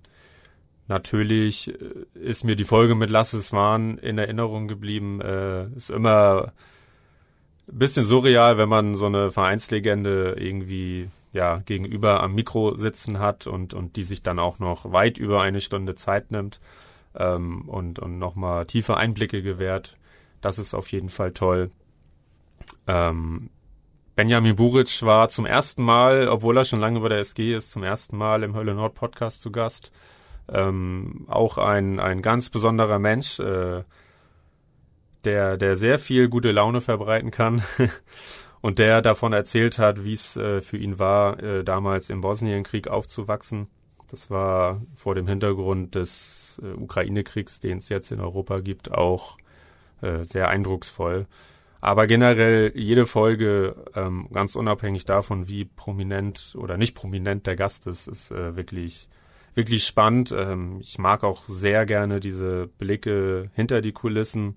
natürlich 0.87 1.73
äh, 1.73 2.19
ist 2.19 2.43
mir 2.43 2.55
die 2.55 2.65
Folge 2.65 2.95
mit 2.95 3.09
Lasse 3.09 3.41
Swan 3.41 3.97
in 3.97 4.17
Erinnerung 4.17 4.67
geblieben. 4.67 5.21
Äh, 5.21 5.67
ist 5.75 5.89
immer 5.89 6.53
ein 7.67 7.77
bisschen 7.77 8.05
surreal, 8.05 8.57
wenn 8.57 8.69
man 8.69 8.95
so 8.95 9.05
eine 9.05 9.31
Vereinslegende 9.31 10.35
irgendwie 10.39 11.09
ja 11.31 11.57
gegenüber 11.59 12.23
am 12.23 12.33
Mikro 12.33 12.75
sitzen 12.75 13.19
hat 13.19 13.45
und 13.45 13.73
und 13.73 13.95
die 13.95 14.03
sich 14.03 14.23
dann 14.23 14.39
auch 14.39 14.57
noch 14.59 14.91
weit 14.91 15.19
über 15.19 15.41
eine 15.41 15.61
Stunde 15.61 15.93
Zeit 15.95 16.31
nimmt 16.31 16.59
ähm, 17.15 17.67
und 17.69 17.99
und 17.99 18.17
nochmal 18.17 18.65
tiefe 18.65 18.97
Einblicke 18.97 19.41
gewährt. 19.41 19.95
Das 20.41 20.57
ist 20.57 20.73
auf 20.73 20.91
jeden 20.91 21.09
Fall 21.09 21.33
toll. 21.33 21.71
Ähm, 22.87 23.49
Benjamin 24.15 24.55
Buric 24.55 25.01
war 25.03 25.29
zum 25.29 25.45
ersten 25.45 25.83
Mal, 25.83 26.27
obwohl 26.27 26.57
er 26.57 26.65
schon 26.65 26.81
lange 26.81 26.99
bei 26.99 27.09
der 27.09 27.19
SG 27.19 27.55
ist, 27.55 27.71
zum 27.71 27.83
ersten 27.83 28.17
Mal 28.17 28.43
im 28.43 28.53
Hölle 28.55 28.75
Nord 28.75 28.93
Podcast 28.93 29.41
zu 29.41 29.51
Gast. 29.51 29.91
Ähm, 30.49 31.25
auch 31.29 31.57
ein, 31.57 31.99
ein 31.99 32.21
ganz 32.21 32.49
besonderer 32.49 32.99
Mensch, 32.99 33.39
äh, 33.39 33.83
der, 35.23 35.57
der 35.57 35.75
sehr 35.75 35.99
viel 35.99 36.27
gute 36.27 36.51
Laune 36.51 36.81
verbreiten 36.81 37.31
kann 37.31 37.61
und 38.61 38.79
der 38.79 39.01
davon 39.01 39.31
erzählt 39.31 39.77
hat, 39.77 40.03
wie 40.03 40.13
es 40.13 40.35
äh, 40.35 40.61
für 40.61 40.77
ihn 40.77 40.99
war, 40.99 41.41
äh, 41.41 41.63
damals 41.63 42.09
im 42.09 42.21
Bosnienkrieg 42.21 42.87
aufzuwachsen. 42.87 43.67
Das 44.09 44.29
war 44.29 44.81
vor 44.95 45.15
dem 45.15 45.27
Hintergrund 45.27 45.95
des 45.95 46.59
äh, 46.63 46.73
Ukraine-Kriegs, 46.73 47.59
den 47.59 47.77
es 47.77 47.89
jetzt 47.89 48.11
in 48.11 48.19
Europa 48.19 48.59
gibt, 48.59 48.91
auch 48.91 49.37
äh, 50.01 50.23
sehr 50.23 50.49
eindrucksvoll. 50.49 51.27
Aber 51.81 52.07
generell 52.07 52.73
jede 52.75 53.05
Folge, 53.05 53.75
ähm, 53.95 54.27
ganz 54.33 54.55
unabhängig 54.55 55.05
davon, 55.05 55.47
wie 55.47 55.65
prominent 55.65 56.55
oder 56.57 56.77
nicht 56.77 56.93
prominent 56.95 57.47
der 57.47 57.55
Gast 57.55 57.87
ist, 57.87 58.07
ist 58.07 58.31
äh, 58.31 58.55
wirklich 58.55 59.09
wirklich 59.55 59.85
spannend. 59.85 60.31
Ähm, 60.31 60.79
ich 60.81 60.97
mag 60.97 61.23
auch 61.23 61.43
sehr 61.47 61.85
gerne 61.85 62.19
diese 62.19 62.67
Blicke 62.77 63.49
hinter 63.53 63.81
die 63.81 63.91
Kulissen, 63.93 64.55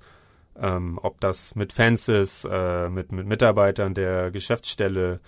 ähm, 0.56 0.98
ob 1.02 1.20
das 1.20 1.54
mit 1.54 1.72
Fans 1.72 2.08
ist, 2.08 2.46
äh, 2.50 2.88
mit, 2.88 3.12
mit 3.12 3.26
Mitarbeitern 3.26 3.94
der 3.94 4.30
Geschäftsstelle. 4.30 5.20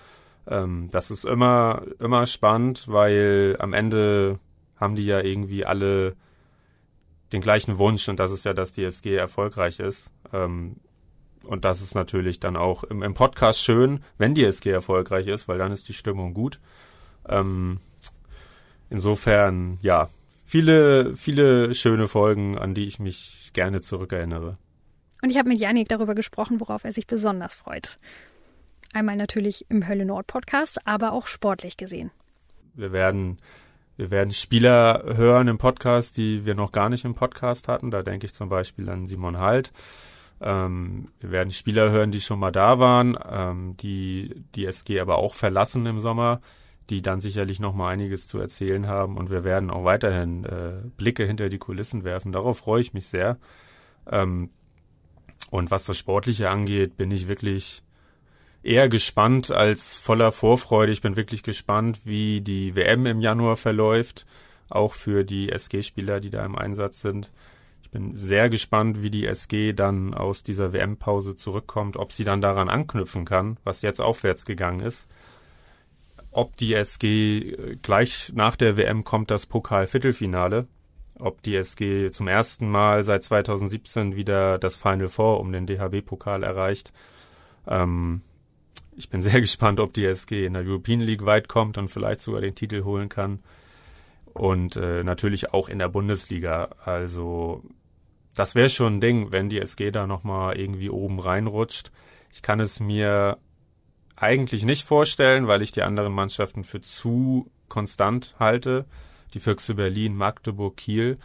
Ähm, 0.46 0.88
das 0.90 1.10
ist 1.10 1.24
immer 1.24 1.82
immer 1.98 2.26
spannend, 2.26 2.86
weil 2.88 3.56
am 3.58 3.72
Ende 3.72 4.38
haben 4.76 4.96
die 4.96 5.06
ja 5.06 5.20
irgendwie 5.20 5.64
alle 5.64 6.16
den 7.32 7.40
gleichen 7.40 7.78
Wunsch 7.78 8.08
und 8.08 8.18
das 8.18 8.30
ist 8.30 8.44
ja, 8.44 8.52
dass 8.52 8.72
die 8.72 8.84
SG 8.84 9.14
erfolgreich 9.14 9.80
ist. 9.80 10.10
Ähm, 10.32 10.76
und 11.44 11.64
das 11.64 11.82
ist 11.82 11.94
natürlich 11.94 12.40
dann 12.40 12.56
auch 12.56 12.84
im, 12.84 13.02
im, 13.02 13.14
Podcast 13.14 13.60
schön, 13.60 14.02
wenn 14.18 14.34
die 14.34 14.44
SG 14.44 14.70
erfolgreich 14.70 15.26
ist, 15.26 15.46
weil 15.48 15.58
dann 15.58 15.72
ist 15.72 15.88
die 15.88 15.92
Stimmung 15.94 16.32
gut. 16.32 16.58
Ähm, 17.28 17.80
insofern, 18.88 19.78
ja, 19.82 20.08
viele, 20.44 21.14
viele 21.16 21.74
schöne 21.74 22.08
Folgen, 22.08 22.58
an 22.58 22.74
die 22.74 22.84
ich 22.84 22.98
mich 22.98 23.50
gerne 23.52 23.80
zurückerinnere. 23.80 24.56
Und 25.22 25.30
ich 25.30 25.38
habe 25.38 25.48
mit 25.48 25.58
Janik 25.58 25.88
darüber 25.88 26.14
gesprochen, 26.14 26.60
worauf 26.60 26.84
er 26.84 26.92
sich 26.92 27.06
besonders 27.06 27.54
freut. 27.54 27.98
Einmal 28.92 29.16
natürlich 29.16 29.66
im 29.70 29.88
Hölle 29.88 30.04
Nord 30.04 30.26
Podcast, 30.26 30.86
aber 30.86 31.12
auch 31.12 31.26
sportlich 31.26 31.76
gesehen. 31.76 32.10
Wir 32.74 32.92
werden, 32.92 33.38
wir 33.96 34.10
werden 34.10 34.32
Spieler 34.32 35.04
hören 35.16 35.48
im 35.48 35.58
Podcast, 35.58 36.16
die 36.16 36.44
wir 36.44 36.54
noch 36.54 36.72
gar 36.72 36.88
nicht 36.88 37.04
im 37.04 37.14
Podcast 37.14 37.68
hatten. 37.68 37.90
Da 37.90 38.02
denke 38.02 38.26
ich 38.26 38.34
zum 38.34 38.48
Beispiel 38.48 38.88
an 38.88 39.06
Simon 39.06 39.38
Halt 39.38 39.72
ähm, 40.40 41.08
wir 41.20 41.30
werden 41.30 41.50
Spieler 41.52 41.90
hören, 41.90 42.10
die 42.10 42.20
schon 42.20 42.38
mal 42.38 42.52
da 42.52 42.78
waren, 42.78 43.16
ähm, 43.26 43.76
die 43.78 44.44
die 44.54 44.66
SG 44.66 45.00
aber 45.00 45.16
auch 45.16 45.34
verlassen 45.34 45.86
im 45.86 46.00
Sommer, 46.00 46.40
die 46.90 47.02
dann 47.02 47.20
sicherlich 47.20 47.60
noch 47.60 47.74
mal 47.74 47.88
einiges 47.88 48.26
zu 48.26 48.38
erzählen 48.38 48.86
haben 48.86 49.16
und 49.16 49.30
wir 49.30 49.44
werden 49.44 49.70
auch 49.70 49.84
weiterhin 49.84 50.44
äh, 50.44 50.82
Blicke 50.96 51.24
hinter 51.24 51.48
die 51.48 51.58
Kulissen 51.58 52.04
werfen. 52.04 52.32
Darauf 52.32 52.58
freue 52.58 52.80
ich 52.80 52.92
mich 52.92 53.06
sehr. 53.06 53.38
Ähm, 54.10 54.50
und 55.50 55.70
was 55.70 55.86
das 55.86 55.96
Sportliche 55.96 56.50
angeht, 56.50 56.96
bin 56.96 57.10
ich 57.10 57.28
wirklich 57.28 57.82
eher 58.64 58.88
gespannt 58.88 59.50
als 59.50 59.98
voller 59.98 60.32
Vorfreude. 60.32 60.92
Ich 60.92 61.02
bin 61.02 61.16
wirklich 61.16 61.42
gespannt, 61.42 62.00
wie 62.04 62.40
die 62.40 62.74
WM 62.74 63.06
im 63.06 63.20
Januar 63.20 63.56
verläuft, 63.56 64.26
auch 64.68 64.92
für 64.92 65.24
die 65.24 65.50
SG-Spieler, 65.50 66.20
die 66.20 66.30
da 66.30 66.44
im 66.44 66.56
Einsatz 66.56 67.00
sind 67.00 67.30
bin 67.94 68.16
sehr 68.16 68.50
gespannt, 68.50 69.02
wie 69.02 69.10
die 69.10 69.24
SG 69.24 69.72
dann 69.72 70.14
aus 70.14 70.42
dieser 70.42 70.72
WM-Pause 70.72 71.36
zurückkommt, 71.36 71.96
ob 71.96 72.10
sie 72.10 72.24
dann 72.24 72.40
daran 72.40 72.68
anknüpfen 72.68 73.24
kann, 73.24 73.56
was 73.62 73.82
jetzt 73.82 74.00
aufwärts 74.00 74.44
gegangen 74.44 74.80
ist. 74.80 75.08
Ob 76.32 76.56
die 76.56 76.74
SG 76.74 77.38
äh, 77.52 77.76
gleich 77.80 78.32
nach 78.34 78.56
der 78.56 78.76
WM 78.76 79.04
kommt 79.04 79.30
das 79.30 79.46
Pokal-Viertelfinale, 79.46 80.66
ob 81.20 81.40
die 81.42 81.54
SG 81.54 82.10
zum 82.10 82.26
ersten 82.26 82.68
Mal 82.68 83.04
seit 83.04 83.22
2017 83.22 84.16
wieder 84.16 84.58
das 84.58 84.76
Final 84.76 85.08
Four 85.08 85.38
um 85.38 85.52
den 85.52 85.66
DHB-Pokal 85.66 86.42
erreicht. 86.42 86.92
Ähm, 87.68 88.22
ich 88.96 89.08
bin 89.08 89.22
sehr 89.22 89.40
gespannt, 89.42 89.80
ob 89.80 89.92
die 89.92 90.04
SG 90.04 90.46
in 90.46 90.54
der 90.54 90.64
European 90.64 91.00
League 91.00 91.24
weit 91.24 91.48
kommt 91.48 91.78
und 91.78 91.88
vielleicht 91.88 92.20
sogar 92.20 92.40
den 92.40 92.54
Titel 92.54 92.84
holen 92.84 93.08
kann. 93.08 93.40
Und 94.32 94.76
äh, 94.76 95.04
natürlich 95.04 95.52
auch 95.54 95.68
in 95.68 95.78
der 95.78 95.88
Bundesliga. 95.88 96.70
Also 96.84 97.62
das 98.34 98.54
wäre 98.54 98.68
schon 98.68 98.96
ein 98.96 99.00
Ding, 99.00 99.30
wenn 99.30 99.48
die 99.48 99.60
SG 99.60 99.90
da 99.92 100.06
nochmal 100.06 100.58
irgendwie 100.58 100.90
oben 100.90 101.20
reinrutscht. 101.20 101.92
Ich 102.32 102.42
kann 102.42 102.58
es 102.58 102.80
mir 102.80 103.38
eigentlich 104.16 104.64
nicht 104.64 104.84
vorstellen, 104.84 105.46
weil 105.46 105.62
ich 105.62 105.72
die 105.72 105.82
anderen 105.82 106.12
Mannschaften 106.12 106.64
für 106.64 106.80
zu 106.80 107.50
konstant 107.68 108.34
halte. 108.38 108.86
Die 109.34 109.40
Füchse 109.40 109.74
Berlin, 109.74 110.16
Magdeburg, 110.16 110.76
Kiel. 110.76 111.18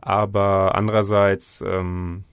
Aber 0.00 0.74
andererseits, 0.74 1.62
ähm, 1.66 2.24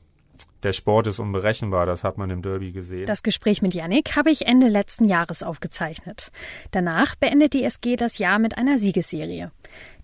der 0.63 0.73
Sport 0.73 1.07
ist 1.07 1.19
unberechenbar, 1.19 1.85
das 1.85 2.03
hat 2.03 2.17
man 2.17 2.29
im 2.29 2.41
Derby 2.41 2.71
gesehen. 2.71 3.05
Das 3.05 3.23
Gespräch 3.23 3.61
mit 3.61 3.73
Yannick 3.73 4.15
habe 4.15 4.31
ich 4.31 4.45
Ende 4.45 4.67
letzten 4.67 5.05
Jahres 5.05 5.43
aufgezeichnet. 5.43 6.31
Danach 6.71 7.15
beendet 7.15 7.53
die 7.53 7.63
SG 7.63 7.95
das 7.95 8.17
Jahr 8.17 8.39
mit 8.39 8.57
einer 8.57 8.77
Siegesserie. 8.77 9.51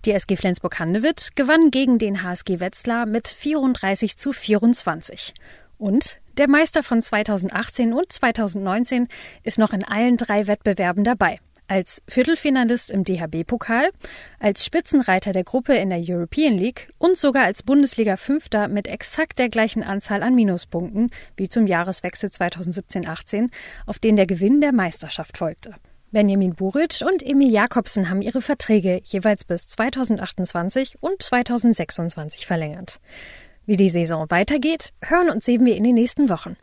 Die 0.04 0.12
SG 0.12 0.36
Flensburg-Handewitt 0.36 1.30
gewann 1.34 1.70
gegen 1.70 1.98
den 1.98 2.22
HSG 2.22 2.60
Wetzlar 2.60 3.06
mit 3.06 3.28
34 3.28 4.16
zu 4.16 4.32
24. 4.32 5.34
Und 5.78 6.20
der 6.38 6.48
Meister 6.48 6.82
von 6.82 7.02
2018 7.02 7.92
und 7.92 8.12
2019 8.12 9.08
ist 9.42 9.58
noch 9.58 9.72
in 9.72 9.84
allen 9.84 10.16
drei 10.16 10.46
Wettbewerben 10.46 11.04
dabei. 11.04 11.38
Als 11.68 12.02
Viertelfinalist 12.08 12.90
im 12.90 13.04
DHB-Pokal, 13.04 13.90
als 14.38 14.64
Spitzenreiter 14.64 15.32
der 15.32 15.44
Gruppe 15.44 15.74
in 15.76 15.90
der 15.90 16.00
European 16.00 16.54
League 16.54 16.92
und 16.98 17.16
sogar 17.16 17.44
als 17.44 17.62
Bundesliga-Fünfter 17.62 18.68
mit 18.68 18.88
exakt 18.88 19.38
der 19.38 19.48
gleichen 19.48 19.82
Anzahl 19.82 20.22
an 20.22 20.34
Minuspunkten 20.34 21.10
wie 21.36 21.48
zum 21.48 21.66
Jahreswechsel 21.66 22.30
2017-18, 22.30 23.50
auf 23.86 23.98
den 23.98 24.16
der 24.16 24.26
Gewinn 24.26 24.60
der 24.60 24.72
Meisterschaft 24.72 25.38
folgte. 25.38 25.74
Benjamin 26.12 26.54
Buric 26.54 27.02
und 27.06 27.22
Emil 27.22 27.50
Jakobsen 27.50 28.08
haben 28.08 28.22
ihre 28.22 28.40
Verträge 28.40 29.00
jeweils 29.04 29.44
bis 29.44 29.66
2028 29.68 30.96
und 31.00 31.22
2026 31.22 32.46
verlängert. 32.46 33.00
Wie 33.66 33.76
die 33.76 33.90
Saison 33.90 34.26
weitergeht, 34.30 34.92
hören 35.02 35.28
und 35.28 35.42
sehen 35.42 35.66
wir 35.66 35.76
in 35.76 35.82
den 35.82 35.94
nächsten 35.94 36.28
Wochen. 36.28 36.56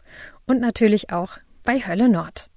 Und 0.48 0.62
natürlich 0.62 1.12
auch 1.12 1.38
bei 1.64 1.80
Hölle 1.80 2.10
Nord. 2.10 2.50